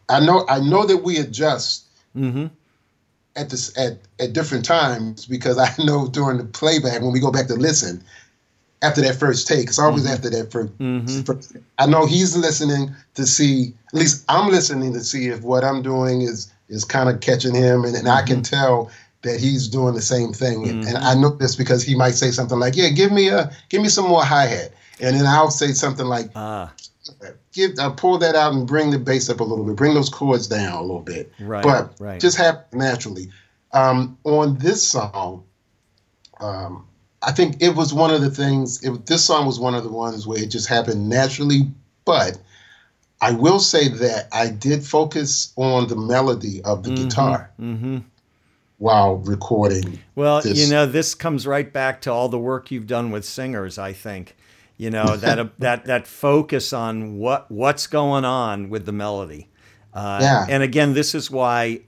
I 0.09 0.21
know 0.21 0.45
I 0.49 0.61
know 0.61 0.87
that 0.87 0.99
we 0.99 1.19
adjust. 1.19 1.85
Mm-hmm. 2.17 2.47
At 3.37 3.51
this 3.51 3.77
at, 3.79 3.99
at 4.19 4.33
different 4.33 4.65
times 4.65 5.25
because 5.25 5.59
I 5.59 5.71
know 5.85 6.09
during 6.09 6.39
the 6.39 6.45
playback 6.45 7.03
when 7.03 7.13
we 7.13 7.21
go 7.21 7.31
back 7.31 7.47
to 7.47 7.55
listen, 7.55 8.03
after 8.83 9.01
that 9.03 9.17
first 9.17 9.47
take. 9.47 9.69
It's 9.69 9.79
always 9.79 10.05
mm-hmm. 10.05 10.13
after 10.13 10.31
that 10.31 10.51
1st 10.51 10.71
mm-hmm. 10.79 11.23
first, 11.23 11.57
I 11.79 11.87
know 11.87 12.07
he's 12.07 12.37
listening 12.37 12.95
to 13.15 13.27
see. 13.27 13.75
At 13.89 13.95
least 13.95 14.25
I'm 14.29 14.51
listening 14.51 14.93
to 14.93 15.01
see 15.01 15.29
if 15.29 15.43
what 15.43 15.65
I'm 15.65 15.83
doing 15.83 16.23
is 16.23 16.53
is 16.69 16.85
kind 16.85 17.09
of 17.09 17.21
catching 17.21 17.55
him, 17.55 17.85
and, 17.85 17.95
and 17.95 18.07
mm-hmm. 18.07 18.09
I 18.09 18.23
can 18.23 18.37
mm-hmm. 18.37 18.55
tell 18.55 18.91
that 19.23 19.41
he's 19.41 19.69
doing 19.69 19.95
the 19.95 20.03
same 20.03 20.33
thing. 20.33 20.69
And, 20.69 20.85
and 20.85 20.97
I 20.99 21.15
know 21.15 21.31
this 21.31 21.57
because 21.57 21.83
he 21.83 21.97
might 21.97 22.15
say 22.15 22.31
something 22.31 22.59
like, 22.59 22.77
"Yeah, 22.77 22.91
give 22.91 23.13
me 23.13 23.29
a 23.29 23.51
give 23.69 23.83
me 23.83 23.89
some 23.89 24.09
more 24.09 24.25
hi 24.25 24.47
hat," 24.47 24.73
and 25.01 25.17
then 25.17 25.27
I'll 25.27 25.51
say 25.51 25.73
something 25.73 26.07
like, 26.07 26.31
uh. 26.35 26.69
"Give 27.53 27.73
I'll 27.79 27.95
pull 27.95 28.19
that 28.19 28.35
out 28.35 28.53
and 28.53 28.67
bring 28.67 28.91
the 28.91 28.99
bass 28.99 29.31
up 29.31 29.41
a 29.41 29.45
little 29.45 29.65
bit, 29.65 29.77
bring 29.77 29.95
those 29.95 30.11
chords 30.11 30.47
down 30.47 30.73
a 30.73 30.83
little 30.83 31.01
bit." 31.01 31.33
Right. 31.41 31.65
But 31.65 31.95
right. 31.99 32.21
just 32.21 32.37
happen 32.37 32.79
naturally. 32.79 33.31
Um, 33.73 34.19
on 34.25 34.59
this 34.59 34.87
song. 34.87 35.45
Um, 36.41 36.85
I 37.21 37.33
think 37.33 37.61
it 37.61 37.75
was 37.75 37.93
one 37.93 38.13
of 38.13 38.21
the 38.21 38.31
things. 38.31 38.83
It, 38.85 39.07
this 39.07 39.25
song 39.25 39.47
was 39.47 39.59
one 39.59 39.75
of 39.75 39.83
the 39.83 39.91
ones 39.91 40.27
where 40.27 40.41
it 40.41 40.51
just 40.51 40.69
happened 40.69 41.09
naturally. 41.09 41.69
But 42.05 42.39
I 43.21 43.33
will 43.33 43.59
say 43.59 43.89
that 43.89 44.29
I 44.33 44.49
did 44.49 44.85
focus 44.85 45.53
on 45.57 45.89
the 45.89 45.97
melody 45.97 46.63
of 46.65 46.85
the 46.85 46.91
mm-hmm, 46.91 47.05
guitar 47.05 47.51
mm-hmm. 47.61 47.99
while 48.79 49.17
recording. 49.17 49.99
Well, 50.15 50.41
this. 50.41 50.59
you 50.59 50.73
know, 50.73 50.87
this 50.87 51.15
comes 51.15 51.47
right 51.47 51.73
back 51.73 52.01
to 52.03 52.13
all 52.13 52.29
the 52.29 52.39
work 52.39 52.71
you've 52.71 52.87
done 52.87 53.11
with 53.11 53.25
singers. 53.25 53.77
I 53.77 53.93
think, 53.93 54.37
you 54.77 54.91
know, 54.91 55.17
that 55.19 55.39
uh, 55.39 55.49
that 55.59 55.87
that 55.87 56.07
focus 56.07 56.73
on 56.73 57.19
what 57.19 57.51
what's 57.51 57.87
going 57.87 58.25
on 58.25 58.71
with 58.71 58.87
the 58.87 58.93
melody. 58.93 59.49
Uh, 59.93 60.19
yeah. 60.23 60.47
And 60.49 60.63
again, 60.63 60.95
this 60.95 61.15
is 61.15 61.31
why, 61.31 61.81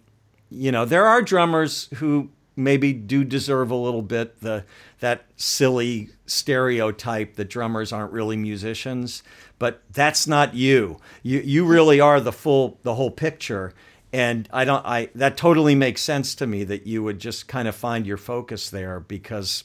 you 0.50 0.72
know, 0.72 0.84
there 0.84 1.06
are 1.06 1.22
drummers 1.22 1.88
who 1.94 2.30
maybe 2.60 2.92
do 2.92 3.24
deserve 3.24 3.70
a 3.70 3.76
little 3.76 4.02
bit 4.02 4.40
the 4.40 4.64
that 5.00 5.24
silly 5.36 6.10
stereotype 6.26 7.34
that 7.34 7.46
drummers 7.46 7.92
aren't 7.92 8.12
really 8.12 8.36
musicians 8.36 9.22
but 9.60 9.82
that's 9.92 10.26
not 10.26 10.54
you. 10.54 10.98
You 11.22 11.38
you 11.40 11.64
really 11.64 12.00
are 12.00 12.18
the 12.18 12.32
full 12.32 12.80
the 12.82 12.96
whole 12.96 13.12
picture. 13.12 13.72
And 14.12 14.48
i 14.52 14.64
don't 14.64 14.84
i 14.84 15.08
that 15.14 15.36
totally 15.36 15.76
makes 15.76 16.02
sense 16.02 16.34
to 16.36 16.46
me 16.48 16.64
that 16.64 16.84
you 16.84 17.04
would 17.04 17.20
just 17.20 17.46
kind 17.46 17.68
of 17.68 17.76
find 17.76 18.04
your 18.04 18.16
focus 18.16 18.68
there 18.68 18.98
because 18.98 19.62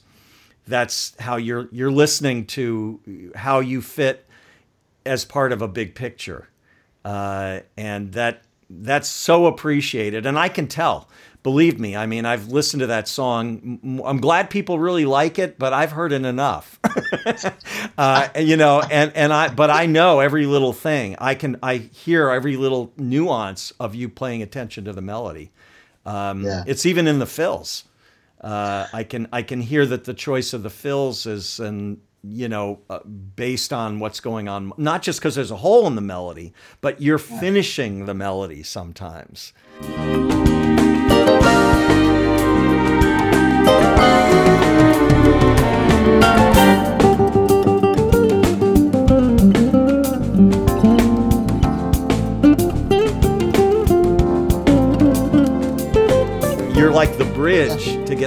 that's 0.68 1.16
how 1.20 1.38
you're 1.38 1.68
you're 1.72 1.92
listening 1.92 2.46
to 2.48 3.32
how 3.36 3.60
you 3.60 3.82
fit 3.82 4.28
as 5.04 5.26
part 5.26 5.52
of 5.52 5.62
a 5.64 5.68
big 5.68 5.96
picture. 5.96 6.50
Uh, 7.04 7.62
and 7.78 8.12
that 8.12 8.44
that's 8.70 9.08
so 9.08 9.46
appreciated. 9.46 10.26
And 10.26 10.38
i 10.38 10.50
can 10.50 10.68
tell 10.68 11.10
believe 11.46 11.80
me, 11.80 11.96
I 11.96 12.08
mean, 12.08 12.26
I've 12.26 12.48
listened 12.48 12.80
to 12.80 12.88
that 12.88 13.08
song. 13.08 14.02
I'm 14.04 14.20
glad 14.20 14.50
people 14.50 14.80
really 14.80 15.06
like 15.06 15.38
it, 15.38 15.60
but 15.60 15.74
I've 15.74 15.92
heard 15.92 16.12
it 16.12 16.26
enough. 16.26 16.80
uh, 18.00 18.30
you 18.36 18.58
know, 18.58 18.82
and 18.82 19.16
and 19.16 19.32
I, 19.32 19.50
but 19.50 19.70
I 19.70 19.86
know 19.86 20.22
every 20.22 20.48
little 20.48 20.74
thing. 20.74 21.16
I 21.20 21.36
can, 21.36 21.58
I 21.62 21.78
hear 21.78 22.32
every 22.32 22.58
little 22.58 22.92
nuance 22.98 23.72
of 23.80 23.94
you 23.94 24.10
paying 24.10 24.42
attention 24.42 24.86
to 24.86 24.94
the 24.94 25.04
melody. 25.04 25.52
Um, 26.04 26.42
yeah. 26.42 26.64
It's 26.66 26.84
even 26.88 27.06
in 27.06 27.20
the 27.20 27.28
fills. 27.28 27.84
Uh, 28.42 28.88
I 28.92 29.04
can, 29.04 29.28
I 29.32 29.44
can 29.44 29.62
hear 29.62 29.86
that 29.86 30.06
the 30.06 30.16
choice 30.16 30.52
of 30.52 30.64
the 30.64 30.72
fills 30.72 31.28
is, 31.28 31.60
and 31.60 32.02
you 32.24 32.50
know, 32.50 32.80
uh, 32.90 33.04
based 33.04 33.72
on 33.72 34.00
what's 34.00 34.20
going 34.20 34.48
on, 34.48 34.74
not 34.78 35.04
just 35.04 35.20
because 35.20 35.36
there's 35.36 35.52
a 35.52 35.58
hole 35.58 35.86
in 35.86 35.94
the 35.94 36.02
melody, 36.02 36.54
but 36.82 37.04
you're 37.04 37.20
finishing 37.20 38.08
the 38.08 38.16
melody 38.16 38.64
sometimes. 38.64 39.54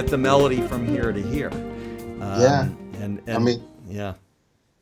Get 0.01 0.09
the 0.09 0.17
melody 0.17 0.61
from 0.61 0.87
here 0.87 1.11
to 1.11 1.21
here. 1.21 1.51
Um, 1.51 2.41
yeah, 2.41 2.63
and, 3.01 3.19
and 3.27 3.29
I 3.29 3.37
mean, 3.37 3.63
yeah, 3.87 4.13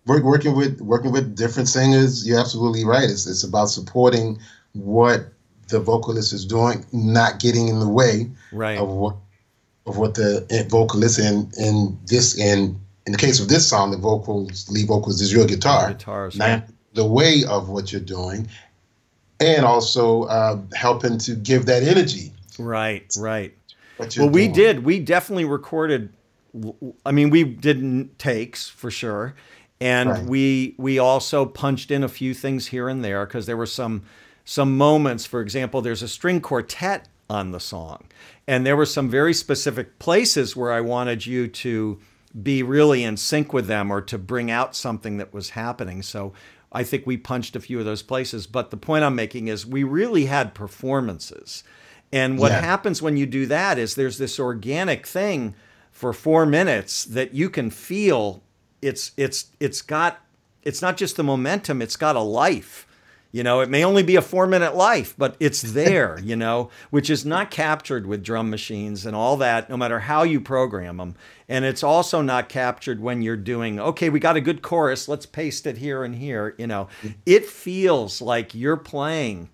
working 0.06 0.56
with 0.56 0.80
working 0.80 1.12
with 1.12 1.36
different 1.36 1.70
singers. 1.70 2.28
You're 2.28 2.40
absolutely 2.40 2.86
right. 2.86 3.10
It's 3.10 3.26
it's 3.26 3.44
about 3.44 3.66
supporting 3.66 4.40
what 4.74 5.26
the 5.70 5.80
vocalist 5.80 6.34
is 6.34 6.46
doing, 6.46 6.86
not 6.94 7.40
getting 7.40 7.68
in 7.68 7.80
the 7.80 7.88
way 7.88 8.30
right. 8.52 8.78
of 8.78 8.90
what 8.90 9.16
of 9.88 9.98
what 9.98 10.14
the 10.14 10.46
vocalist 10.70 11.18
in 11.20 11.52
in 11.58 11.98
this 12.06 12.38
in 12.38 12.80
in 13.08 13.12
the 13.12 13.18
case 13.18 13.40
of 13.40 13.50
this 13.50 13.68
song, 13.68 13.90
the 13.90 13.98
vocals 13.98 14.70
lead 14.70 14.88
vocals 14.88 15.20
is 15.20 15.34
your 15.34 15.48
guitar, 15.48 15.94
guitars, 15.94 16.38
not 16.38 16.46
yeah. 16.46 16.62
the 16.94 17.06
way 17.06 17.44
of 17.50 17.70
what 17.70 17.92
you're 17.92 18.02
doing, 18.02 18.48
and 19.40 19.66
also 19.66 20.24
uh, 20.24 20.60
helping 20.76 21.18
to 21.20 21.34
give 21.34 21.66
that 21.66 21.82
energy. 21.82 22.34
Right, 22.60 23.06
right. 23.18 23.54
Well, 24.00 24.10
doing. 24.10 24.32
we 24.32 24.48
did. 24.48 24.84
We 24.84 25.00
definitely 25.00 25.46
recorded. 25.46 26.14
I 27.06 27.12
mean, 27.12 27.30
we 27.30 27.44
did 27.44 28.18
takes 28.18 28.70
for 28.70 28.90
sure, 28.90 29.36
and 29.80 30.10
right. 30.10 30.24
we 30.24 30.76
we 30.78 31.00
also 31.00 31.46
punched 31.46 31.92
in 31.92 32.04
a 32.04 32.10
few 32.10 32.34
things 32.34 32.68
here 32.68 32.90
and 32.90 33.04
there 33.04 33.26
because 33.26 33.46
there 33.46 33.58
were 33.58 33.66
some 33.66 34.04
some 34.46 34.78
moments. 34.78 35.26
For 35.26 35.42
example, 35.42 35.82
there's 35.82 36.04
a 36.04 36.08
string 36.08 36.42
quartet 36.42 37.08
on 37.30 37.52
the 37.52 37.60
song, 37.60 38.06
and 38.48 38.66
there 38.66 38.76
were 38.76 38.86
some 38.86 39.10
very 39.10 39.34
specific 39.34 40.00
places 40.00 40.56
where 40.56 40.72
I 40.72 40.82
wanted 40.82 41.26
you 41.26 41.48
to 41.48 42.00
be 42.42 42.62
really 42.62 43.04
in 43.04 43.18
sync 43.18 43.54
with 43.54 43.68
them 43.68 43.92
or 43.92 44.02
to 44.02 44.18
bring 44.18 44.52
out 44.52 44.76
something 44.76 45.18
that 45.18 45.34
was 45.34 45.52
happening. 45.52 46.02
So 46.02 46.34
I 46.72 46.84
think 46.84 47.06
we 47.06 47.18
punched 47.18 47.56
a 47.56 47.60
few 47.60 47.80
of 47.80 47.86
those 47.86 48.02
places. 48.02 48.48
But 48.48 48.72
the 48.72 48.78
point 48.78 49.04
I'm 49.04 49.16
making 49.16 49.48
is 49.48 49.66
we 49.66 49.84
really 49.84 50.26
had 50.26 50.54
performances. 50.54 51.64
And 52.12 52.40
what 52.40 52.52
yeah. 52.52 52.62
happens 52.62 53.02
when 53.02 53.18
you 53.18 53.26
do 53.26 53.46
that 53.48 53.78
is 53.78 53.96
there's 53.96 54.18
this 54.18 54.40
organic 54.40 55.06
thing 55.06 55.56
for 55.92 56.14
four 56.14 56.46
minutes 56.46 57.04
that 57.06 57.34
you 57.34 57.50
can 57.50 57.70
feel 57.70 58.44
it's 58.82 59.12
it's 59.18 59.48
it's 59.60 59.82
got 59.82 60.20
it's 60.64 60.82
not 60.82 60.98
just 60.98 61.16
the 61.16 61.24
momentum, 61.24 61.82
it's 61.82 61.96
got 61.96 62.16
a 62.16 62.22
life. 62.22 62.88
You 63.32 63.44
know, 63.44 63.60
it 63.60 63.70
may 63.70 63.84
only 63.84 64.04
be 64.04 64.16
a 64.16 64.22
four 64.22 64.48
minute 64.48 64.76
life, 64.76 65.14
but 65.18 65.36
it's 65.40 65.62
there, 65.74 66.20
you 66.20 66.36
know, 66.36 66.70
which 66.90 67.10
is 67.10 67.26
not 67.26 67.52
captured 67.52 68.08
with 68.08 68.24
drum 68.24 68.50
machines 68.50 69.06
and 69.06 69.16
all 69.16 69.38
that, 69.38 69.70
no 69.70 69.78
matter 69.78 70.00
how 70.00 70.24
you 70.24 70.40
program 70.40 70.98
them. 70.98 71.16
And 71.50 71.66
it's 71.66 71.84
also 71.84 72.22
not 72.22 72.50
captured 72.50 73.02
when 73.02 73.22
you're 73.22 73.38
doing, 73.38 73.80
okay, 73.80 74.10
we 74.10 74.20
got 74.20 74.38
a 74.38 74.42
good 74.42 74.62
chorus, 74.62 75.08
let's 75.08 75.26
paste 75.26 75.68
it 75.68 75.78
here 75.78 76.04
and 76.04 76.16
here. 76.16 76.56
You 76.58 76.68
know, 76.68 76.88
mm. 77.02 77.16
it 77.26 77.46
feels 77.46 78.22
like 78.22 78.56
you're 78.56 78.78
playing, 78.78 79.50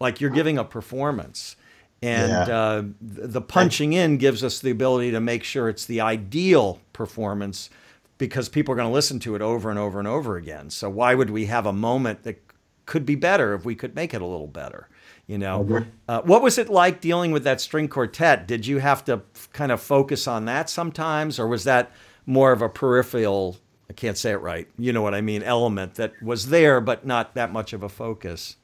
like 0.00 0.20
you're 0.20 0.30
giving 0.30 0.58
a 0.58 0.64
performance. 0.64 1.56
And 2.02 2.30
yeah. 2.30 2.58
uh, 2.58 2.82
the 3.00 3.40
punching 3.40 3.92
in 3.92 4.16
gives 4.16 4.42
us 4.42 4.58
the 4.58 4.70
ability 4.70 5.12
to 5.12 5.20
make 5.20 5.44
sure 5.44 5.68
it's 5.68 5.86
the 5.86 6.00
ideal 6.00 6.80
performance 6.92 7.70
because 8.18 8.48
people 8.48 8.72
are 8.72 8.76
going 8.76 8.88
to 8.88 8.92
listen 8.92 9.20
to 9.20 9.36
it 9.36 9.42
over 9.42 9.70
and 9.70 9.78
over 9.78 9.98
and 10.00 10.08
over 10.08 10.36
again. 10.36 10.68
So 10.70 10.90
why 10.90 11.14
would 11.14 11.30
we 11.30 11.46
have 11.46 11.64
a 11.64 11.72
moment 11.72 12.24
that 12.24 12.40
could 12.86 13.06
be 13.06 13.14
better 13.14 13.54
if 13.54 13.64
we 13.64 13.74
could 13.74 13.94
make 13.94 14.14
it 14.14 14.22
a 14.22 14.26
little 14.26 14.46
better. 14.46 14.88
You 15.26 15.38
know, 15.38 15.86
uh, 16.08 16.20
what 16.22 16.42
was 16.42 16.58
it 16.58 16.68
like 16.68 17.00
dealing 17.00 17.30
with 17.32 17.44
that 17.44 17.60
string 17.60 17.88
quartet? 17.88 18.46
Did 18.46 18.66
you 18.66 18.78
have 18.78 19.04
to 19.04 19.22
kind 19.52 19.70
of 19.72 19.80
focus 19.80 20.26
on 20.26 20.46
that 20.46 20.68
sometimes, 20.68 21.38
or 21.38 21.46
was 21.46 21.64
that 21.64 21.92
more 22.26 22.52
of 22.52 22.60
a 22.60 22.68
peripheral? 22.68 23.56
I 23.88 23.92
can't 23.92 24.18
say 24.18 24.32
it 24.32 24.40
right. 24.40 24.68
You 24.78 24.92
know 24.92 25.00
what 25.00 25.14
I 25.14 25.20
mean? 25.20 25.42
Element 25.42 25.94
that 25.94 26.12
was 26.22 26.48
there, 26.48 26.80
but 26.80 27.06
not 27.06 27.34
that 27.34 27.52
much 27.52 27.72
of 27.72 27.82
a 27.82 27.88
focus. 27.88 28.56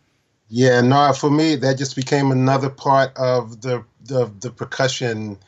Yeah, 0.49 0.81
no, 0.81 1.13
for 1.13 1.31
me, 1.31 1.57
that 1.57 1.79
just 1.79 1.97
became 1.97 2.31
another 2.33 2.71
part 2.71 3.17
of 3.17 3.61
the 3.61 3.85
the, 4.05 4.33
the 4.41 4.51
percussion 4.51 5.39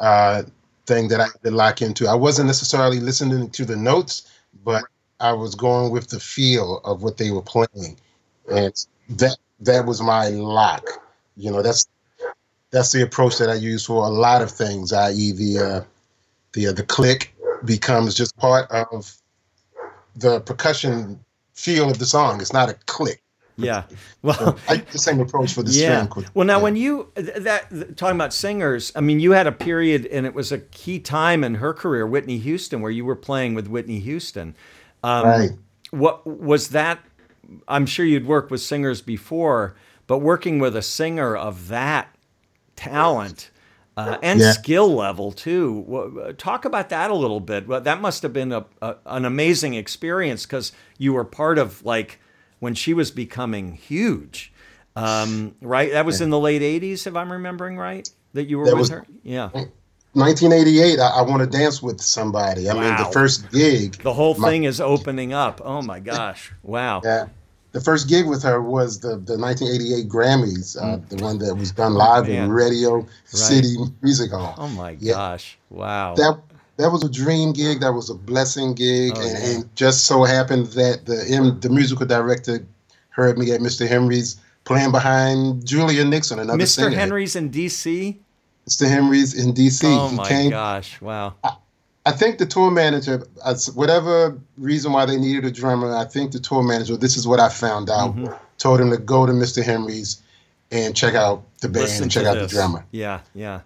uh, 0.00 0.42
thing 0.86 1.08
that 1.08 1.20
I 1.20 1.28
could 1.28 1.52
lock 1.54 1.82
into. 1.82 2.06
I 2.08 2.14
wasn't 2.14 2.48
necessarily 2.48 3.00
listening 3.00 3.50
to 3.50 3.64
the 3.64 3.76
notes, 3.76 4.30
but 4.64 4.84
I 5.20 5.32
was 5.32 5.54
going 5.54 5.92
with 5.92 6.08
the 6.08 6.20
feel 6.20 6.78
of 6.84 7.02
what 7.02 7.16
they 7.18 7.30
were 7.30 7.42
playing 7.42 7.98
and 8.50 8.86
that 9.10 9.36
that 9.60 9.86
was 9.86 10.02
my 10.02 10.28
lock. 10.28 10.86
You 11.36 11.50
know, 11.52 11.62
that's 11.62 11.86
that's 12.70 12.92
the 12.92 13.02
approach 13.02 13.38
that 13.38 13.50
I 13.50 13.54
use 13.54 13.86
for 13.86 14.04
a 14.04 14.10
lot 14.10 14.42
of 14.42 14.50
things. 14.50 14.92
I.e., 14.92 15.32
the 15.32 15.58
uh, 15.58 15.84
the 16.52 16.68
uh, 16.68 16.72
the 16.72 16.84
click 16.84 17.34
becomes 17.64 18.14
just 18.14 18.36
part 18.36 18.70
of 18.70 19.14
the 20.16 20.40
percussion 20.40 21.20
feel 21.54 21.90
of 21.90 21.98
the 21.98 22.06
song. 22.06 22.40
It's 22.40 22.52
not 22.52 22.70
a 22.70 22.74
click. 22.86 23.21
Yeah. 23.64 23.84
Well, 24.22 24.56
I 24.68 24.76
the 24.76 24.98
same 24.98 25.18
approach 25.18 25.52
for 25.52 25.64
the 25.64 25.72
yeah. 25.72 26.06
string. 26.06 26.26
Well, 26.32 26.46
now 26.46 26.58
yeah. 26.58 26.62
when 26.62 26.76
you 26.76 27.10
that 27.16 27.96
talking 27.96 28.14
about 28.14 28.32
singers, 28.32 28.92
I 28.94 29.00
mean, 29.00 29.18
you 29.18 29.32
had 29.32 29.48
a 29.48 29.52
period, 29.52 30.06
and 30.06 30.26
it 30.26 30.32
was 30.32 30.52
a 30.52 30.58
key 30.58 31.00
time 31.00 31.42
in 31.42 31.56
her 31.56 31.74
career, 31.74 32.06
Whitney 32.06 32.38
Houston, 32.38 32.80
where 32.82 32.92
you 32.92 33.04
were 33.04 33.16
playing 33.16 33.54
with 33.54 33.66
Whitney 33.66 33.98
Houston. 33.98 34.54
Um, 35.02 35.26
right. 35.26 35.50
What 35.90 36.24
was 36.24 36.68
that 36.68 37.00
I'm 37.68 37.86
sure 37.86 38.04
you'd 38.04 38.26
worked 38.26 38.50
with 38.50 38.60
singers 38.60 39.00
before, 39.00 39.74
but 40.06 40.18
working 40.18 40.58
with 40.58 40.76
a 40.76 40.82
singer 40.82 41.36
of 41.36 41.68
that 41.68 42.14
talent 42.76 43.50
uh, 43.96 44.18
and 44.22 44.40
yeah. 44.40 44.52
skill 44.52 44.94
level 44.94 45.32
too. 45.32 46.34
Talk 46.38 46.64
about 46.64 46.88
that 46.90 47.10
a 47.10 47.14
little 47.14 47.40
bit. 47.40 47.66
Well, 47.66 47.80
that 47.80 48.00
must 48.00 48.22
have 48.22 48.32
been 48.32 48.52
a, 48.52 48.64
a 48.80 48.96
an 49.06 49.24
amazing 49.24 49.74
experience 49.74 50.46
because 50.46 50.72
you 50.98 51.12
were 51.12 51.24
part 51.24 51.58
of 51.58 51.84
like 51.84 52.18
when 52.62 52.76
she 52.76 52.94
was 52.94 53.10
becoming 53.10 53.72
huge, 53.72 54.52
um, 54.94 55.52
right? 55.60 55.90
That 55.90 56.06
was 56.06 56.20
in 56.20 56.30
the 56.30 56.38
late 56.38 56.62
'80s, 56.62 57.08
if 57.08 57.16
I'm 57.16 57.32
remembering 57.32 57.76
right. 57.76 58.08
That 58.34 58.44
you 58.44 58.56
were 58.58 58.66
that 58.66 58.74
with 58.74 58.78
was, 58.82 58.90
her. 58.90 59.06
Yeah. 59.24 59.50
1988, 60.12 61.00
I, 61.00 61.08
I 61.08 61.22
want 61.22 61.40
to 61.40 61.48
dance 61.48 61.82
with 61.82 62.00
somebody. 62.00 62.70
I 62.70 62.74
wow. 62.74 62.80
mean, 62.82 62.96
the 62.96 63.12
first 63.12 63.50
gig. 63.50 64.00
The 64.02 64.12
whole 64.12 64.34
thing 64.34 64.62
my, 64.62 64.68
is 64.68 64.80
opening 64.80 65.32
up. 65.32 65.60
Oh 65.64 65.82
my 65.82 65.98
gosh! 65.98 66.52
Wow. 66.62 67.00
Yeah, 67.02 67.26
the 67.72 67.80
first 67.80 68.08
gig 68.08 68.28
with 68.28 68.44
her 68.44 68.62
was 68.62 69.00
the, 69.00 69.16
the 69.16 69.36
1988 69.36 70.08
Grammys, 70.08 70.80
uh, 70.80 70.98
mm. 70.98 71.08
the 71.08 71.16
one 71.16 71.38
that 71.38 71.56
was 71.56 71.72
done 71.72 71.94
live 71.94 72.28
oh, 72.28 72.32
in 72.32 72.52
Radio 72.52 72.98
right. 72.98 73.08
City 73.24 73.74
Music 74.02 74.30
Hall. 74.30 74.54
Oh 74.56 74.68
my 74.68 74.96
yeah. 75.00 75.14
gosh! 75.14 75.58
Wow. 75.68 76.14
That 76.14 76.40
that 76.76 76.90
was 76.90 77.04
a 77.04 77.10
dream 77.10 77.52
gig. 77.52 77.80
That 77.80 77.92
was 77.92 78.10
a 78.10 78.14
blessing 78.14 78.74
gig, 78.74 79.12
oh, 79.16 79.20
and, 79.20 79.30
yeah. 79.30 79.50
and, 79.50 79.76
just 79.76 80.06
so 80.06 80.24
happened 80.24 80.66
that 80.68 81.06
the 81.06 81.58
the 81.60 81.68
musical 81.68 82.06
director 82.06 82.64
heard 83.10 83.38
me 83.38 83.52
at 83.52 83.60
Mr. 83.60 83.86
Henry's 83.86 84.40
playing 84.64 84.92
behind 84.92 85.66
Julia 85.66 86.04
Nixon, 86.04 86.38
another 86.38 86.62
Mr. 86.62 86.68
singer. 86.68 86.96
Henry's 86.96 87.36
in 87.36 87.50
D.C. 87.50 88.18
Mr. 88.68 88.88
Henry's 88.88 89.34
in 89.34 89.52
D.C. 89.52 89.86
Oh 89.86 90.08
he 90.08 90.16
my 90.16 90.28
came, 90.28 90.50
gosh! 90.50 91.00
Wow. 91.00 91.34
I, 91.44 91.56
I 92.04 92.10
think 92.12 92.38
the 92.38 92.46
tour 92.46 92.70
manager, 92.70 93.22
whatever 93.74 94.36
reason 94.58 94.92
why 94.92 95.06
they 95.06 95.16
needed 95.16 95.44
a 95.44 95.52
drummer, 95.52 95.94
I 95.94 96.04
think 96.04 96.32
the 96.32 96.40
tour 96.40 96.62
manager, 96.62 96.96
this 96.96 97.16
is 97.16 97.28
what 97.28 97.38
I 97.38 97.48
found 97.48 97.90
out, 97.90 98.16
mm-hmm. 98.16 98.32
told 98.58 98.80
him 98.80 98.90
to 98.90 98.96
go 98.96 99.24
to 99.24 99.32
Mr. 99.32 99.62
Henry's 99.62 100.20
and 100.72 100.96
check 100.96 101.14
out 101.14 101.44
the 101.60 101.68
band 101.68 101.84
Listen 101.84 102.02
and 102.04 102.10
check 102.10 102.24
out 102.24 102.34
this. 102.34 102.50
the 102.50 102.56
drummer. 102.56 102.84
Yeah, 102.90 103.20
yeah. 103.34 103.60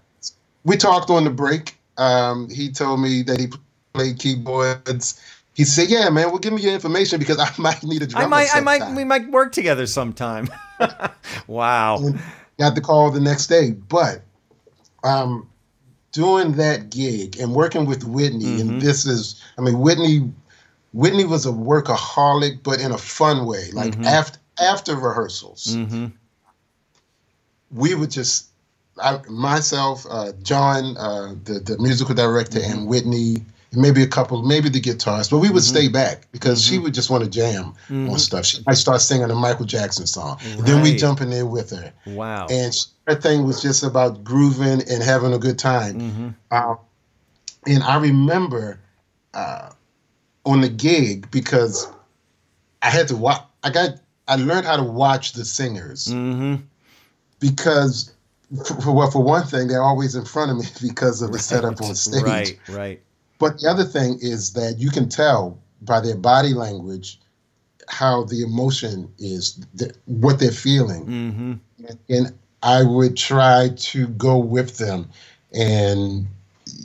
We 0.65 0.77
talked 0.77 1.09
on 1.09 1.25
the 1.25 1.31
break. 1.31 1.76
Um, 1.99 2.49
he 2.51 2.71
told 2.71 3.01
me 3.01 3.23
that 3.23 3.41
he 3.41 3.49
played 3.93 4.19
keyboards. 4.19 5.21
He 5.55 5.65
said, 5.65 5.89
"Yeah, 5.89 6.09
man, 6.11 6.29
well, 6.29 6.39
give 6.39 6.53
me 6.53 6.63
your 6.63 6.75
information 6.75 7.19
because 7.19 7.39
I 7.39 7.51
might 7.59 7.83
need 7.83 8.03
a 8.03 8.07
drummer. 8.07 8.27
I 8.27 8.29
might, 8.29 8.47
sometime. 8.47 8.69
I 8.69 8.79
might, 8.79 8.97
we 8.97 9.05
might 9.05 9.31
work 9.31 9.53
together 9.53 9.87
sometime." 9.87 10.49
wow. 11.47 11.97
And 11.99 12.21
got 12.59 12.75
the 12.75 12.81
call 12.81 13.11
the 13.11 13.21
next 13.21 13.47
day, 13.47 13.71
but 13.71 14.23
um, 15.05 15.49
doing 16.13 16.53
that 16.53 16.91
gig 16.91 17.39
and 17.39 17.55
working 17.55 17.87
with 17.87 18.05
Whitney, 18.05 18.45
mm-hmm. 18.45 18.71
and 18.71 18.83
this 18.83 19.07
is, 19.07 19.43
I 19.59 19.61
mean, 19.61 19.79
Whitney, 19.79 20.31
Whitney 20.93 21.25
was 21.25 21.47
a 21.47 21.51
workaholic, 21.51 22.63
but 22.63 22.81
in 22.81 22.93
a 22.93 22.99
fun 22.99 23.47
way. 23.47 23.71
Like 23.73 23.93
mm-hmm. 23.93 24.05
after 24.05 24.39
after 24.59 24.97
rehearsals, 24.97 25.77
mm-hmm. 25.77 26.07
we 27.71 27.95
would 27.95 28.11
just, 28.11 28.47
I, 29.03 29.21
myself, 29.29 30.07
uh, 30.09 30.33
John, 30.43 30.97
uh, 30.97 31.35
the 31.45 31.61
the 31.61 31.79
musical 31.79 32.15
director, 32.15 32.61
and 32.61 32.81
mm-hmm. 32.81 32.87
Whitney 32.87 33.37
maybe 33.73 34.03
a 34.03 34.07
couple, 34.07 34.43
maybe 34.43 34.69
the 34.69 34.81
guitarist, 34.81 35.31
but 35.31 35.39
we 35.39 35.51
would 35.51 35.63
mm-hmm. 35.63 35.77
stay 35.77 35.89
back 35.89 36.27
because 36.33 36.63
mm-hmm. 36.63 36.75
she 36.75 36.79
would 36.79 36.95
just 36.95 37.11
want 37.11 37.25
to 37.25 37.31
jam 37.31 37.75
mm-hmm. 37.89 38.11
on 38.11 38.19
stuff. 38.19 38.47
She 38.47 38.63
might 38.67 38.75
start 38.75 39.01
singing 39.01 39.31
a 39.31 39.35
Michael 39.35 39.67
Jackson 39.67 40.07
song, 40.07 40.39
right. 40.39 40.59
then 40.65 40.83
we 40.83 40.97
jump 40.97 41.21
in 41.21 41.31
there 41.31 41.47
with 41.47 41.71
her. 41.71 41.93
Wow! 42.07 42.47
And 42.51 42.75
she, 42.75 42.83
her 43.07 43.15
thing 43.15 43.45
was 43.45 43.63
just 43.63 43.83
about 43.83 44.25
grooving 44.25 44.83
and 44.91 45.03
having 45.03 45.33
a 45.33 45.39
good 45.39 45.59
time. 45.59 46.01
Mm-hmm. 46.01 46.29
Uh, 46.51 46.77
and 47.67 47.83
I 47.83 47.99
remember 47.99 48.81
uh, 49.35 49.71
on 50.45 50.61
the 50.61 50.69
gig 50.69 51.31
because 51.31 51.89
I 52.83 52.91
had 52.91 53.09
to 53.09 53.17
watch. 53.17 53.43
I 53.63 53.71
got. 53.71 53.91
I 54.29 54.37
learned 54.37 54.67
how 54.67 54.77
to 54.77 54.83
watch 54.83 55.35
the 55.35 55.45
singers 55.45 56.09
mm-hmm. 56.09 56.57
because 57.39 58.13
for, 58.83 58.95
well, 58.95 59.11
for 59.11 59.23
one 59.23 59.47
thing, 59.47 59.69
they're 59.69 59.83
always 59.83 60.15
in 60.15 60.25
front 60.25 60.51
of 60.51 60.59
me 60.59 60.65
because 60.89 61.23
of 61.23 61.29
the 61.29 61.35
right. 61.35 61.43
setup 61.43 61.81
on 61.83 61.95
stage. 61.95 62.23
Right, 62.23 62.59
right. 62.69 63.03
But 63.39 63.61
the 63.61 63.69
other 63.69 63.85
thing 63.85 64.19
is 64.21 64.53
that 64.55 64.79
you 64.79 64.91
can 64.91 65.09
tell 65.09 65.59
by 65.83 66.01
their 66.01 66.17
body 66.17 66.55
language 66.55 67.21
how 67.89 68.25
the 68.25 68.43
emotion 68.43 69.13
is, 69.19 69.65
what 70.07 70.39
they're 70.39 70.51
feeling. 70.51 71.07
Mm-hmm. 71.07 71.85
And 72.09 72.35
I 72.63 72.83
would 72.83 73.17
try 73.17 73.71
to 73.77 74.09
go 74.09 74.39
with 74.39 74.79
them 74.79 75.09
and 75.53 76.27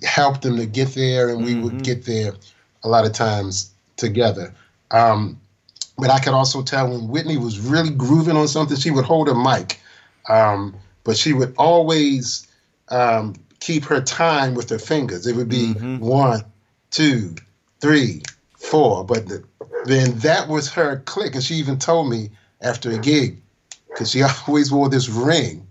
help 0.03 0.41
them 0.41 0.57
to 0.57 0.65
get 0.65 0.89
there, 0.89 1.29
and 1.29 1.43
we 1.43 1.53
mm-hmm. 1.53 1.63
would 1.63 1.83
get 1.83 2.05
there 2.05 2.33
a 2.83 2.89
lot 2.89 3.05
of 3.05 3.13
times 3.13 3.71
together. 3.97 4.53
Um, 4.91 5.39
but 5.97 6.09
I 6.09 6.19
could 6.19 6.33
also 6.33 6.61
tell 6.61 6.89
when 6.89 7.07
Whitney 7.07 7.37
was 7.37 7.59
really 7.59 7.91
grooving 7.91 8.35
on 8.35 8.47
something, 8.47 8.77
she 8.77 8.91
would 8.91 9.05
hold 9.05 9.29
a 9.29 9.35
mic, 9.35 9.79
um, 10.29 10.75
but 11.03 11.17
she 11.17 11.33
would 11.33 11.53
always 11.57 12.47
um, 12.89 13.35
keep 13.59 13.83
her 13.85 14.01
time 14.01 14.53
with 14.53 14.69
her 14.69 14.79
fingers. 14.79 15.25
It 15.25 15.35
would 15.35 15.49
be 15.49 15.73
mm-hmm. 15.73 15.99
one, 15.99 16.43
two, 16.89 17.35
three, 17.79 18.23
four. 18.57 19.05
But 19.05 19.27
the, 19.27 19.43
then 19.85 20.17
that 20.19 20.47
was 20.47 20.71
her 20.71 20.97
click. 21.05 21.35
And 21.35 21.43
she 21.43 21.55
even 21.55 21.79
told 21.79 22.09
me 22.09 22.29
after 22.61 22.91
a 22.91 22.97
gig, 22.97 23.41
because 23.89 24.11
she 24.11 24.21
always 24.47 24.71
wore 24.71 24.89
this 24.89 25.09
ring. 25.09 25.67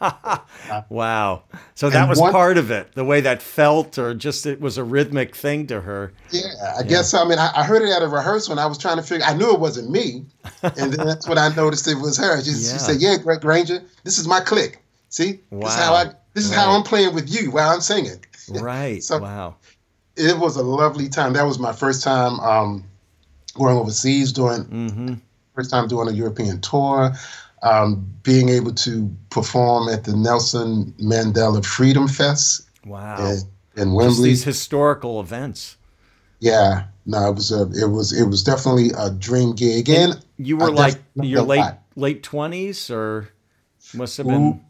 wow. 0.88 1.42
So 1.74 1.88
that 1.90 2.00
and 2.00 2.08
was 2.08 2.20
one, 2.20 2.32
part 2.32 2.58
of 2.58 2.70
it, 2.70 2.92
the 2.92 3.04
way 3.04 3.20
that 3.22 3.40
felt, 3.42 3.98
or 3.98 4.14
just 4.14 4.46
it 4.46 4.60
was 4.60 4.78
a 4.78 4.84
rhythmic 4.84 5.34
thing 5.34 5.66
to 5.68 5.80
her. 5.80 6.12
Yeah, 6.30 6.42
I 6.76 6.80
yeah. 6.80 6.82
guess 6.82 7.10
so. 7.10 7.22
I 7.22 7.28
mean, 7.28 7.38
I, 7.38 7.50
I, 7.56 7.64
heard 7.64 7.82
it 7.82 7.90
at 7.90 8.02
a 8.02 8.08
rehearsal 8.08 8.52
and 8.52 8.60
I 8.60 8.66
was 8.66 8.78
trying 8.78 8.96
to 8.96 9.02
figure, 9.02 9.24
I 9.24 9.34
knew 9.34 9.52
it 9.52 9.60
wasn't 9.60 9.90
me. 9.90 10.24
And 10.62 10.92
then 10.92 11.06
that's 11.06 11.28
when 11.28 11.38
I 11.38 11.54
noticed 11.54 11.88
it 11.88 11.94
was 11.94 12.18
her. 12.18 12.42
She, 12.42 12.50
yeah. 12.50 12.56
she 12.56 12.78
said, 12.78 13.00
Yeah, 13.00 13.16
Greg 13.16 13.40
Grainger, 13.40 13.82
this 14.04 14.18
is 14.18 14.28
my 14.28 14.40
click. 14.40 14.82
See? 15.08 15.40
Wow. 15.50 15.60
This 15.60 15.74
is 15.74 15.80
how 15.80 15.94
I 15.94 16.04
this 16.34 16.44
is 16.44 16.50
right. 16.50 16.60
how 16.60 16.76
I'm 16.76 16.82
playing 16.82 17.14
with 17.14 17.30
you 17.30 17.50
while 17.50 17.70
I'm 17.70 17.80
singing. 17.80 18.22
Right. 18.50 19.02
so, 19.02 19.18
wow. 19.18 19.56
it 20.16 20.38
was 20.38 20.56
a 20.56 20.62
lovely 20.62 21.08
time. 21.08 21.32
That 21.32 21.44
was 21.44 21.58
my 21.58 21.72
first 21.72 22.02
time 22.02 22.38
um, 22.40 22.84
going 23.54 23.76
overseas, 23.76 24.32
doing 24.32 24.64
Mm-hmm. 24.64 25.14
first 25.54 25.70
time 25.70 25.88
doing 25.88 26.08
a 26.08 26.12
European 26.12 26.60
tour, 26.60 27.14
um, 27.62 28.06
being 28.22 28.48
able 28.48 28.72
to 28.74 29.10
perform 29.30 29.88
at 29.88 30.04
the 30.04 30.14
Nelson 30.16 30.92
Mandela 31.00 31.64
Freedom 31.64 32.06
Fest 32.08 32.68
Wow. 32.84 33.16
in, 33.18 33.32
in 33.76 33.84
Just 33.84 33.88
Wembley. 33.96 34.28
these 34.30 34.44
historical 34.44 35.20
events. 35.20 35.76
Yeah, 36.38 36.84
no, 37.06 37.30
it 37.30 37.34
was 37.34 37.50
a, 37.50 37.62
it 37.72 37.90
was 37.90 38.12
it 38.12 38.24
was 38.28 38.42
definitely 38.42 38.90
a 38.96 39.10
dream 39.10 39.54
gig, 39.54 39.88
and 39.88 40.22
You 40.36 40.58
I 40.60 40.64
were 40.64 40.70
like 40.70 40.98
your 41.14 41.42
late 41.42 41.60
that. 41.60 41.82
late 41.96 42.22
twenties, 42.22 42.90
or 42.90 43.30
must 43.94 44.18
have 44.18 44.26
Ooh, 44.26 44.30
been. 44.30 44.60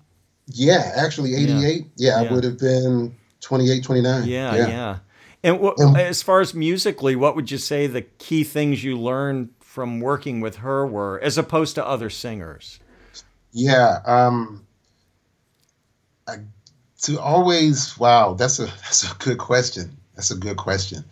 yeah, 0.47 0.93
actually 0.97 1.35
88. 1.35 1.87
Yeah, 1.97 2.23
Yeah. 2.23 2.29
I 2.29 2.33
would 2.33 2.45
have 2.45 2.59
been 2.59 3.17
28, 3.41 3.83
29. 3.83 4.29
Yeah, 4.29 4.55
yeah. 4.55 4.99
And 5.43 5.59
what, 5.61 5.79
And- 5.81 5.97
as 5.97 6.23
far 6.23 6.41
as 6.41 6.55
musically, 6.55 7.17
what 7.17 7.35
would 7.35 7.51
you 7.51 7.59
say 7.59 7.87
the 7.89 8.03
key 8.03 8.45
things 8.45 8.85
you 8.85 8.97
learned 8.99 9.49
from 9.77 10.01
working 10.01 10.41
with 10.41 10.57
her 10.57 10.87
were, 10.87 11.21
as 11.23 11.37
opposed 11.37 11.75
to 11.75 11.87
other 11.87 12.09
singers? 12.09 12.81
Yeah, 13.53 13.99
um, 14.07 14.67
I, 16.27 16.37
to 17.03 17.21
always 17.21 17.99
wow, 17.99 18.33
that's 18.33 18.59
a 18.59 18.65
that's 18.85 19.13
a 19.13 19.15
good 19.17 19.37
question. 19.37 19.95
That's 20.15 20.31
a 20.31 20.35
good 20.35 20.57
question. 20.57 21.05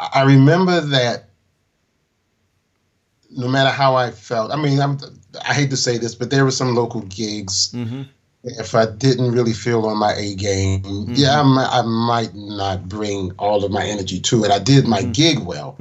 I 0.00 0.22
remember 0.22 0.80
that 0.80 1.28
no 3.30 3.46
matter 3.46 3.68
how 3.68 3.94
I 3.94 4.10
felt, 4.10 4.52
I 4.52 4.56
mean, 4.56 4.80
I'm, 4.80 4.96
I 5.46 5.52
hate 5.52 5.68
to 5.68 5.76
say 5.76 5.98
this, 5.98 6.14
but 6.14 6.30
there 6.30 6.46
were 6.46 6.50
some 6.50 6.74
local 6.74 7.02
gigs. 7.02 7.72
Mm-hmm. 7.74 8.04
If 8.44 8.74
I 8.74 8.86
didn't 8.86 9.32
really 9.32 9.52
feel 9.52 9.84
on 9.84 9.98
my 9.98 10.14
A 10.14 10.34
game, 10.34 10.82
yeah, 11.10 11.40
I 11.40 11.42
might, 11.42 11.68
I 11.70 11.82
might 11.82 12.34
not 12.34 12.88
bring 12.88 13.32
all 13.38 13.66
of 13.66 13.70
my 13.70 13.84
energy 13.84 14.18
to 14.20 14.44
it. 14.44 14.50
I 14.50 14.60
did 14.60 14.88
my 14.88 15.02
gig 15.02 15.40
well. 15.40 15.76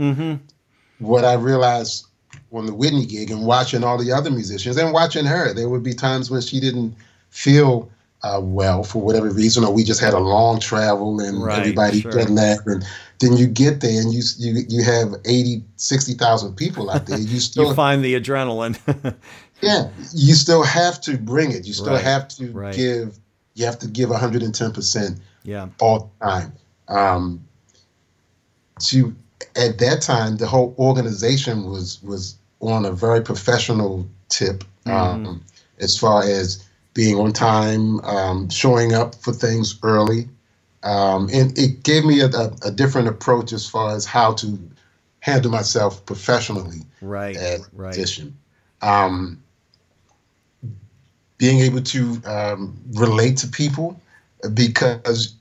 What 1.00 1.26
I 1.26 1.34
realized 1.34 2.06
on 2.52 2.66
the 2.66 2.74
Whitney 2.74 3.06
gig 3.06 3.32
and 3.32 3.46
watching 3.46 3.84
all 3.84 3.98
the 3.98 4.12
other 4.12 4.32
musicians 4.32 4.78
and 4.78 4.94
watching 4.94 5.26
her, 5.26 5.54
there 5.54 5.68
would 5.70 5.84
be 5.84 5.94
times 5.94 6.30
when 6.32 6.42
she 6.42 6.60
didn't 6.60 6.96
feel 7.30 7.90
uh, 8.24 8.40
well 8.42 8.84
for 8.84 9.02
whatever 9.02 9.30
reason, 9.30 9.64
or 9.64 9.72
we 9.74 9.84
just 9.84 10.00
had 10.02 10.14
a 10.14 10.20
long 10.20 10.60
travel 10.60 11.20
and 11.20 11.44
Right, 11.44 11.60
everybody 11.60 12.02
sure. 12.02 12.12
jet 12.12 12.30
lagged. 12.30 12.66
And 12.68 12.84
then 13.20 13.38
you 13.38 13.46
get 13.48 13.82
there 13.82 14.02
and 14.02 14.12
you 14.14 14.24
you 14.38 14.64
you 14.68 14.84
have 14.84 15.14
80, 15.26 15.64
60,000 15.76 16.56
people 16.56 16.90
out 16.90 17.06
there. 17.06 17.20
You 17.20 17.40
still 17.52 17.70
You 17.70 17.74
find 17.76 18.04
the 18.04 18.20
adrenaline. 18.20 18.78
yeah, 19.62 19.90
you 20.14 20.34
still 20.34 20.64
have 20.64 21.00
to 21.02 21.18
bring 21.18 21.52
it. 21.52 21.66
You 21.68 21.74
still 21.74 21.94
Right, 21.94 22.04
have 22.04 22.28
to 22.30 22.52
right. 22.52 22.74
give. 22.76 23.20
You 23.54 23.66
have 23.66 23.80
to 23.80 23.88
give 23.88 24.10
one 24.10 24.20
hundred 24.20 24.44
and 24.44 24.54
ten 24.54 24.72
percent 24.74 25.20
yeah. 25.44 25.68
all 25.80 26.12
the 26.20 26.26
time. 26.26 26.54
Um, 26.90 27.42
to 28.82 29.16
at 29.56 29.78
that 29.80 30.02
time, 30.02 30.38
the 30.38 30.48
whole 30.48 30.76
organization 30.78 31.70
was 31.70 32.02
was 32.04 32.36
on 32.60 32.86
a 32.86 32.92
very 32.92 33.22
professional 33.22 34.08
tip 34.30 34.64
um, 34.86 34.94
Mm-hmm. 34.94 35.38
as 35.80 35.98
far 35.98 36.24
as 36.24 36.68
being 36.94 37.18
on 37.18 37.34
time, 37.34 38.00
um, 38.02 38.50
showing 38.50 38.94
up 38.94 39.16
for 39.16 39.34
things 39.34 39.78
early, 39.84 40.28
um, 40.84 41.30
and 41.34 41.58
it 41.58 41.84
gave 41.84 42.06
me 42.06 42.22
a, 42.22 42.30
a, 42.64 42.72
different 42.72 43.08
approach 43.08 43.52
as 43.52 43.68
far 43.68 43.96
as 43.96 44.06
how 44.06 44.34
to 44.34 44.58
handle 45.20 45.52
myself 45.52 46.06
professionally 46.06 46.82
Right. 47.02 47.36
at 47.36 47.62
Right. 47.74 47.90
position. 47.96 48.38
Um, 48.82 49.42
being 51.38 51.60
able 51.60 51.82
to 51.82 52.22
um, 52.26 52.80
relate 52.94 53.38
to 53.38 53.48
people 53.48 54.00
because 54.54 55.36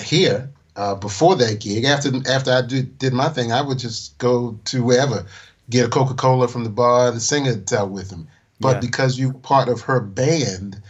here 0.00 0.48
uh, 0.78 0.94
before 0.94 1.34
that 1.36 1.58
gig, 1.60 1.84
after 1.84 2.10
after 2.30 2.52
I 2.52 2.62
did, 2.62 2.96
did 2.98 3.12
my 3.12 3.28
thing, 3.28 3.50
I 3.52 3.60
would 3.60 3.78
just 3.80 4.16
go 4.18 4.58
to 4.66 4.84
wherever, 4.84 5.26
get 5.68 5.84
a 5.86 5.88
Coca 5.88 6.14
Cola 6.14 6.46
from 6.48 6.62
the 6.64 6.70
bar, 6.70 7.08
and 7.08 7.16
the 7.16 7.20
singer 7.20 7.56
tell 7.56 7.88
with 7.88 8.10
them. 8.10 8.28
But 8.60 8.74
Yeah. 8.76 8.80
because 8.88 9.18
you 9.18 9.32
part 9.32 9.68
of 9.68 9.80
her 9.82 10.00
band, 10.00 10.80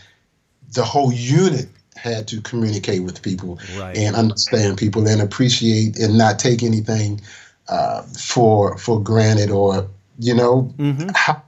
the 0.75 0.85
whole 0.85 1.11
unit 1.13 1.69
had 1.97 2.29
to 2.29 2.41
communicate 2.43 3.03
with 3.03 3.23
people 3.23 3.59
Right. 3.79 3.97
and 3.97 4.15
understand 4.15 4.77
people 4.79 5.09
and 5.09 5.21
appreciate 5.23 5.99
and 5.99 6.17
not 6.19 6.39
take 6.39 6.63
anything 6.63 7.21
uh, 7.69 8.03
for 8.03 8.77
for 8.79 9.03
granted 9.03 9.51
or 9.51 9.89
you 10.19 10.35
know 10.35 10.73
Mm-hmm. 10.79 11.09
how, 11.15 11.43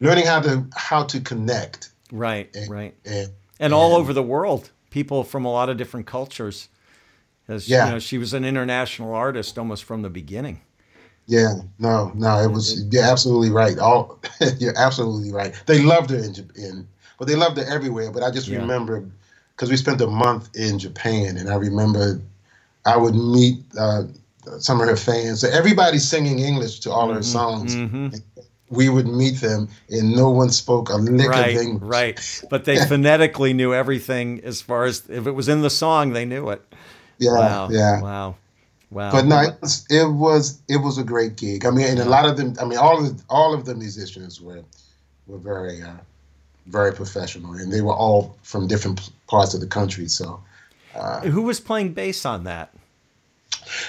learning 0.00 0.26
how 0.26 0.40
to 0.40 0.64
how 0.74 1.04
to 1.04 1.20
connect 1.20 1.90
Right. 2.10 2.48
and, 2.56 2.70
Right. 2.70 2.94
and 3.04 3.28
And 3.60 3.72
all 3.74 3.92
and- 3.94 4.00
over 4.02 4.12
the 4.14 4.22
world, 4.22 4.70
people 4.90 5.24
from 5.24 5.44
a 5.44 5.50
lot 5.52 5.68
of 5.68 5.76
different 5.76 6.06
cultures. 6.06 6.68
As 7.48 7.68
Yeah. 7.68 7.86
you 7.86 7.92
know, 7.92 7.98
she 7.98 8.18
was 8.18 8.32
an 8.34 8.44
international 8.44 9.14
artist 9.14 9.58
almost 9.58 9.84
from 9.84 10.02
the 10.02 10.10
beginning. 10.10 10.60
yeah 11.28 11.54
no 11.78 12.10
no 12.16 12.36
it 12.42 12.50
was 12.50 12.82
you're 12.90 13.04
absolutely 13.04 13.48
right 13.50 13.78
all 13.78 14.18
you're 14.58 14.76
absolutely 14.76 15.30
right 15.30 15.54
they 15.66 15.80
loved 15.80 16.10
her 16.10 16.16
in 16.18 16.32
Jap- 16.34 16.56
in 16.56 16.84
but 17.16 17.28
they 17.28 17.36
loved 17.36 17.56
her 17.58 17.64
everywhere 17.76 18.10
but 18.10 18.24
I 18.24 18.30
just 18.32 18.48
Yeah. 18.48 18.58
remember 18.60 19.04
because 19.54 19.70
we 19.70 19.76
spent 19.76 20.00
a 20.00 20.08
month 20.08 20.48
in 20.56 20.80
Japan 20.80 21.36
and 21.36 21.48
I 21.48 21.54
remember 21.54 22.20
I 22.84 22.96
would 22.96 23.14
meet 23.14 23.58
uh, 23.78 24.02
some 24.58 24.80
of 24.80 24.88
her 24.88 24.96
fans 24.96 25.40
so 25.42 25.48
everybody's 25.48 26.06
singing 26.08 26.40
English 26.40 26.80
to 26.80 26.90
all 26.90 27.08
her 27.12 27.22
songs 27.22 27.74
hmm 27.74 28.08
we 28.68 28.88
would 28.88 29.06
meet 29.06 29.36
them 29.40 29.68
and 29.90 30.16
no 30.16 30.28
one 30.30 30.50
spoke 30.50 30.88
a 30.90 30.96
lick 30.96 31.28
Right. 31.28 31.54
of 31.56 31.62
English 31.62 31.82
Right. 31.98 32.42
But 32.50 32.64
they 32.64 32.78
phonetically 32.92 33.52
knew 33.52 33.72
everything 33.72 34.40
as 34.44 34.60
far 34.60 34.86
as 34.86 35.08
if 35.08 35.26
it 35.26 35.32
was 35.32 35.48
in 35.48 35.60
the 35.62 35.70
song, 35.70 36.14
they 36.14 36.24
knew 36.24 36.48
it. 36.50 36.62
Yeah 37.24 37.38
Wow. 37.38 37.68
yeah 37.70 38.00
Wow. 38.02 38.34
Wow. 38.98 39.10
But 39.10 39.24
no, 39.24 39.40
it 39.40 39.54
was, 39.62 39.86
it 39.88 40.04
was 40.26 40.44
it 40.68 40.76
was 40.86 40.98
a 40.98 41.06
great 41.12 41.34
gig. 41.42 41.64
I 41.64 41.70
mean, 41.70 41.86
and 41.92 41.98
a 41.98 42.04
lot 42.16 42.24
of 42.28 42.36
them. 42.36 42.48
I 42.60 42.64
mean, 42.68 42.78
all 42.86 42.96
of 43.02 43.22
all 43.30 43.54
of 43.56 43.64
the 43.64 43.74
musicians 43.74 44.38
were 44.46 44.62
were 45.26 45.38
very 45.52 45.80
uh, 45.80 45.96
very 46.66 46.92
professional, 46.92 47.54
and 47.54 47.72
they 47.72 47.80
were 47.80 47.94
all 47.94 48.36
from 48.42 48.66
different 48.66 48.98
parts 49.28 49.54
of 49.54 49.60
the 49.64 49.66
country. 49.78 50.08
So, 50.08 50.26
Who 51.34 51.40
was 51.50 51.58
playing 51.58 51.94
bass 51.94 52.26
on 52.26 52.44
that? 52.44 52.68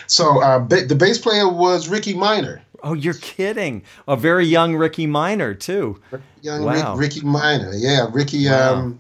so 0.08 0.42
uh, 0.42 0.60
ba- 0.60 0.86
the 0.86 0.96
bass 0.96 1.18
player 1.18 1.50
was 1.50 1.90
Ricky 1.90 2.14
Minor, 2.14 2.62
Oh, 2.84 2.94
you're 2.94 3.14
kidding. 3.14 3.84
A 4.10 4.16
very 4.18 4.46
young 4.46 4.76
Ricky 4.76 5.08
Minor, 5.08 5.54
too. 5.54 6.00
young 6.42 6.64
Wow. 6.64 6.96
Rick, 6.96 7.14
Ricky 7.16 7.26
Minor. 7.26 7.72
Yeah, 7.74 8.08
Ricky. 8.12 8.46
Wow. 8.50 8.74
Um, 8.76 9.00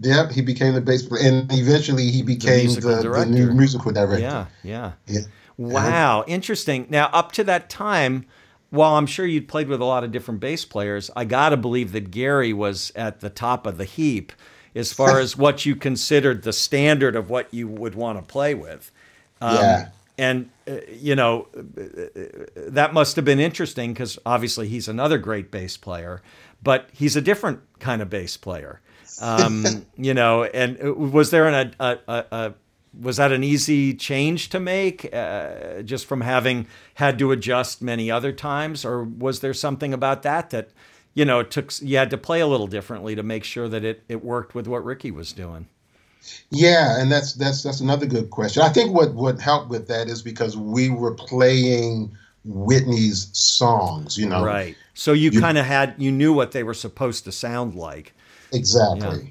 yeah, 0.00 0.30
he 0.30 0.42
became 0.42 0.74
the 0.74 0.80
bass 0.80 1.02
player, 1.02 1.26
and 1.26 1.52
eventually 1.52 2.10
he 2.10 2.22
became 2.22 2.66
musical 2.66 2.96
the, 2.96 3.08
the, 3.08 3.26
new 3.26 3.52
musical 3.52 3.92
director. 3.92 4.20
Yeah. 4.20 4.46
Yeah. 4.62 4.92
Yeah. 5.06 5.20
Wow, 5.58 6.24
interesting. 6.26 6.86
Now, 6.88 7.10
up 7.12 7.32
to 7.32 7.44
that 7.44 7.68
time, 7.68 8.26
while 8.70 8.96
I'm 8.96 9.06
sure 9.06 9.26
you'd 9.26 9.48
played 9.48 9.68
with 9.68 9.80
a 9.80 9.84
lot 9.84 10.02
of 10.02 10.10
different 10.10 10.40
bass 10.40 10.64
players, 10.64 11.10
I 11.14 11.24
got 11.24 11.50
to 11.50 11.56
believe 11.56 11.92
that 11.92 12.10
Gary 12.10 12.52
was 12.52 12.90
at 12.96 13.20
the 13.20 13.30
top 13.30 13.66
of 13.66 13.76
the 13.76 13.84
heap 13.84 14.32
as 14.74 14.92
far 14.92 15.20
as 15.20 15.36
what 15.36 15.66
you 15.66 15.76
considered 15.76 16.42
the 16.42 16.52
standard 16.52 17.14
of 17.14 17.28
what 17.28 17.52
you 17.52 17.68
would 17.68 17.94
want 17.94 18.18
to 18.18 18.22
play 18.22 18.54
with. 18.54 18.90
Um, 19.40 19.56
Yeah. 19.56 19.88
And, 20.18 20.50
uh, 20.68 20.76
you 20.90 21.16
know, 21.16 21.48
uh, 21.56 21.62
that 22.54 22.92
must 22.92 23.16
have 23.16 23.24
been 23.24 23.40
interesting 23.40 23.92
because 23.92 24.18
obviously 24.24 24.68
he's 24.68 24.86
another 24.86 25.18
great 25.18 25.50
bass 25.50 25.76
player, 25.76 26.22
but 26.62 26.88
he's 26.92 27.16
a 27.16 27.20
different 27.20 27.60
kind 27.80 28.00
of 28.02 28.10
bass 28.10 28.36
player. 28.36 28.80
Um, 29.20 29.86
you 29.96 30.14
know, 30.14 30.44
and 30.44 30.82
uh, 30.82 30.92
was 30.94 31.30
there 31.30 31.46
an, 31.48 31.74
a, 31.78 31.98
a, 32.08 32.24
a, 32.32 32.54
was 33.00 33.16
that 33.16 33.32
an 33.32 33.42
easy 33.44 33.94
change 33.94 34.48
to 34.50 34.60
make 34.60 35.12
uh, 35.14 35.82
just 35.82 36.06
from 36.06 36.20
having 36.20 36.66
had 36.94 37.18
to 37.18 37.32
adjust 37.32 37.82
many 37.82 38.10
other 38.10 38.32
times 38.32 38.84
or 38.84 39.02
was 39.04 39.40
there 39.40 39.54
something 39.54 39.94
about 39.94 40.22
that 40.22 40.50
that 40.50 40.68
you 41.14 41.24
know 41.24 41.40
it 41.40 41.50
took 41.50 41.72
you 41.80 41.96
had 41.96 42.10
to 42.10 42.18
play 42.18 42.40
a 42.40 42.46
little 42.46 42.66
differently 42.66 43.14
to 43.14 43.22
make 43.22 43.44
sure 43.44 43.68
that 43.68 43.84
it, 43.84 44.02
it 44.08 44.22
worked 44.22 44.54
with 44.54 44.66
what 44.66 44.84
ricky 44.84 45.10
was 45.10 45.32
doing 45.32 45.66
Yeah, 46.50 47.00
and 47.00 47.10
that's 47.10 47.32
that's 47.32 47.62
that's 47.62 47.80
another 47.80 48.06
good 48.06 48.30
question. 48.30 48.62
I 48.62 48.68
think 48.68 48.94
what 48.94 49.14
what 49.14 49.40
helped 49.40 49.70
with 49.70 49.88
that 49.88 50.08
is 50.08 50.22
because 50.22 50.56
we 50.56 50.90
were 50.90 51.14
playing 51.14 52.14
Whitney's 52.44 53.28
songs, 53.32 54.18
you 54.18 54.28
know. 54.28 54.44
right 54.44 54.76
so 54.94 55.12
you, 55.12 55.30
You- 55.30 55.40
kind 55.40 55.56
of 55.58 55.64
had 55.64 55.94
you 55.98 56.12
knew 56.12 56.32
what 56.32 56.52
they 56.52 56.62
were 56.62 56.74
supposed 56.74 57.24
to 57.24 57.32
sound 57.32 57.74
like 57.74 58.14
Exactly. 58.52 59.28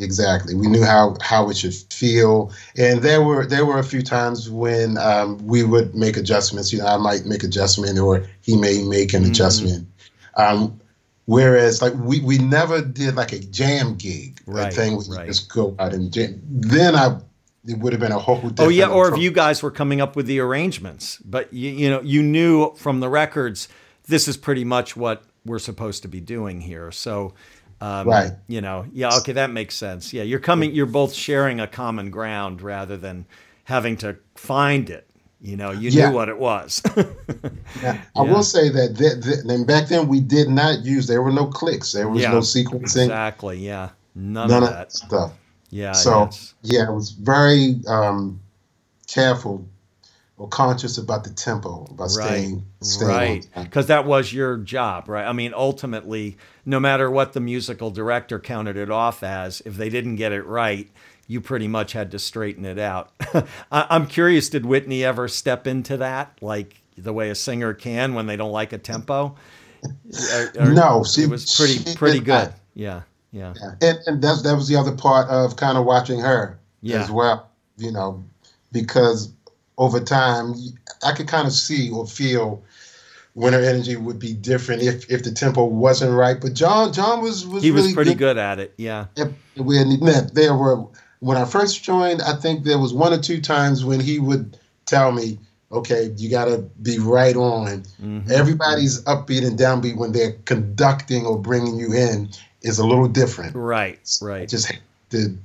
Exactly. 0.00 0.54
We 0.54 0.68
knew 0.68 0.84
how 0.84 1.16
how 1.20 1.50
it 1.50 1.56
should 1.56 1.74
feel, 1.74 2.52
and 2.76 3.02
there 3.02 3.20
were 3.20 3.44
there 3.44 3.66
were 3.66 3.80
a 3.80 3.84
few 3.84 4.00
times 4.00 4.48
when 4.48 4.96
um, 4.96 5.38
we 5.44 5.64
would 5.64 5.92
make 5.96 6.16
adjustments. 6.16 6.72
You 6.72 6.78
know, 6.78 6.86
I 6.86 6.98
might 6.98 7.26
make 7.26 7.42
adjustment, 7.42 7.98
or 7.98 8.24
he 8.42 8.56
may 8.56 8.84
make 8.84 9.08
Mm-hmm. 9.08 9.24
an 9.24 9.30
adjustment. 9.30 9.88
Um, 10.36 10.80
whereas, 11.26 11.82
like 11.82 11.94
we 11.94 12.20
we 12.20 12.38
never 12.38 12.80
did 12.80 13.16
like 13.16 13.32
a 13.32 13.40
jam 13.40 13.96
gig, 13.96 14.40
Right, 14.46 14.72
thing 14.72 14.96
where 14.96 15.04
you 15.04 15.16
right. 15.16 15.26
just 15.26 15.52
go 15.52 15.74
out 15.80 15.92
and 15.92 16.12
jam. 16.12 16.40
Then 16.48 16.94
I 16.94 17.18
it 17.66 17.78
would 17.78 17.92
have 17.92 18.00
been 18.00 18.12
a 18.12 18.20
whole 18.20 18.36
different. 18.36 18.60
Oh 18.60 18.68
yeah, 18.68 18.86
or 18.88 19.12
if 19.12 19.18
you 19.20 19.32
guys 19.32 19.64
were 19.64 19.72
coming 19.72 20.00
up 20.00 20.14
with 20.14 20.26
the 20.26 20.38
arrangements, 20.38 21.18
but 21.24 21.52
you, 21.52 21.70
you 21.70 21.90
know 21.90 22.02
you 22.02 22.22
knew 22.22 22.72
from 22.76 23.00
the 23.00 23.08
records 23.08 23.68
this 24.06 24.28
is 24.28 24.36
pretty 24.36 24.64
much 24.64 24.96
what 24.96 25.24
we're 25.44 25.58
supposed 25.58 26.02
to 26.02 26.08
be 26.08 26.20
doing 26.20 26.60
here. 26.60 26.92
So, 26.92 27.34
um, 27.80 28.08
Right. 28.08 28.32
You 28.48 28.60
know, 28.60 28.86
yeah, 28.92 29.16
okay, 29.18 29.32
that 29.32 29.50
makes 29.50 29.74
sense. 29.74 30.12
Yeah, 30.12 30.22
you're 30.24 30.40
coming. 30.40 30.74
You're 30.74 30.86
both 30.86 31.12
sharing 31.14 31.60
a 31.60 31.66
common 31.66 32.10
ground 32.10 32.60
rather 32.62 32.96
than 32.96 33.26
having 33.64 33.96
to 33.98 34.16
find 34.34 34.90
it. 34.90 35.04
You 35.40 35.56
know, 35.56 35.70
you 35.70 35.90
Yeah. 35.90 36.08
knew 36.08 36.16
what 36.16 36.28
it 36.28 36.38
was. 36.38 36.82
Yeah. 37.82 38.00
I 38.16 38.24
Yeah. 38.24 38.32
will 38.32 38.42
say 38.42 38.68
that, 38.70 38.96
that 38.96 39.44
then 39.46 39.64
back 39.64 39.88
then 39.88 40.08
we 40.08 40.20
did 40.20 40.48
not 40.48 40.84
use. 40.84 41.06
There 41.06 41.22
were 41.22 41.30
no 41.30 41.46
clicks. 41.46 41.92
There 41.92 42.08
was 42.08 42.24
no 42.24 42.38
sequencing. 42.40 43.04
exactly. 43.04 43.58
Yeah. 43.58 43.90
None, 44.16 44.48
None 44.48 44.62
of 44.64 44.68
of 44.70 44.74
that. 44.74 44.88
that 44.88 44.92
stuff. 44.92 45.32
Yeah. 45.70 45.92
So 45.92 46.22
yes. 46.24 46.54
yeah, 46.62 46.86
I 46.88 46.90
was 46.90 47.10
very 47.10 47.76
um, 47.86 48.40
careful 49.06 49.64
or 50.38 50.48
conscious 50.48 50.98
about 50.98 51.24
the 51.24 51.30
tempo, 51.30 51.84
about 51.90 52.10
Right, 52.16 52.28
staying, 52.28 52.64
staying 52.80 53.10
Right. 53.10 53.64
Because 53.64 53.86
that 53.88 54.06
was 54.06 54.32
your 54.32 54.56
job, 54.56 55.08
right? 55.08 55.26
I 55.26 55.32
mean, 55.32 55.52
ultimately, 55.54 56.36
no 56.64 56.78
matter 56.78 57.10
what 57.10 57.32
the 57.32 57.40
musical 57.40 57.90
director 57.90 58.38
counted 58.38 58.76
it 58.76 58.90
off 58.90 59.22
as, 59.22 59.60
if 59.64 59.76
they 59.76 59.88
didn't 59.88 60.16
get 60.16 60.32
it 60.32 60.46
right, 60.46 60.88
you 61.26 61.40
pretty 61.40 61.66
much 61.68 61.92
had 61.92 62.10
to 62.12 62.18
straighten 62.18 62.64
it 62.64 62.78
out. 62.78 63.10
I'm 63.72 64.06
curious, 64.06 64.48
did 64.48 64.64
Whitney 64.64 65.04
ever 65.04 65.26
step 65.28 65.66
into 65.66 65.96
that, 65.98 66.38
like 66.40 66.80
the 66.96 67.12
way 67.12 67.30
a 67.30 67.34
singer 67.34 67.74
can 67.74 68.14
when 68.14 68.26
they 68.26 68.36
don't 68.36 68.52
like 68.52 68.72
a 68.72 68.78
tempo? 68.78 69.34
Or- 70.34 70.52
or- 70.60 70.72
No, 70.72 71.04
she- 71.04 71.22
it 71.24 71.30
was 71.30 71.54
pretty 71.56 71.78
she 71.78 71.94
pretty 71.96 72.20
good. 72.20 72.28
not. 72.48 72.54
Yeah, 72.74 73.02
yeah, 73.32 73.54
Yeah. 73.56 73.70
And, 73.82 73.98
and 74.06 74.22
that's, 74.22 74.42
that 74.42 74.54
was 74.54 74.68
the 74.68 74.76
other 74.76 74.92
part 74.92 75.28
of 75.28 75.56
kind 75.56 75.76
of 75.76 75.84
watching 75.84 76.20
her 76.20 76.58
Yeah. 76.80 77.02
as 77.02 77.10
well, 77.10 77.48
you 77.76 77.90
know, 77.92 78.24
because 78.72 79.32
over 79.78 80.00
time 80.00 80.54
I 81.02 81.12
could 81.12 81.28
kind 81.28 81.46
of 81.46 81.52
see 81.52 81.90
or 81.90 82.06
feel 82.06 82.62
when 83.34 83.52
her 83.52 83.60
energy 83.62 83.94
would 83.96 84.18
be 84.18 84.34
different 84.34 84.82
if, 84.82 85.08
if 85.08 85.22
the 85.22 85.30
tempo 85.30 85.64
wasn't 85.64 86.12
right. 86.12 86.40
But 86.40 86.54
John, 86.54 86.92
John 86.92 87.22
was, 87.22 87.46
was 87.46 87.62
he 87.62 87.70
was 87.70 87.84
really 87.84 87.94
pretty 87.94 88.14
good 88.14 88.36
at 88.36 88.58
it. 88.58 88.74
Yeah, 88.76 89.06
we 89.56 89.76
had. 89.76 90.34
There 90.34 90.54
were 90.54 90.84
when 91.20 91.36
I 91.36 91.44
first 91.44 91.82
joined. 91.84 92.20
I 92.20 92.34
think 92.34 92.64
there 92.64 92.78
was 92.78 92.92
one 92.92 93.12
or 93.12 93.18
two 93.18 93.40
times 93.40 93.84
when 93.84 94.00
he 94.00 94.18
would 94.18 94.58
tell 94.86 95.12
me, 95.12 95.38
"Okay, 95.70 96.12
you 96.16 96.28
got 96.28 96.46
to 96.46 96.58
be 96.82 96.98
right 96.98 97.36
on." 97.36 97.84
Mhm. 98.02 98.28
Everybody's 98.28 99.02
upbeat 99.04 99.46
and 99.46 99.56
downbeat 99.56 99.96
when 99.96 100.10
they're 100.10 100.32
conducting 100.44 101.24
or 101.24 101.38
bringing 101.38 101.76
you 101.78 101.92
in 101.92 102.28
is 102.62 102.80
a 102.80 102.86
little 102.86 103.06
different. 103.06 103.54
right, 103.54 104.00
I 104.20 104.24
right. 104.24 104.48
just 104.48 104.66
had 104.66 104.80
to 105.10 105.38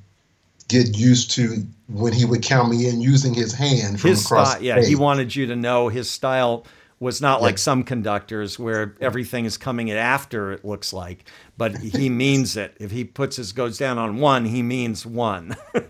get 0.81 0.97
used 0.97 1.31
to 1.31 1.65
when 1.87 2.13
he 2.13 2.25
would 2.25 2.41
count 2.41 2.69
me 2.69 2.87
in 2.89 2.99
using 3.01 3.33
his 3.33 3.53
hand 3.53 3.99
from 3.99 4.09
his 4.11 4.25
across. 4.25 4.51
style, 4.51 4.63
yeah, 4.63 4.81
he 4.81 4.95
wanted 4.95 5.35
you 5.35 5.45
to 5.47 5.55
know 5.55 5.89
his 5.89 6.09
style 6.09 6.65
was 6.99 7.19
not 7.21 7.39
Yeah. 7.39 7.47
like 7.47 7.57
some 7.57 7.83
conductors 7.83 8.57
where 8.57 8.95
everything 9.01 9.43
is 9.45 9.57
coming 9.57 9.89
in 9.89 9.97
after 9.97 10.53
it 10.53 10.63
looks 10.63 10.93
like, 10.93 11.25
but 11.57 11.75
he 11.77 12.07
means 12.23 12.55
it. 12.55 12.77
If 12.79 12.91
he 12.91 13.03
puts 13.03 13.35
his 13.35 13.51
goes 13.51 13.77
down 13.77 13.97
on 13.97 14.17
one, 14.19 14.45
he 14.45 14.63
means 14.63 15.05
one. 15.05 15.55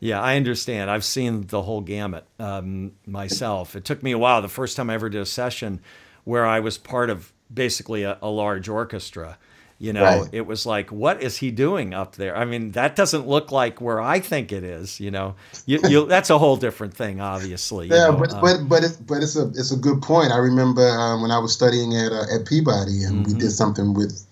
Yeah, 0.00 0.20
I 0.20 0.36
understand. 0.36 0.90
I've 0.90 1.04
seen 1.04 1.46
the 1.48 1.62
whole 1.62 1.80
gamut 1.82 2.24
um, 2.38 2.92
myself. 3.06 3.76
It 3.76 3.84
took 3.84 4.02
me 4.02 4.12
a 4.12 4.18
while. 4.18 4.40
The 4.42 4.48
first 4.48 4.76
time 4.76 4.88
I 4.90 4.94
ever 4.94 5.08
did 5.08 5.20
a 5.20 5.26
session 5.26 5.80
where 6.24 6.46
I 6.46 6.60
was 6.60 6.78
part 6.78 7.10
of 7.10 7.32
basically 7.52 8.02
a, 8.02 8.18
a 8.22 8.28
large 8.28 8.68
orchestra. 8.68 9.38
You 9.82 9.94
know, 9.94 10.02
Right. 10.04 10.28
it 10.30 10.42
was 10.46 10.66
like, 10.66 10.92
what 10.92 11.22
is 11.22 11.38
he 11.38 11.50
doing 11.50 11.94
up 11.94 12.16
there? 12.16 12.36
I 12.36 12.44
mean, 12.44 12.72
that 12.72 12.94
doesn't 12.96 13.26
look 13.26 13.50
like 13.50 13.80
where 13.80 14.00
I 14.00 14.20
think 14.20 14.52
it 14.52 14.62
is. 14.62 15.00
You 15.00 15.10
know, 15.10 15.36
you, 15.66 15.80
you, 15.84 16.06
that's 16.06 16.30
a 16.30 16.38
whole 16.38 16.56
different 16.58 16.94
thing, 16.94 17.20
obviously. 17.20 17.88
you 17.88 17.94
Yeah, 17.96 18.06
know, 18.06 18.18
but 18.18 18.30
um, 18.30 18.40
but 18.40 18.68
but 18.68 18.84
it's 18.84 18.96
but 18.98 19.22
it's 19.22 19.36
a 19.36 19.48
it's 19.50 19.72
a 19.72 19.76
good 19.76 20.02
point. 20.02 20.32
I 20.32 20.38
remember 20.38 20.86
um, 20.86 21.22
when 21.22 21.30
I 21.30 21.38
was 21.38 21.52
studying 21.52 21.96
at 21.96 22.12
uh, 22.12 22.34
at 22.34 22.46
Peabody, 22.46 23.04
and 23.04 23.24
Mm-hmm. 23.24 23.24
we 23.26 23.34
did 23.34 23.52
something 23.52 23.94
with 23.94 24.22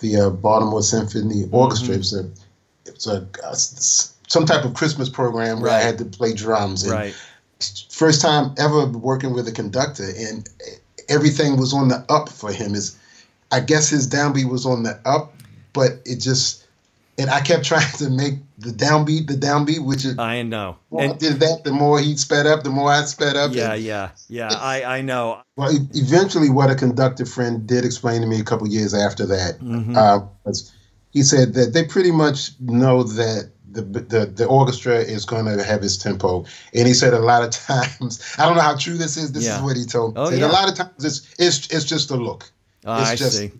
the 0.00 0.16
uh, 0.16 0.30
Baltimore 0.30 0.82
Symphony 0.82 1.44
Orchestra. 1.52 1.94
It 1.96 1.98
was 1.98 2.14
a 2.14 2.24
it 2.86 2.94
was 2.94 3.06
a 3.08 3.26
uh, 3.44 3.54
some 4.28 4.46
type 4.46 4.64
of 4.64 4.74
Christmas 4.74 5.08
program 5.08 5.60
where 5.60 5.70
I 5.72 5.80
had 5.80 5.98
to 5.98 6.04
play 6.04 6.32
drums. 6.32 6.84
And 6.84 6.92
right. 6.92 7.14
First 7.90 8.20
time 8.22 8.54
ever 8.58 8.86
working 8.86 9.34
with 9.34 9.46
a 9.46 9.52
conductor, 9.52 10.08
and 10.18 10.48
everything 11.08 11.56
was 11.58 11.72
on 11.74 11.88
the 11.88 12.04
up 12.08 12.28
for 12.28 12.52
him. 12.52 12.74
Is 12.74 12.96
I 13.52 13.60
guess 13.60 13.88
his 13.90 14.08
downbeat 14.08 14.48
was 14.50 14.66
on 14.66 14.82
the 14.82 14.98
up, 15.04 15.34
but 15.72 16.00
it 16.04 16.16
just 16.20 16.66
and 17.18 17.28
I 17.30 17.40
kept 17.40 17.64
trying 17.72 17.92
to 17.98 18.10
make 18.10 18.34
the 18.58 18.70
downbeat 18.70 19.26
the 19.26 19.34
downbeat, 19.34 19.84
which 19.84 20.04
is 20.04 20.18
I 20.18 20.42
know. 20.42 20.76
more 20.90 21.02
I 21.02 21.04
And 21.06 21.18
did 21.18 21.40
that, 21.40 21.62
the 21.64 21.72
more 21.72 22.00
he 22.00 22.16
sped 22.16 22.46
up, 22.46 22.62
the 22.64 22.70
more 22.70 22.90
I 22.90 23.02
sped 23.04 23.36
up. 23.36 23.52
yeah, 23.54 23.74
and- 23.74 23.82
yeah, 23.82 24.10
yeah. 24.28 24.48
I, 24.52 24.98
I 24.98 25.00
know. 25.02 25.42
well, 25.56 25.70
eventually, 25.94 26.48
what 26.50 26.70
a 26.70 26.74
conductor 26.74 27.26
friend 27.26 27.66
did 27.66 27.84
explain 27.84 28.20
to 28.22 28.26
me 28.26 28.40
a 28.40 28.44
couple 28.44 28.66
years 28.68 28.94
after 28.94 29.26
that 29.26 29.58
Mhm. 29.60 29.96
uh, 29.96 30.24
was 30.44 30.72
he 31.10 31.22
said 31.22 31.52
that 31.54 31.74
they 31.74 31.84
pretty 31.84 32.10
much 32.10 32.52
know 32.60 33.02
that 33.02 33.50
the 33.70 33.82
the, 33.82 34.26
the 34.26 34.46
orchestra 34.46 34.96
is 34.96 35.24
going 35.26 35.44
to 35.44 35.62
have 35.64 35.82
its 35.82 35.96
tempo, 35.98 36.44
and 36.74 36.86
he 36.88 36.94
said 36.94 37.12
a 37.14 37.18
lot 37.18 37.42
of 37.42 37.50
times, 37.68 38.22
I 38.38 38.46
don't 38.46 38.56
know 38.56 38.62
how 38.62 38.76
true 38.76 38.96
this 38.96 39.16
is. 39.18 39.32
This 39.32 39.44
Yeah. 39.44 39.56
is 39.56 39.62
what 39.62 39.76
he 39.76 39.84
told 39.84 40.14
me. 40.14 40.20
Oh, 40.22 40.30
Said 40.30 40.40
yeah. 40.40 40.46
A 40.50 40.52
lot 40.52 40.68
of 40.70 40.74
times, 40.76 41.04
it's 41.04 41.26
it's 41.38 41.66
it's 41.70 41.84
just 41.84 42.10
a 42.10 42.16
look, 42.16 42.50
Oh, 42.84 43.00
It's 43.00 43.10
I 43.10 43.16
just- 43.16 43.36
see. 43.36 43.50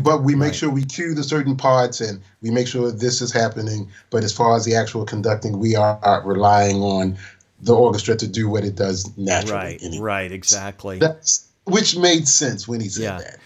but 0.00 0.22
we 0.24 0.34
make 0.34 0.48
Right. 0.48 0.54
sure 0.56 0.70
we 0.70 0.84
cue 0.84 1.14
the 1.14 1.22
certain 1.24 1.56
parts 1.56 2.00
and 2.00 2.20
we 2.42 2.50
make 2.50 2.66
sure 2.66 2.90
this 2.90 3.20
is 3.22 3.32
happening. 3.32 3.88
But 4.10 4.24
as 4.24 4.32
far 4.32 4.56
as 4.56 4.64
the 4.64 4.74
actual 4.74 5.04
conducting, 5.04 5.58
we 5.58 5.74
are, 5.76 5.98
are 6.02 6.22
relying 6.26 6.82
on 6.82 7.16
the 7.62 7.74
orchestra 7.74 8.14
to 8.16 8.26
do 8.26 8.48
what 8.48 8.64
it 8.64 8.74
does 8.76 9.10
naturally. 9.16 9.54
Right, 9.56 9.78
anyway. 9.82 10.02
right, 10.04 10.32
exactly. 10.32 10.98
That's 10.98 11.44
which 11.64 11.96
made 11.96 12.28
sense 12.28 12.68
when 12.68 12.80
he 12.80 12.88
said 12.88 13.02
Yeah. 13.02 13.18
that. 13.18 13.38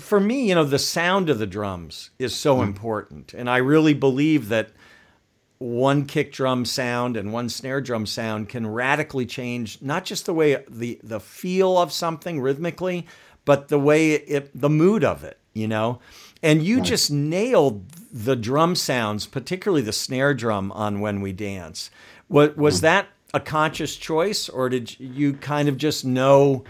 for 0.00 0.18
me, 0.18 0.48
you 0.48 0.54
know, 0.56 0.64
the 0.64 0.78
sound 0.78 1.30
of 1.30 1.38
the 1.38 1.46
drums 1.46 2.10
is 2.18 2.34
so 2.34 2.56
Mm-hmm. 2.56 2.64
important. 2.64 3.32
And 3.34 3.48
I 3.48 3.58
really 3.58 3.94
believe 3.94 4.48
that 4.48 4.70
one 5.58 6.04
kick 6.04 6.32
drum 6.32 6.64
sound 6.64 7.16
and 7.16 7.32
one 7.32 7.48
snare 7.48 7.80
drum 7.80 8.04
sound 8.06 8.48
can 8.48 8.66
radically 8.66 9.26
change 9.26 9.78
not 9.80 10.04
just 10.04 10.26
the 10.26 10.34
way 10.34 10.64
the 10.68 10.98
the 11.04 11.20
feel 11.20 11.76
of 11.78 11.92
something 11.92 12.40
rhythmically, 12.40 13.06
but 13.48 13.68
the 13.68 13.78
way 13.78 14.12
it 14.12 14.50
the 14.54 14.68
mood 14.68 15.02
of 15.02 15.24
it, 15.24 15.38
you 15.54 15.66
know. 15.66 16.00
And 16.42 16.62
you 16.62 16.82
just 16.82 17.10
nailed 17.10 17.88
the 18.12 18.36
drum 18.36 18.74
sounds, 18.74 19.24
particularly 19.24 19.80
the 19.80 19.90
snare 19.90 20.34
drum 20.34 20.70
on 20.72 21.00
When 21.00 21.22
We 21.22 21.32
Dance. 21.32 21.90
Was 22.28 22.54
was 22.56 22.82
that 22.82 23.08
a 23.32 23.40
conscious 23.40 23.96
choice 23.96 24.50
or 24.50 24.68
did 24.68 25.00
you 25.00 25.32
kind 25.32 25.66
of 25.66 25.78
just 25.78 26.04
know 26.04 26.64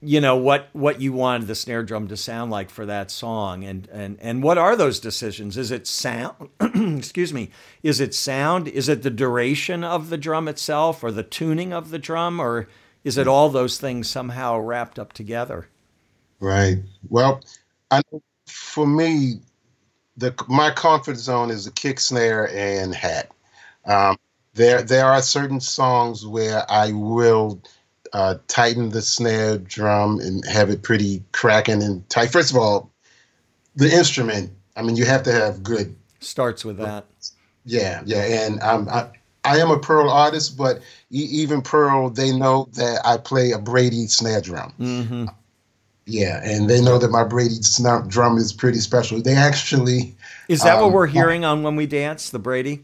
you 0.00 0.20
know 0.20 0.34
what 0.34 0.70
what 0.72 1.00
you 1.00 1.12
wanted 1.12 1.46
the 1.46 1.54
snare 1.54 1.84
drum 1.84 2.08
to 2.08 2.16
sound 2.16 2.50
like 2.50 2.70
for 2.70 2.84
that 2.86 3.12
song? 3.12 3.62
And 3.62 3.88
and 3.92 4.18
and 4.20 4.42
what 4.42 4.58
are 4.58 4.74
those 4.74 4.98
decisions? 4.98 5.56
Is 5.56 5.70
it 5.70 5.86
sound 5.86 6.48
excuse 6.98 7.32
me 7.32 7.50
is 7.84 8.00
it 8.00 8.16
sound? 8.16 8.66
Is 8.66 8.88
it 8.88 9.02
the 9.02 9.10
duration 9.10 9.84
of 9.84 10.10
the 10.10 10.18
drum 10.18 10.48
itself 10.48 11.04
or 11.04 11.12
the 11.12 11.22
tuning 11.22 11.72
of 11.72 11.90
the 11.90 12.00
drum 12.00 12.40
or 12.40 12.66
is 13.04 13.16
it 13.16 13.28
mm. 13.28 13.30
all 13.30 13.48
those 13.48 13.78
things 13.78 14.10
somehow 14.10 14.58
wrapped 14.58 14.98
up 14.98 15.12
together 15.12 15.68
Right. 16.40 16.78
Well, 17.08 17.42
I 17.90 18.02
know 18.10 18.22
for 18.46 18.86
me, 18.86 19.40
the 20.16 20.34
my 20.48 20.70
comfort 20.70 21.16
zone 21.16 21.50
is 21.50 21.66
the 21.66 21.70
kick, 21.70 22.00
snare, 22.00 22.48
and 22.54 22.94
hat. 22.94 23.30
Um, 23.84 24.16
there 24.54 24.82
there 24.82 25.06
are 25.06 25.22
certain 25.22 25.60
songs 25.60 26.26
where 26.26 26.70
I 26.70 26.92
will 26.92 27.62
uh, 28.12 28.36
tighten 28.48 28.90
the 28.90 29.02
snare 29.02 29.58
drum 29.58 30.18
and 30.20 30.44
have 30.46 30.70
it 30.70 30.82
pretty 30.82 31.22
cracking 31.32 31.82
and 31.82 32.08
tight. 32.08 32.30
First 32.32 32.50
of 32.50 32.56
all, 32.56 32.90
the 33.76 33.92
instrument. 33.92 34.50
I 34.76 34.82
mean, 34.82 34.96
you 34.96 35.04
have 35.04 35.22
to 35.24 35.32
have 35.32 35.62
good 35.62 35.94
starts 36.20 36.64
with 36.64 36.78
that 36.78 37.04
Yeah, 37.64 38.02
yeah, 38.06 38.46
and 38.46 38.62
um, 38.62 38.88
I, 38.88 39.08
I 39.44 39.58
am 39.58 39.70
a 39.70 39.78
Pearl 39.78 40.10
artist, 40.10 40.56
but 40.56 40.78
e- 41.10 41.28
even 41.30 41.60
Pearl, 41.62 42.10
they 42.10 42.32
know 42.36 42.68
that 42.74 43.00
I 43.04 43.16
play 43.18 43.52
a 43.52 43.58
Brady 43.58 44.06
snare 44.06 44.40
drum. 44.40 44.72
hmm 44.72 45.26
Yeah, 46.06 46.40
and 46.44 46.68
they 46.68 46.80
know 46.80 46.98
that 46.98 47.10
my 47.10 47.24
Brady 47.24 47.54
snare 47.62 48.02
drum 48.08 48.36
is 48.38 48.52
pretty 48.52 48.78
special. 48.78 49.20
They 49.22 49.34
actually 49.34 50.14
is 50.48 50.62
that 50.62 50.76
what 50.80 50.86
Um, 50.88 50.92
we're 50.92 51.06
hearing 51.06 51.44
on 51.44 51.62
when 51.62 51.76
we 51.76 51.86
dance 51.86 52.30
the 52.30 52.38
brady 52.40 52.82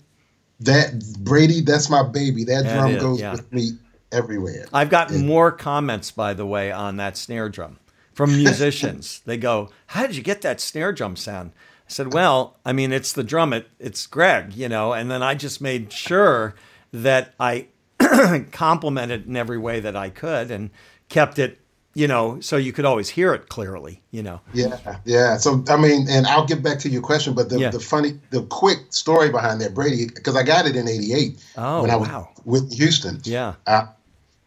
that 0.61 0.93
Brady, 1.21 1.61
that's 1.61 1.91
my 1.91 2.03
baby. 2.03 2.45
That 2.45 2.65
That 2.65 2.75
drum 2.75 2.91
is, 2.93 3.03
goes 3.03 3.21
yeah. 3.21 3.33
with 3.33 3.53
me 3.53 3.73
everywhere. 4.13 4.67
I've 4.73 4.89
gotten 4.91 5.21
Yeah. 5.21 5.27
more 5.27 5.51
comments, 5.53 6.11
by 6.11 6.33
the 6.35 6.47
way, 6.47 6.71
on 6.73 6.97
that 6.99 7.17
snare 7.17 7.49
drum 7.49 7.79
from 8.15 8.35
musicians. 8.37 9.21
they 9.27 9.37
go, 9.37 9.71
"How 9.89 10.07
did 10.07 10.17
you 10.17 10.23
get 10.23 10.43
that 10.43 10.61
snare 10.61 10.93
drum 10.93 11.17
sound?" 11.17 11.51
I 11.89 11.93
said, 11.93 12.13
"Well, 12.15 12.57
I 12.65 12.73
mean, 12.73 12.93
it's 12.93 13.13
the 13.13 13.25
drum. 13.25 13.53
It, 13.53 13.69
it's 13.79 14.07
Greg, 14.07 14.55
you 14.55 14.69
know." 14.69 14.93
And 14.93 15.11
then 15.11 15.23
I 15.23 15.35
just 15.35 15.61
made 15.61 15.93
sure 15.93 16.55
that 16.93 17.35
I 17.41 17.67
complimented 18.53 19.27
in 19.27 19.37
every 19.37 19.59
way 19.59 19.81
that 19.81 19.97
I 19.97 20.11
could 20.11 20.51
and 20.51 20.71
kept 21.09 21.39
it, 21.39 21.59
you 21.97 22.07
know, 22.07 22.39
so 22.41 22.59
you 22.59 22.75
could 22.75 22.85
always 22.85 23.09
hear 23.09 23.33
it 23.33 23.49
clearly, 23.49 24.03
you 24.11 24.23
know. 24.23 24.39
Yeah, 24.53 24.99
yeah. 25.07 25.39
So 25.39 25.65
I 25.71 25.77
mean, 25.79 26.07
and 26.11 26.27
I'll 26.27 26.45
get 26.47 26.63
back 26.63 26.79
to 26.81 26.91
your 26.91 27.01
question, 27.01 27.33
but 27.33 27.49
the, 27.49 27.59
Yeah. 27.59 27.71
the 27.71 27.81
funny, 27.81 28.21
the 28.29 28.43
quick 28.43 28.81
story 28.91 29.31
behind 29.31 29.63
that 29.63 29.73
Brady, 29.75 30.07
because 30.15 30.37
I 30.37 30.43
got 30.43 30.67
it 30.67 30.77
in 30.77 30.87
'88 30.87 31.43
Oh, 31.57 31.81
when 31.83 31.91
I 31.91 31.97
was 31.97 32.09
wow. 32.09 32.29
with 32.45 32.71
Houston. 32.75 33.21
Yeah. 33.25 33.55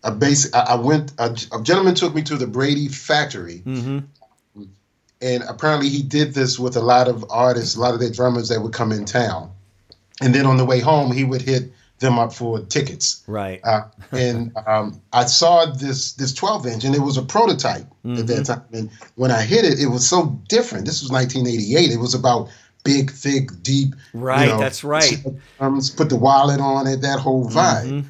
A 0.03 0.11
basic, 0.11 0.55
I, 0.55 0.59
I 0.59 0.75
went. 0.75 1.11
A, 1.17 1.35
a 1.51 1.61
gentleman 1.63 1.95
took 1.95 2.13
me 2.13 2.21
to 2.21 2.37
the 2.37 2.47
Brady 2.47 2.87
factory, 2.87 3.57
hmm 3.59 3.99
and 5.21 5.43
apparently 5.49 5.89
he 5.89 6.01
did 6.01 6.33
this 6.33 6.57
with 6.57 6.77
a 6.77 6.81
lot 6.81 7.09
of 7.09 7.25
artists, 7.29 7.75
a 7.75 7.79
lot 7.81 7.93
of 7.93 7.99
their 7.99 8.09
drummers 8.11 8.47
that 8.49 8.61
would 8.61 8.71
come 8.71 8.93
in 8.93 9.03
town. 9.03 9.51
And 10.21 10.33
then 10.33 10.45
on 10.45 10.55
the 10.55 10.63
way 10.63 10.79
home, 10.79 11.11
he 11.11 11.25
would 11.25 11.41
hit 11.41 11.73
them 11.99 12.17
up 12.17 12.33
for 12.33 12.61
tickets. 12.61 13.23
Right. 13.27 13.61
Uh, 13.63 13.83
and 14.11 14.55
um, 14.67 15.01
I 15.13 15.25
saw 15.25 15.65
this 15.65 16.13
this 16.13 16.33
12 16.33 16.67
inch, 16.67 16.83
and 16.83 16.95
it 16.95 17.01
was 17.01 17.17
a 17.17 17.21
prototype 17.21 17.85
mm-hmm. 18.05 18.17
at 18.17 18.27
that 18.27 18.33
mm-hmm. 18.33 18.53
time. 18.53 18.65
And 18.73 18.89
when 19.15 19.31
I 19.31 19.41
hit 19.41 19.65
it, 19.65 19.79
it 19.79 19.87
was 19.87 20.07
so 20.07 20.39
different. 20.47 20.85
This 20.85 21.01
was 21.01 21.11
1988. 21.11 21.91
It 21.91 21.99
was 21.99 22.13
about 22.13 22.49
big, 22.83 23.11
thick, 23.11 23.49
deep. 23.61 23.95
Right. 24.13 24.45
You 24.45 24.53
know, 24.53 24.59
that's 24.59 24.83
right. 24.83 25.23
put 25.89 26.09
the 26.09 26.15
wallet 26.15 26.59
on 26.59 26.87
it. 26.87 27.01
That 27.01 27.19
whole 27.19 27.49
vibe. 27.49 27.85
Mm-hmm. 27.85 28.07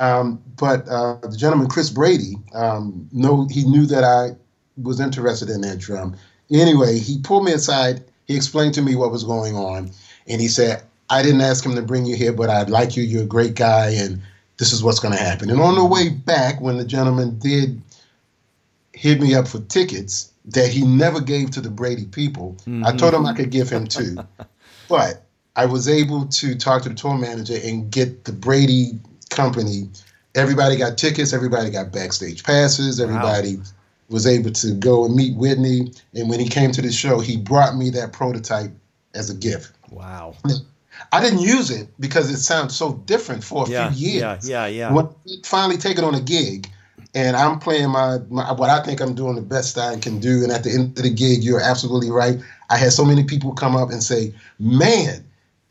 Um, 0.00 0.42
but 0.56 0.88
uh, 0.88 1.16
the 1.22 1.36
gentleman 1.36 1.68
Chris 1.68 1.90
Brady, 1.90 2.34
um, 2.54 3.08
know 3.12 3.46
he 3.50 3.64
knew 3.64 3.86
that 3.86 4.04
I 4.04 4.36
was 4.80 5.00
interested 5.00 5.48
in 5.48 5.60
that 5.62 5.78
drum. 5.78 6.16
Anyway, 6.50 6.98
he 6.98 7.18
pulled 7.20 7.44
me 7.44 7.52
aside. 7.52 8.04
He 8.26 8.36
explained 8.36 8.74
to 8.74 8.82
me 8.82 8.96
what 8.96 9.10
was 9.10 9.24
going 9.24 9.56
on, 9.56 9.90
and 10.26 10.40
he 10.40 10.48
said, 10.48 10.82
"I 11.10 11.22
didn't 11.22 11.40
ask 11.40 11.64
him 11.64 11.74
to 11.74 11.82
bring 11.82 12.06
you 12.06 12.16
here, 12.16 12.32
but 12.32 12.50
I'd 12.50 12.70
like 12.70 12.96
you. 12.96 13.02
You're 13.02 13.24
a 13.24 13.26
great 13.26 13.54
guy, 13.54 13.90
and 13.90 14.22
this 14.56 14.72
is 14.72 14.82
what's 14.82 15.00
going 15.00 15.14
to 15.14 15.22
happen." 15.22 15.50
And 15.50 15.60
on 15.60 15.74
the 15.74 15.84
way 15.84 16.08
back, 16.08 16.60
when 16.60 16.76
the 16.76 16.84
gentleman 16.84 17.38
did 17.38 17.80
hit 18.92 19.20
me 19.20 19.34
up 19.34 19.48
for 19.48 19.60
tickets 19.60 20.32
that 20.46 20.68
he 20.68 20.86
never 20.86 21.20
gave 21.20 21.50
to 21.52 21.60
the 21.60 21.70
Brady 21.70 22.06
people, 22.06 22.56
mm-hmm. 22.60 22.84
I 22.84 22.92
told 22.92 23.14
him 23.14 23.26
I 23.26 23.34
could 23.34 23.50
give 23.50 23.70
him 23.70 23.86
two, 23.86 24.16
but 24.88 25.24
I 25.56 25.66
was 25.66 25.88
able 25.88 26.26
to 26.26 26.54
talk 26.54 26.82
to 26.82 26.88
the 26.88 26.94
tour 26.94 27.16
manager 27.16 27.58
and 27.62 27.90
get 27.90 28.24
the 28.24 28.32
Brady 28.32 28.98
company. 29.30 29.88
Everybody 30.34 30.76
got 30.76 30.98
tickets. 30.98 31.32
Everybody 31.32 31.70
got 31.70 31.92
backstage 31.92 32.42
passes. 32.44 33.00
Everybody. 33.00 33.56
Wow 33.56 33.64
was 34.08 34.26
able 34.26 34.50
to 34.52 34.74
go 34.74 35.04
and 35.04 35.14
meet 35.14 35.36
Whitney. 35.36 35.92
And 36.14 36.28
when 36.28 36.40
he 36.40 36.48
came 36.48 36.72
to 36.72 36.82
the 36.82 36.92
show, 36.92 37.20
he 37.20 37.36
brought 37.36 37.76
me 37.76 37.90
that 37.90 38.12
prototype 38.12 38.70
as 39.14 39.30
a 39.30 39.34
gift. 39.34 39.72
Wow. 39.90 40.34
I 41.12 41.20
didn't 41.20 41.40
use 41.40 41.70
it 41.70 41.88
because 42.00 42.30
it 42.30 42.38
sounds 42.38 42.76
so 42.76 42.94
different 43.06 43.44
for 43.44 43.66
a 43.66 43.70
yeah, 43.70 43.90
few 43.92 44.10
years. 44.10 44.48
Yeah, 44.48 44.66
yeah, 44.66 44.66
yeah. 44.66 44.92
When 44.92 45.08
we 45.24 45.40
finally 45.44 45.76
take 45.76 45.98
it 45.98 46.04
on 46.04 46.14
a 46.14 46.20
gig, 46.20 46.68
and 47.14 47.36
I'm 47.36 47.60
playing 47.60 47.90
my, 47.90 48.18
my, 48.28 48.52
what 48.52 48.70
I 48.70 48.82
think 48.82 49.00
I'm 49.00 49.14
doing 49.14 49.36
the 49.36 49.42
best 49.42 49.78
I 49.78 49.98
can 49.98 50.18
do. 50.18 50.42
And 50.42 50.50
at 50.50 50.64
the 50.64 50.72
end 50.72 50.98
of 50.98 51.04
the 51.04 51.10
gig, 51.10 51.44
you're 51.44 51.60
absolutely 51.60 52.10
right. 52.10 52.38
I 52.70 52.76
had 52.76 52.92
so 52.92 53.04
many 53.04 53.24
people 53.24 53.52
come 53.52 53.76
up 53.76 53.90
and 53.90 54.02
say, 54.02 54.34
"Man, 54.58 55.24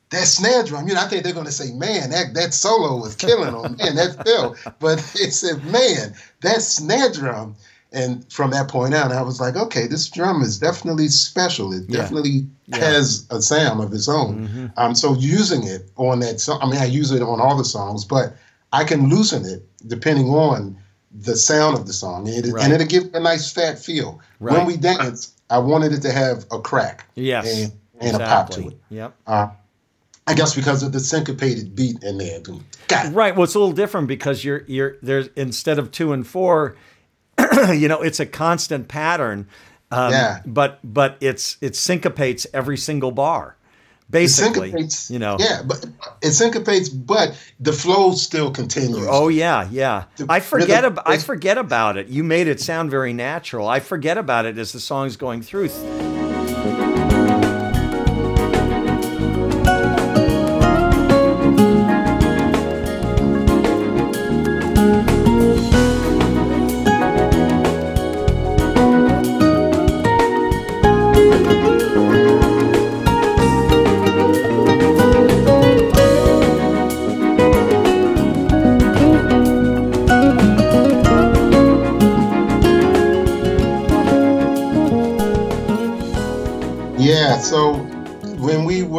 that 0.10 0.26
snare 0.26 0.64
drum." 0.64 0.88
You 0.88 0.94
know, 0.94 1.02
I 1.02 1.08
think 1.08 1.24
they're 1.24 1.34
going 1.34 1.46
to 1.46 1.52
say, 1.52 1.72
"Man, 1.74 2.12
that 2.12 2.34
that 2.36 2.54
solo 2.54 2.98
was 2.98 3.16
killing 3.16 3.54
on 3.54 3.76
man, 3.76 3.96
that 3.96 4.24
fell." 4.26 4.56
But 4.80 5.00
it 5.16 5.34
said, 5.34 5.64
"Man, 5.66 6.16
that 6.42 6.62
snare 6.62 7.12
drum." 7.12 7.56
And 7.94 8.32
from 8.32 8.52
that 8.52 8.68
point 8.68 8.94
on, 8.94 9.12
I 9.12 9.22
was 9.22 9.40
like, 9.40 9.56
okay, 9.56 9.86
this 9.86 10.10
drum 10.10 10.42
is 10.42 10.58
definitely 10.58 11.08
special. 11.10 11.72
It 11.72 11.88
definitely 11.88 12.48
yeah. 12.66 12.78
has 12.78 13.28
a 13.30 13.42
sound 13.42 13.82
of 13.82 13.94
its 13.94 14.10
own. 14.10 14.48
Mm-hmm. 14.48 14.66
Um, 14.78 14.96
so 14.96 15.16
using 15.16 15.68
it 15.68 15.92
on 15.96 16.20
that 16.22 16.40
song, 16.40 16.60
I 16.62 16.66
mean, 16.66 16.82
I 16.82 16.86
use 16.86 17.12
it 17.12 17.22
on 17.22 17.40
all 17.40 17.56
the 17.56 17.64
songs, 17.64 18.04
but 18.04 18.36
I 18.72 18.84
can 18.84 19.10
loosen 19.10 19.46
it 19.46 19.64
depending 19.88 20.30
on 20.30 20.76
the 21.12 21.36
sound 21.36 21.78
of 21.78 21.86
the 21.86 21.94
song, 21.94 22.28
and, 22.28 22.46
it, 22.46 22.52
right. 22.52 22.64
and 22.64 22.74
it'll 22.74 22.88
give 22.88 23.14
a 23.14 23.20
nice 23.20 23.52
fat 23.52 23.78
feel. 23.78 24.20
Right. 24.40 24.58
When 24.58 24.66
we 24.66 24.78
dance, 24.78 25.36
I 25.52 25.60
wanted 25.60 25.94
it 25.94 26.02
to 26.02 26.12
have 26.12 26.46
a 26.52 26.60
crack, 26.60 27.08
yes, 27.14 27.46
and, 27.46 27.72
and 28.00 28.16
exactly. 28.16 28.24
a 28.24 28.28
pop 28.28 28.50
to 28.50 28.68
it. 28.70 28.80
Yep. 28.90 29.16
Uh, 29.28 29.48
I 30.26 30.34
guess 30.34 30.56
because 30.56 30.84
of 30.84 30.94
the 30.94 31.00
syncopated 31.00 31.76
beat 31.76 32.02
in 32.02 32.18
there. 32.18 32.40
God. 32.88 33.14
Right. 33.14 33.36
Well, 33.36 33.44
it's 33.44 33.56
a 33.56 33.60
little 33.60 33.76
different 33.76 34.08
because 34.08 34.44
you're 34.44 34.64
you're 34.68 34.96
there's 35.02 35.30
instead 35.36 35.78
of 35.78 35.92
two 35.92 36.14
and 36.14 36.26
four 36.26 36.76
you 37.74 37.88
know, 37.88 38.02
it's 38.02 38.20
a 38.20 38.26
constant 38.26 38.88
pattern. 38.88 39.48
Um, 39.92 40.12
yeah. 40.12 40.42
But 40.46 40.80
but 40.84 41.18
it's 41.22 41.58
it 41.62 41.76
syncopates 41.76 42.48
every 42.54 42.78
single 42.78 43.12
bar, 43.12 43.56
basically. 44.10 44.74
you 45.10 45.20
know. 45.20 45.38
Yeah, 45.40 45.62
but 45.64 45.86
it 46.22 46.32
syncopates, 46.32 46.90
but 46.90 47.38
the 47.60 47.74
flow 47.74 48.14
still 48.14 48.52
continues. 48.52 49.06
Oh 49.08 49.28
yeah, 49.28 49.68
yeah. 49.72 50.06
The 50.18 50.26
I 50.30 50.40
forget 50.40 50.84
about 50.84 51.08
I 51.08 51.18
forget 51.18 51.58
about 51.58 51.98
it. 51.98 52.08
You 52.08 52.24
made 52.24 52.48
it 52.48 52.60
sound 52.60 52.90
very 52.90 53.14
natural. 53.14 53.68
I 53.68 53.80
forget 53.80 54.18
about 54.18 54.46
it 54.46 54.58
as 54.58 54.72
the 54.72 54.80
song's 54.80 55.16
going 55.16 55.42
through. 55.44 55.70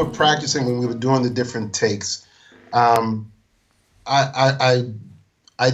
Were 0.05 0.11
practicing, 0.11 0.67
when 0.67 0.79
we 0.79 0.87
were 0.87 0.95
doing 0.95 1.23
the 1.23 1.31
different 1.31 1.75
takes, 1.75 2.27
um, 2.73 3.31
I, 4.07 4.23
I, 4.35 4.57
I, 4.61 5.67
I 5.69 5.71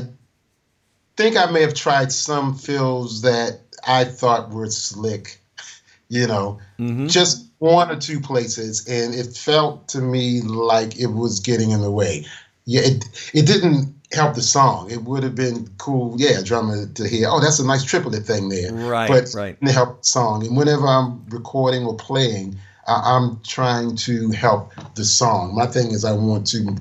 think 1.16 1.36
I 1.36 1.50
may 1.50 1.62
have 1.62 1.74
tried 1.74 2.12
some 2.12 2.54
fills 2.54 3.22
that 3.22 3.60
I 3.86 4.04
thought 4.04 4.50
were 4.50 4.70
slick, 4.70 5.40
you 6.08 6.26
know, 6.26 6.58
mm-hmm. 6.78 7.06
just 7.06 7.46
one 7.58 7.90
or 7.90 7.96
two 7.96 8.20
places, 8.20 8.86
and 8.88 9.14
it 9.14 9.36
felt 9.36 9.88
to 9.88 10.00
me 10.00 10.40
like 10.40 10.98
it 10.98 11.08
was 11.08 11.40
getting 11.40 11.70
in 11.70 11.82
the 11.82 11.90
way. 11.90 12.24
Yeah, 12.64 12.82
it, 12.82 13.30
it 13.34 13.46
didn't 13.46 13.94
help 14.12 14.34
the 14.34 14.42
song. 14.42 14.90
It 14.90 15.02
would 15.02 15.22
have 15.22 15.34
been 15.34 15.68
cool, 15.78 16.14
yeah, 16.18 16.40
drummer 16.42 16.86
to 16.86 17.08
hear. 17.08 17.28
Oh, 17.28 17.40
that's 17.40 17.58
a 17.58 17.66
nice 17.66 17.84
triplet 17.84 18.24
thing 18.24 18.48
there. 18.48 18.72
Right, 18.72 19.08
but 19.08 19.30
right. 19.34 19.56
It 19.60 19.70
help 19.70 20.00
the 20.00 20.06
song. 20.06 20.46
And 20.46 20.56
whenever 20.56 20.86
I'm 20.86 21.24
recording 21.28 21.84
or 21.84 21.96
playing, 21.96 22.56
I'm 22.86 23.40
trying 23.46 23.96
to 23.96 24.30
help 24.30 24.72
the 24.94 25.04
song. 25.04 25.54
My 25.54 25.66
thing 25.66 25.92
is 25.92 26.04
I 26.04 26.12
want 26.12 26.46
to 26.48 26.76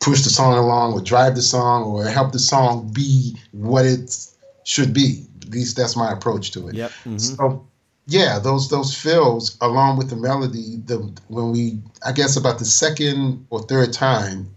push 0.00 0.22
the 0.22 0.30
song 0.30 0.54
along 0.54 0.94
or 0.94 1.00
drive 1.00 1.34
the 1.34 1.42
song 1.42 1.84
or 1.84 2.06
help 2.06 2.32
the 2.32 2.38
song 2.38 2.90
be 2.92 3.36
what 3.52 3.84
it 3.84 4.26
should 4.64 4.92
be. 4.92 5.24
At 5.42 5.50
least 5.50 5.76
that's 5.76 5.96
my 5.96 6.12
approach 6.12 6.52
to 6.52 6.68
it. 6.68 6.74
Yep. 6.74 6.90
Mm-hmm. 6.90 7.18
So 7.18 7.66
yeah, 8.06 8.38
those 8.38 8.68
those 8.68 8.94
fills 8.96 9.56
along 9.60 9.98
with 9.98 10.10
the 10.10 10.16
melody, 10.16 10.78
the 10.86 11.12
when 11.28 11.52
we 11.52 11.78
I 12.04 12.12
guess 12.12 12.36
about 12.36 12.58
the 12.58 12.64
second 12.64 13.46
or 13.50 13.60
third 13.60 13.92
time, 13.92 14.54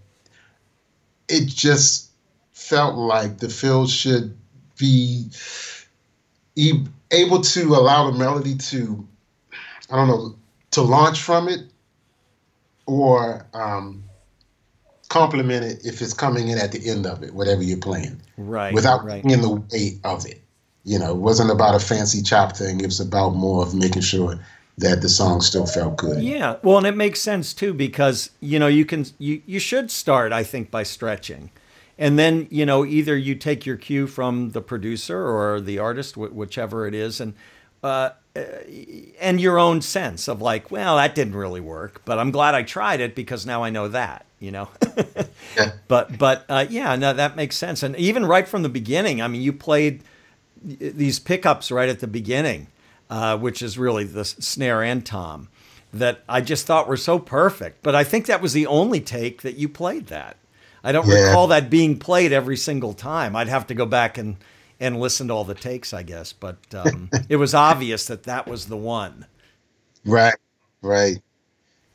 it 1.29 1.47
just 1.47 2.09
felt 2.51 2.95
like 2.95 3.37
the 3.37 3.49
fills 3.49 3.91
should 3.91 4.35
be 4.77 5.29
able 7.11 7.41
to 7.41 7.75
allow 7.75 8.09
the 8.09 8.17
melody 8.17 8.55
to 8.55 9.07
I 9.89 9.95
don't 9.95 10.07
know, 10.07 10.35
to 10.71 10.81
launch 10.81 11.21
from 11.21 11.47
it 11.47 11.61
or 12.85 13.45
um, 13.53 14.03
complement 15.09 15.65
it 15.65 15.85
if 15.85 16.01
it's 16.01 16.13
coming 16.13 16.47
in 16.49 16.57
at 16.57 16.71
the 16.71 16.89
end 16.89 17.05
of 17.05 17.23
it, 17.23 17.33
whatever 17.33 17.61
you're 17.61 17.77
playing. 17.77 18.21
Right. 18.37 18.73
Without 18.73 19.03
right. 19.05 19.23
in 19.23 19.41
the 19.41 19.51
way 19.51 19.99
of 20.03 20.25
it. 20.25 20.41
You 20.85 20.99
know, 20.99 21.11
it 21.11 21.17
wasn't 21.17 21.49
about 21.49 21.75
a 21.75 21.79
fancy 21.79 22.21
chop 22.21 22.57
thing. 22.57 22.81
It 22.81 22.87
was 22.87 22.99
about 22.99 23.35
more 23.35 23.63
of 23.63 23.73
making 23.73 24.01
sure 24.01 24.37
that 24.77 25.01
the 25.01 25.09
song 25.09 25.39
still 25.41 25.65
felt 25.65 25.97
good. 25.97 26.21
Yeah. 26.21 26.57
Well, 26.61 26.77
and 26.77 26.87
it 26.87 26.97
makes 26.97 27.21
sense 27.21 27.53
too 27.53 27.73
because, 27.73 28.31
you 28.41 28.59
know, 28.59 28.67
you 28.67 28.85
can 28.85 29.05
you 29.17 29.41
you 29.45 29.59
should 29.59 29.91
start 29.91 30.33
I 30.33 30.43
think 30.43 30.71
by 30.71 30.83
stretching. 30.83 31.51
And 31.97 32.17
then, 32.17 32.47
you 32.49 32.65
know, 32.65 32.83
either 32.83 33.15
you 33.15 33.35
take 33.35 33.65
your 33.65 33.77
cue 33.77 34.07
from 34.07 34.51
the 34.51 34.61
producer 34.61 35.25
or 35.25 35.61
the 35.61 35.77
artist, 35.77 36.17
whichever 36.17 36.87
it 36.87 36.95
is, 36.95 37.21
and 37.21 37.35
uh, 37.83 38.09
uh, 38.35 38.41
and 39.19 39.39
your 39.39 39.59
own 39.59 39.81
sense 39.81 40.27
of 40.27 40.41
like, 40.41 40.71
well, 40.71 40.97
that 40.97 41.13
didn't 41.13 41.35
really 41.35 41.61
work, 41.61 42.01
but 42.03 42.17
I'm 42.17 42.31
glad 42.31 42.55
I 42.55 42.63
tried 42.63 42.99
it 42.99 43.13
because 43.15 43.45
now 43.45 43.63
I 43.63 43.69
know 43.69 43.87
that, 43.89 44.25
you 44.39 44.51
know. 44.51 44.69
yeah. 45.55 45.73
But 45.87 46.17
but 46.17 46.45
uh, 46.49 46.65
yeah, 46.67 46.95
no, 46.95 47.13
that 47.13 47.35
makes 47.35 47.55
sense. 47.55 47.83
And 47.83 47.95
even 47.97 48.25
right 48.25 48.47
from 48.47 48.63
the 48.63 48.69
beginning, 48.69 49.21
I 49.21 49.27
mean, 49.27 49.41
you 49.41 49.53
played 49.53 50.01
these 50.63 51.19
pickups 51.19 51.71
right 51.71 51.89
at 51.89 51.99
the 51.99 52.07
beginning, 52.07 52.67
uh, 53.09 53.37
which 53.37 53.61
is 53.61 53.77
really 53.77 54.03
the 54.03 54.25
snare 54.25 54.81
and 54.81 55.05
tom, 55.05 55.49
that 55.93 56.23
I 56.27 56.41
just 56.41 56.65
thought 56.65 56.87
were 56.87 56.97
so 56.97 57.19
perfect. 57.19 57.83
But 57.83 57.93
I 57.93 58.03
think 58.03 58.25
that 58.25 58.41
was 58.41 58.53
the 58.53 58.65
only 58.65 59.01
take 59.01 59.43
that 59.43 59.57
you 59.57 59.69
played 59.69 60.07
that. 60.07 60.37
I 60.83 60.91
don't 60.91 61.07
yeah. 61.07 61.27
recall 61.27 61.47
that 61.47 61.69
being 61.69 61.99
played 61.99 62.31
every 62.31 62.57
single 62.57 62.93
time. 62.93 63.35
I'd 63.35 63.47
have 63.47 63.67
to 63.67 63.75
go 63.75 63.85
back 63.85 64.17
and 64.17 64.37
and 64.83 64.99
listen 64.99 65.29
to 65.29 65.33
all 65.33 65.45
the 65.45 65.55
takes, 65.55 65.93
I 65.93 66.03
guess. 66.03 66.33
But 66.33 66.57
um, 66.73 67.09
it 67.29 67.37
was 67.37 67.53
obvious 67.53 68.05
that 68.07 68.23
that 68.23 68.47
was 68.47 68.67
the 68.67 68.77
one. 68.77 69.25
Right, 70.05 70.35
right. 70.81 71.21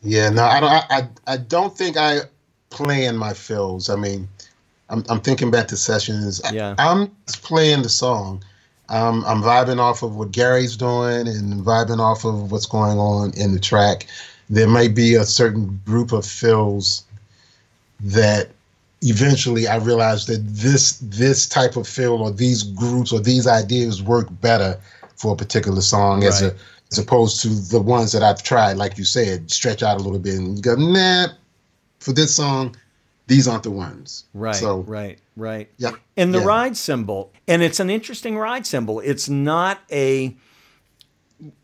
Yeah, 0.03 0.30
no, 0.30 0.45
I 0.45 0.61
don't. 0.61 0.70
I, 0.70 1.09
I 1.26 1.36
don't 1.36 1.76
think 1.76 1.97
I 1.97 2.20
plan 2.70 3.16
my 3.16 3.34
fills. 3.34 3.91
I 3.91 3.97
mean, 3.97 4.26
I'm, 4.89 5.05
I'm 5.09 5.20
thinking 5.20 5.51
back 5.51 5.68
to 5.68 5.76
sessions. 5.76 6.41
Yeah. 6.53 6.74
I, 6.78 6.91
am 6.91 7.11
playing 7.43 7.82
the 7.82 7.89
song. 7.89 8.43
Um, 8.89 9.22
I'm 9.26 9.43
vibing 9.43 9.78
off 9.78 10.03
of 10.03 10.16
what 10.16 10.30
Gary's 10.30 10.76
doing 10.76 11.28
and 11.28 11.62
vibing 11.62 11.99
off 11.99 12.24
of 12.24 12.51
what's 12.51 12.66
going 12.66 12.99
on 12.99 13.32
in 13.34 13.53
the 13.53 13.61
track. 13.61 14.07
There 14.49 14.68
might 14.68 14.95
be 14.95 15.14
a 15.14 15.24
certain 15.24 15.80
group 15.84 16.12
of 16.12 16.24
fills 16.24 17.05
that 18.01 18.49
eventually 19.03 19.68
I 19.68 19.76
realized 19.76 20.28
that 20.28 20.44
this 20.46 20.99
this 20.99 21.49
type 21.49 21.76
of 21.76 21.86
feel 21.86 22.22
or 22.22 22.30
these 22.30 22.62
groups 22.62 23.12
or 23.12 23.20
these 23.20 23.46
ideas 23.46 24.03
work 24.03 24.28
better 24.40 24.78
for 25.16 25.32
a 25.32 25.36
particular 25.36 25.80
song 25.80 26.20
right. 26.20 26.28
as 26.28 26.42
a 26.42 26.55
as 26.90 26.99
opposed 26.99 27.42
to 27.42 27.49
the 27.49 27.80
ones 27.80 28.12
that 28.12 28.22
I've 28.22 28.42
tried, 28.42 28.78
like 28.78 28.96
you 28.96 29.05
said, 29.05 29.51
stretch 29.51 29.82
out 29.82 30.01
a 30.01 30.03
little 30.03 30.18
bit 30.18 30.36
and 30.36 30.62
go, 30.62 30.74
nah, 30.74 31.28
for 31.99 32.12
this 32.12 32.34
song, 32.34 32.74
these 33.26 33.46
aren't 33.46 33.64
the 33.64 33.70
ones. 33.70 34.24
Right. 34.32 34.55
So, 34.55 34.78
right. 34.80 35.18
Right. 35.36 35.68
Yeah. 35.76 35.90
And 36.16 36.34
the 36.34 36.38
yeah. 36.38 36.46
ride 36.46 36.76
cymbal, 36.76 37.30
and 37.46 37.62
it's 37.62 37.78
an 37.78 37.90
interesting 37.90 38.38
ride 38.38 38.66
cymbal. 38.66 39.01
It's 39.01 39.28
not 39.28 39.80
a 39.92 40.34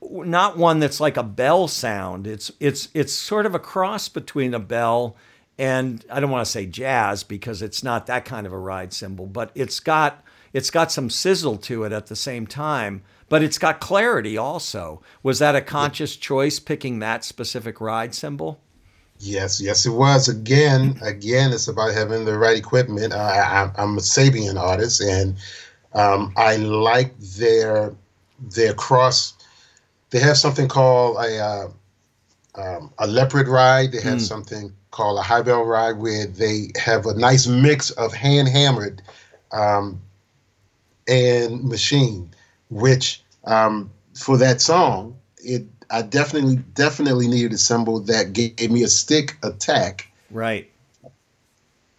not 0.01 0.57
one 0.57 0.79
that's 0.79 1.01
like 1.01 1.17
a 1.17 1.23
bell 1.23 1.67
sound. 1.67 2.27
It's 2.27 2.53
it's 2.61 2.89
it's 2.95 3.13
sort 3.13 3.47
of 3.47 3.55
a 3.55 3.59
cross 3.59 4.09
between 4.09 4.55
a 4.55 4.61
bell 4.61 5.17
and 5.59 6.05
I 6.11 6.21
don't 6.21 6.31
want 6.31 6.45
to 6.45 6.51
say 6.51 6.67
jazz 6.67 7.23
because 7.23 7.63
it's 7.63 7.83
not 7.83 8.07
that 8.07 8.25
kind 8.25 8.47
of 8.47 8.53
a 8.53 8.59
ride 8.59 8.93
cymbal, 8.93 9.27
but 9.27 9.51
it's 9.55 9.81
got 9.81 10.25
it's 10.53 10.71
got 10.71 10.93
some 10.93 11.11
sizzle 11.11 11.57
to 11.59 11.85
it 11.85 11.93
at 11.93 12.07
the 12.07 12.17
same 12.17 12.47
time, 12.47 13.03
but 13.29 13.43
it's 13.43 13.59
got 13.59 13.81
clarity 13.81 14.37
also. 14.37 15.03
Was 15.23 15.41
that 15.41 15.57
a 15.57 15.61
conscious 15.61 16.17
choice 16.17 16.59
picking 16.59 17.01
that 17.01 17.25
specific 17.25 17.81
ride 17.81 18.15
cymbal? 18.15 18.61
Yes, 19.19 19.61
yes, 19.61 19.87
it 19.87 19.91
was. 19.91 20.29
Again, 20.29 20.99
again, 21.03 21.53
it's 21.53 21.69
about 21.69 21.95
having 21.95 22.25
the 22.25 22.37
right 22.39 22.57
equipment. 22.57 23.13
Uh, 23.13 23.71
I, 23.77 23.83
am 23.83 23.97
a 23.97 24.01
Sabian 24.01 24.61
artist, 24.61 25.01
and 25.01 25.37
um, 25.95 26.33
I 26.37 26.57
like 26.57 27.17
their 27.19 27.95
their 28.41 28.75
cross 28.75 29.35
they 30.15 30.21
have 30.21 30.39
something 30.39 30.69
called 30.69 31.17
a 31.17 31.41
uh, 31.41 31.69
um, 32.55 32.93
a 32.99 33.07
leopard 33.09 33.49
ride. 33.49 33.91
They 33.91 34.01
have 34.01 34.19
mm. 34.19 34.21
something 34.21 34.73
called 34.95 35.19
a 35.19 35.23
high 35.23 35.43
bell 35.43 35.65
ride 35.65 35.99
where 35.99 36.25
they 36.25 36.71
have 36.77 37.05
a 37.05 37.15
nice 37.15 37.49
mix 37.49 37.91
of 37.91 38.15
hand 38.15 38.47
hammered 38.47 39.03
um, 39.51 40.01
and 41.09 41.65
machine, 41.65 42.31
which 42.71 43.21
um, 43.43 43.91
for 44.15 44.39
that 44.39 44.61
song, 44.61 45.17
it 45.39 45.65
I 45.91 46.03
definitely 46.03 46.57
definitely 46.75 47.27
needed 47.27 47.53
a 47.53 47.59
cymbal 47.59 47.99
that 48.03 48.33
gave 48.33 48.71
me 48.71 48.85
a 48.85 48.89
stick 48.89 49.37
attack. 49.43 50.09
Right 50.31 50.71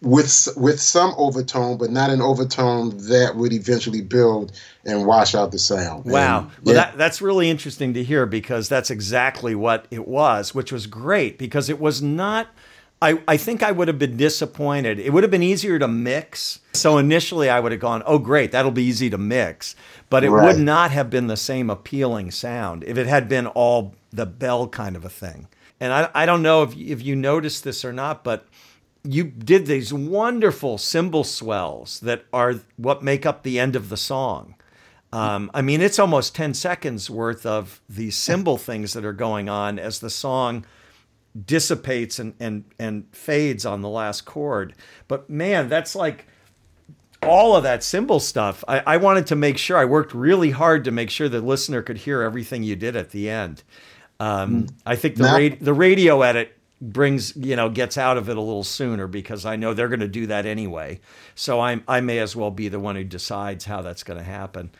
with 0.02 0.48
with 0.56 0.80
some 0.80 1.14
overtone, 1.16 1.78
but 1.78 1.90
not 1.90 2.10
an 2.10 2.20
overtone 2.20 2.96
that 3.08 3.36
would 3.36 3.52
eventually 3.52 4.02
build 4.02 4.52
and 4.84 5.06
wash 5.06 5.34
out 5.34 5.52
the 5.52 5.58
sound. 5.58 6.04
Wow, 6.04 6.40
and, 6.40 6.50
well, 6.64 6.74
that, 6.74 6.96
that's 6.96 7.20
really 7.20 7.50
interesting 7.50 7.94
to 7.94 8.04
hear 8.04 8.26
because 8.26 8.68
that's 8.68 8.90
exactly 8.90 9.54
what 9.54 9.86
it 9.90 10.06
was, 10.06 10.54
which 10.54 10.70
was 10.70 10.86
great 10.86 11.38
because 11.38 11.68
it 11.68 11.80
was 11.80 12.00
not. 12.00 12.48
I, 13.02 13.20
I 13.28 13.36
think 13.36 13.62
I 13.62 13.72
would 13.72 13.88
have 13.88 13.98
been 13.98 14.16
disappointed. 14.16 14.98
It 14.98 15.12
would 15.12 15.22
have 15.22 15.30
been 15.30 15.42
easier 15.42 15.78
to 15.78 15.86
mix. 15.86 16.60
So 16.72 16.96
initially, 16.96 17.50
I 17.50 17.60
would 17.60 17.72
have 17.72 17.80
gone, 17.80 18.02
"Oh, 18.06 18.18
great, 18.18 18.52
that'll 18.52 18.70
be 18.70 18.84
easy 18.84 19.10
to 19.10 19.18
mix," 19.18 19.76
but 20.08 20.24
it 20.24 20.30
right. 20.30 20.46
would 20.46 20.58
not 20.58 20.90
have 20.90 21.10
been 21.10 21.26
the 21.26 21.36
same 21.36 21.68
appealing 21.68 22.30
sound 22.30 22.84
if 22.84 22.96
it 22.96 23.06
had 23.06 23.28
been 23.28 23.46
all 23.48 23.94
the 24.10 24.26
bell 24.26 24.68
kind 24.68 24.96
of 24.96 25.04
a 25.04 25.10
thing. 25.10 25.48
And 25.78 25.92
I, 25.92 26.10
I 26.14 26.26
don't 26.26 26.42
know 26.42 26.62
if 26.62 26.76
if 26.76 27.02
you 27.02 27.16
noticed 27.16 27.64
this 27.64 27.84
or 27.84 27.92
not, 27.92 28.24
but 28.24 28.46
you 29.04 29.24
did 29.24 29.66
these 29.66 29.92
wonderful 29.92 30.78
cymbal 30.78 31.24
swells 31.24 32.00
that 32.00 32.24
are 32.32 32.54
what 32.76 33.02
make 33.02 33.26
up 33.26 33.42
the 33.42 33.58
end 33.58 33.76
of 33.76 33.88
the 33.90 33.96
song. 33.96 34.54
Um, 35.12 35.50
I 35.54 35.62
mean, 35.62 35.80
it's 35.80 35.98
almost 35.98 36.34
10 36.34 36.52
seconds 36.52 37.08
worth 37.08 37.46
of 37.46 37.80
these 37.88 38.16
cymbal 38.16 38.58
things 38.58 38.92
that 38.92 39.04
are 39.04 39.12
going 39.12 39.48
on 39.48 39.78
as 39.78 40.00
the 40.00 40.10
song 40.10 40.66
dissipates 41.44 42.18
and, 42.18 42.34
and, 42.40 42.64
and 42.78 43.06
fades 43.12 43.66
on 43.66 43.82
the 43.82 43.88
last 43.88 44.22
chord. 44.22 44.74
But 45.08 45.28
man, 45.28 45.68
that's 45.68 45.94
like 45.94 46.26
all 47.22 47.56
of 47.56 47.62
that 47.64 47.82
cymbal 47.82 48.20
stuff. 48.20 48.64
I, 48.68 48.82
I 48.86 48.96
wanted 48.96 49.26
to 49.28 49.36
make 49.36 49.58
sure, 49.58 49.76
I 49.76 49.84
worked 49.84 50.14
really 50.14 50.50
hard 50.50 50.84
to 50.84 50.90
make 50.90 51.10
sure 51.10 51.28
the 51.28 51.40
listener 51.40 51.82
could 51.82 51.98
hear 51.98 52.22
everything 52.22 52.62
you 52.62 52.76
did 52.76 52.96
at 52.96 53.10
the 53.10 53.28
end. 53.28 53.62
Um, 54.18 54.60
hmm. 54.62 54.66
I 54.86 54.96
think 54.96 55.16
the, 55.16 55.24
ra- 55.24 55.56
the 55.60 55.74
radio 55.74 56.22
edit 56.22 56.56
brings 56.80 57.34
you 57.36 57.56
know 57.56 57.70
gets 57.70 57.96
out 57.96 58.18
of 58.18 58.28
it 58.28 58.36
a 58.36 58.40
little 58.40 58.64
sooner 58.64 59.06
because 59.06 59.46
I 59.46 59.56
know 59.56 59.72
they're 59.72 59.88
going 59.88 60.00
to 60.00 60.08
do 60.08 60.26
that 60.26 60.46
anyway. 60.46 61.00
So 61.34 61.60
I 61.60 61.80
I 61.88 62.00
may 62.00 62.18
as 62.18 62.36
well 62.36 62.50
be 62.50 62.68
the 62.68 62.80
one 62.80 62.96
who 62.96 63.04
decides 63.04 63.64
how 63.64 63.82
that's 63.82 64.02
going 64.02 64.18
to 64.18 64.24
happen. 64.24 64.70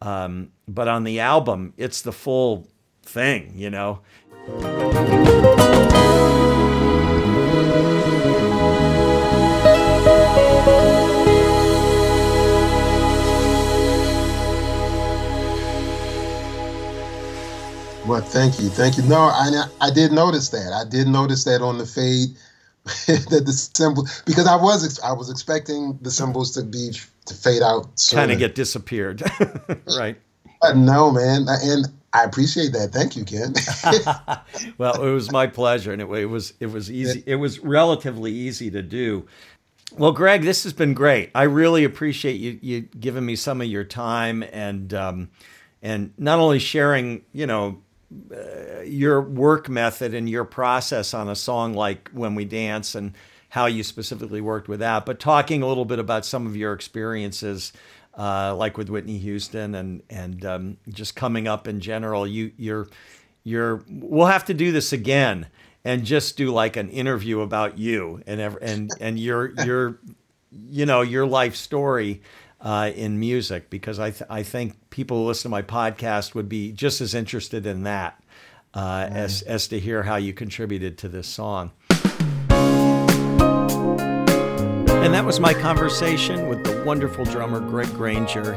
Um, 0.00 0.50
but 0.68 0.88
on 0.88 1.04
the 1.04 1.20
album, 1.20 1.72
it's 1.76 2.02
the 2.02 2.12
full 2.12 2.68
thing, 3.02 3.52
you 3.54 3.70
know. 3.70 4.00
Well, 18.06 18.20
thank 18.20 18.60
you, 18.60 18.68
thank 18.68 18.98
you. 18.98 19.02
No, 19.04 19.16
I 19.16 19.64
I 19.80 19.90
did 19.90 20.12
notice 20.12 20.50
that. 20.50 20.72
I 20.74 20.88
did 20.88 21.08
notice 21.08 21.44
that 21.44 21.62
on 21.62 21.78
the 21.78 21.86
fade 21.86 22.36
that 22.84 23.44
the 23.46 23.52
cymbal 23.52 24.06
because 24.26 24.46
I 24.46 24.56
was 24.56 25.00
I 25.00 25.12
was 25.12 25.30
expecting 25.30 25.98
the 26.02 26.10
cymbals 26.10 26.52
to 26.52 26.62
be 26.62 26.92
to 27.24 27.34
fade 27.34 27.62
out, 27.62 27.88
kind 28.10 28.30
of 28.30 28.38
get 28.38 28.54
disappeared, 28.54 29.22
right? 29.96 30.18
But 30.60 30.76
no, 30.76 31.10
man, 31.10 31.46
and 31.48 31.86
I 32.12 32.24
appreciate 32.24 32.72
that. 32.74 32.92
Thank 32.92 33.16
you, 33.16 33.24
Ken. 33.24 33.54
well, 34.78 35.02
it 35.02 35.10
was 35.10 35.32
my 35.32 35.46
pleasure, 35.46 35.90
and 35.90 36.02
it, 36.02 36.10
it 36.10 36.26
was 36.26 36.52
it 36.60 36.66
was 36.66 36.90
easy. 36.90 37.22
It 37.24 37.36
was 37.36 37.60
relatively 37.60 38.32
easy 38.32 38.70
to 38.70 38.82
do. 38.82 39.26
Well, 39.96 40.12
Greg, 40.12 40.42
this 40.42 40.64
has 40.64 40.74
been 40.74 40.92
great. 40.92 41.30
I 41.34 41.44
really 41.44 41.84
appreciate 41.84 42.34
you 42.34 42.58
you 42.60 42.82
giving 42.82 43.24
me 43.24 43.34
some 43.34 43.62
of 43.62 43.66
your 43.66 43.84
time 43.84 44.44
and 44.52 44.92
um, 44.92 45.30
and 45.82 46.12
not 46.16 46.38
only 46.38 46.58
sharing, 46.58 47.22
you 47.32 47.46
know, 47.46 47.82
uh, 48.32 48.80
your 48.82 49.20
work 49.20 49.68
method 49.68 50.14
and 50.14 50.28
your 50.28 50.44
process 50.44 51.14
on 51.14 51.28
a 51.28 51.36
song 51.36 51.74
like 51.74 52.10
When 52.12 52.34
We 52.34 52.44
Dance 52.44 52.94
and 52.94 53.12
how 53.50 53.66
you 53.66 53.84
specifically 53.84 54.40
worked 54.40 54.68
with 54.68 54.80
that, 54.80 55.06
but 55.06 55.20
talking 55.20 55.62
a 55.62 55.66
little 55.66 55.84
bit 55.84 56.00
about 56.00 56.26
some 56.26 56.44
of 56.44 56.56
your 56.56 56.72
experiences, 56.72 57.72
uh, 58.18 58.54
like 58.56 58.76
with 58.76 58.88
Whitney 58.88 59.18
Houston 59.18 59.74
and 59.76 60.02
and 60.10 60.44
um, 60.44 60.76
just 60.88 61.14
coming 61.14 61.46
up 61.46 61.68
in 61.68 61.80
general. 61.80 62.26
You 62.26 62.50
you're 62.56 62.88
you're 63.44 63.84
we'll 63.88 64.26
have 64.26 64.44
to 64.46 64.54
do 64.54 64.72
this 64.72 64.92
again 64.92 65.46
and 65.84 66.04
just 66.04 66.36
do 66.36 66.50
like 66.50 66.76
an 66.76 66.88
interview 66.90 67.40
about 67.40 67.78
you 67.78 68.22
and 68.26 68.40
and 68.40 68.90
and 69.00 69.18
your 69.18 69.52
your 69.64 70.00
you 70.50 70.86
know 70.86 71.02
your 71.02 71.26
life 71.26 71.54
story 71.54 72.22
uh, 72.64 72.90
in 72.96 73.20
music 73.20 73.68
because 73.70 74.00
I, 74.00 74.10
th- 74.10 74.28
I 74.30 74.42
think 74.42 74.90
people 74.90 75.18
who 75.18 75.24
listen 75.26 75.50
to 75.50 75.50
my 75.50 75.62
podcast 75.62 76.34
would 76.34 76.48
be 76.48 76.72
just 76.72 77.00
as 77.02 77.14
interested 77.14 77.66
in 77.66 77.82
that 77.84 78.20
uh, 78.72 79.04
mm. 79.04 79.12
as, 79.12 79.42
as 79.42 79.68
to 79.68 79.78
hear 79.78 80.02
how 80.02 80.16
you 80.16 80.32
contributed 80.32 80.98
to 80.98 81.08
this 81.08 81.28
song. 81.28 81.70
And 85.04 85.12
that 85.12 85.26
was 85.26 85.38
my 85.38 85.52
conversation 85.52 86.48
with 86.48 86.64
the 86.64 86.82
wonderful 86.84 87.26
drummer 87.26 87.60
Greg 87.60 87.92
Grainger. 87.92 88.54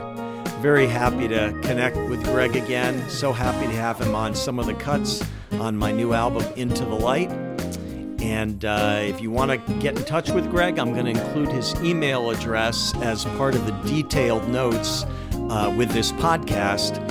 Very 0.62 0.88
happy 0.88 1.28
to 1.28 1.52
connect 1.62 1.98
with 1.98 2.24
Greg 2.24 2.56
again. 2.56 3.08
So 3.10 3.34
happy 3.34 3.68
to 3.68 3.74
have 3.74 4.00
him 4.00 4.16
on 4.16 4.34
some 4.34 4.58
of 4.58 4.66
the 4.66 4.74
cuts 4.74 5.22
on 5.52 5.76
my 5.76 5.92
new 5.92 6.14
album, 6.14 6.46
Into 6.56 6.86
the 6.86 6.96
Light. 6.96 7.47
And 8.20 8.66
uh, 8.66 9.00
if 9.02 9.22
you 9.22 9.30
want 9.32 9.52
to 9.52 9.74
get 9.76 9.98
in 9.98 10.04
touch 10.04 10.32
with 10.32 10.50
Greg, 10.50 10.80
I'm 10.80 10.94
going 10.94 11.06
to 11.06 11.12
include 11.12 11.50
his 11.50 11.76
email 11.82 12.30
address 12.30 12.94
as 13.02 13.26
part 13.26 13.56
of 13.56 13.66
the 13.66 13.74
detailed 13.90 14.48
notes 14.50 15.06
uh, 15.50 15.74
with 15.78 15.92
this 15.92 16.12
podcast. 16.14 17.04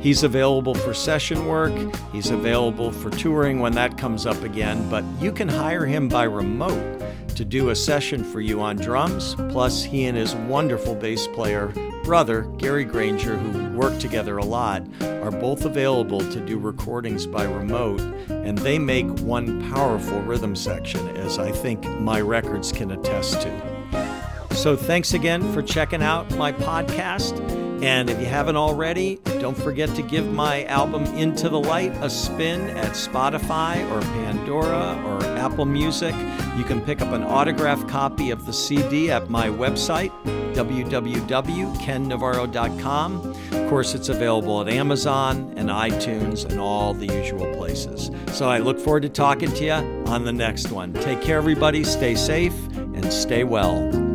He's 0.00 0.22
available 0.22 0.74
for 0.74 0.92
session 0.92 1.46
work. 1.46 1.72
He's 2.12 2.30
available 2.30 2.92
for 2.92 3.10
touring 3.10 3.60
when 3.60 3.72
that 3.72 3.96
comes 3.96 4.26
up 4.26 4.42
again, 4.42 4.88
but 4.90 5.04
you 5.20 5.32
can 5.32 5.48
hire 5.48 5.86
him 5.86 6.08
by 6.08 6.24
remote 6.24 7.00
to 7.34 7.44
do 7.44 7.70
a 7.70 7.76
session 7.76 8.24
for 8.24 8.40
you 8.40 8.60
on 8.60 8.76
drums. 8.76 9.34
Plus, 9.50 9.82
he 9.82 10.04
and 10.04 10.16
his 10.16 10.34
wonderful 10.34 10.94
bass 10.94 11.26
player 11.26 11.72
brother, 12.04 12.42
Gary 12.58 12.84
Grainger, 12.84 13.36
who 13.36 13.76
work 13.76 13.98
together 13.98 14.36
a 14.38 14.44
lot, 14.44 14.82
are 15.02 15.30
both 15.30 15.64
available 15.64 16.20
to 16.20 16.40
do 16.40 16.58
recordings 16.58 17.26
by 17.26 17.44
remote, 17.44 18.00
and 18.28 18.58
they 18.58 18.78
make 18.78 19.08
one 19.20 19.70
powerful 19.72 20.20
rhythm 20.22 20.54
section, 20.54 21.16
as 21.16 21.38
I 21.38 21.50
think 21.50 21.84
my 22.00 22.20
records 22.20 22.70
can 22.72 22.90
attest 22.90 23.40
to. 23.42 24.46
So, 24.52 24.76
thanks 24.76 25.14
again 25.14 25.52
for 25.52 25.62
checking 25.62 26.02
out 26.02 26.30
my 26.36 26.52
podcast. 26.52 27.63
And 27.84 28.08
if 28.08 28.18
you 28.18 28.24
haven't 28.24 28.56
already, 28.56 29.20
don't 29.40 29.56
forget 29.56 29.94
to 29.96 30.00
give 30.00 30.32
my 30.32 30.64
album 30.64 31.04
Into 31.18 31.50
the 31.50 31.60
Light 31.60 31.92
a 32.00 32.08
spin 32.08 32.70
at 32.70 32.92
Spotify 32.92 33.86
or 33.90 34.00
Pandora 34.00 34.98
or 35.04 35.22
Apple 35.36 35.66
Music. 35.66 36.14
You 36.56 36.64
can 36.64 36.80
pick 36.80 37.02
up 37.02 37.12
an 37.12 37.22
autographed 37.22 37.86
copy 37.86 38.30
of 38.30 38.46
the 38.46 38.54
CD 38.54 39.10
at 39.10 39.28
my 39.28 39.48
website, 39.48 40.10
www.kennavarro.com. 40.54 43.34
Of 43.52 43.68
course, 43.68 43.94
it's 43.94 44.08
available 44.08 44.62
at 44.62 44.70
Amazon 44.70 45.52
and 45.58 45.68
iTunes 45.68 46.46
and 46.46 46.58
all 46.58 46.94
the 46.94 47.14
usual 47.14 47.54
places. 47.54 48.10
So 48.32 48.48
I 48.48 48.60
look 48.60 48.80
forward 48.80 49.02
to 49.02 49.10
talking 49.10 49.52
to 49.52 49.62
you 49.62 49.72
on 50.06 50.24
the 50.24 50.32
next 50.32 50.70
one. 50.70 50.94
Take 50.94 51.20
care, 51.20 51.36
everybody. 51.36 51.84
Stay 51.84 52.14
safe 52.14 52.56
and 52.76 53.12
stay 53.12 53.44
well. 53.44 54.13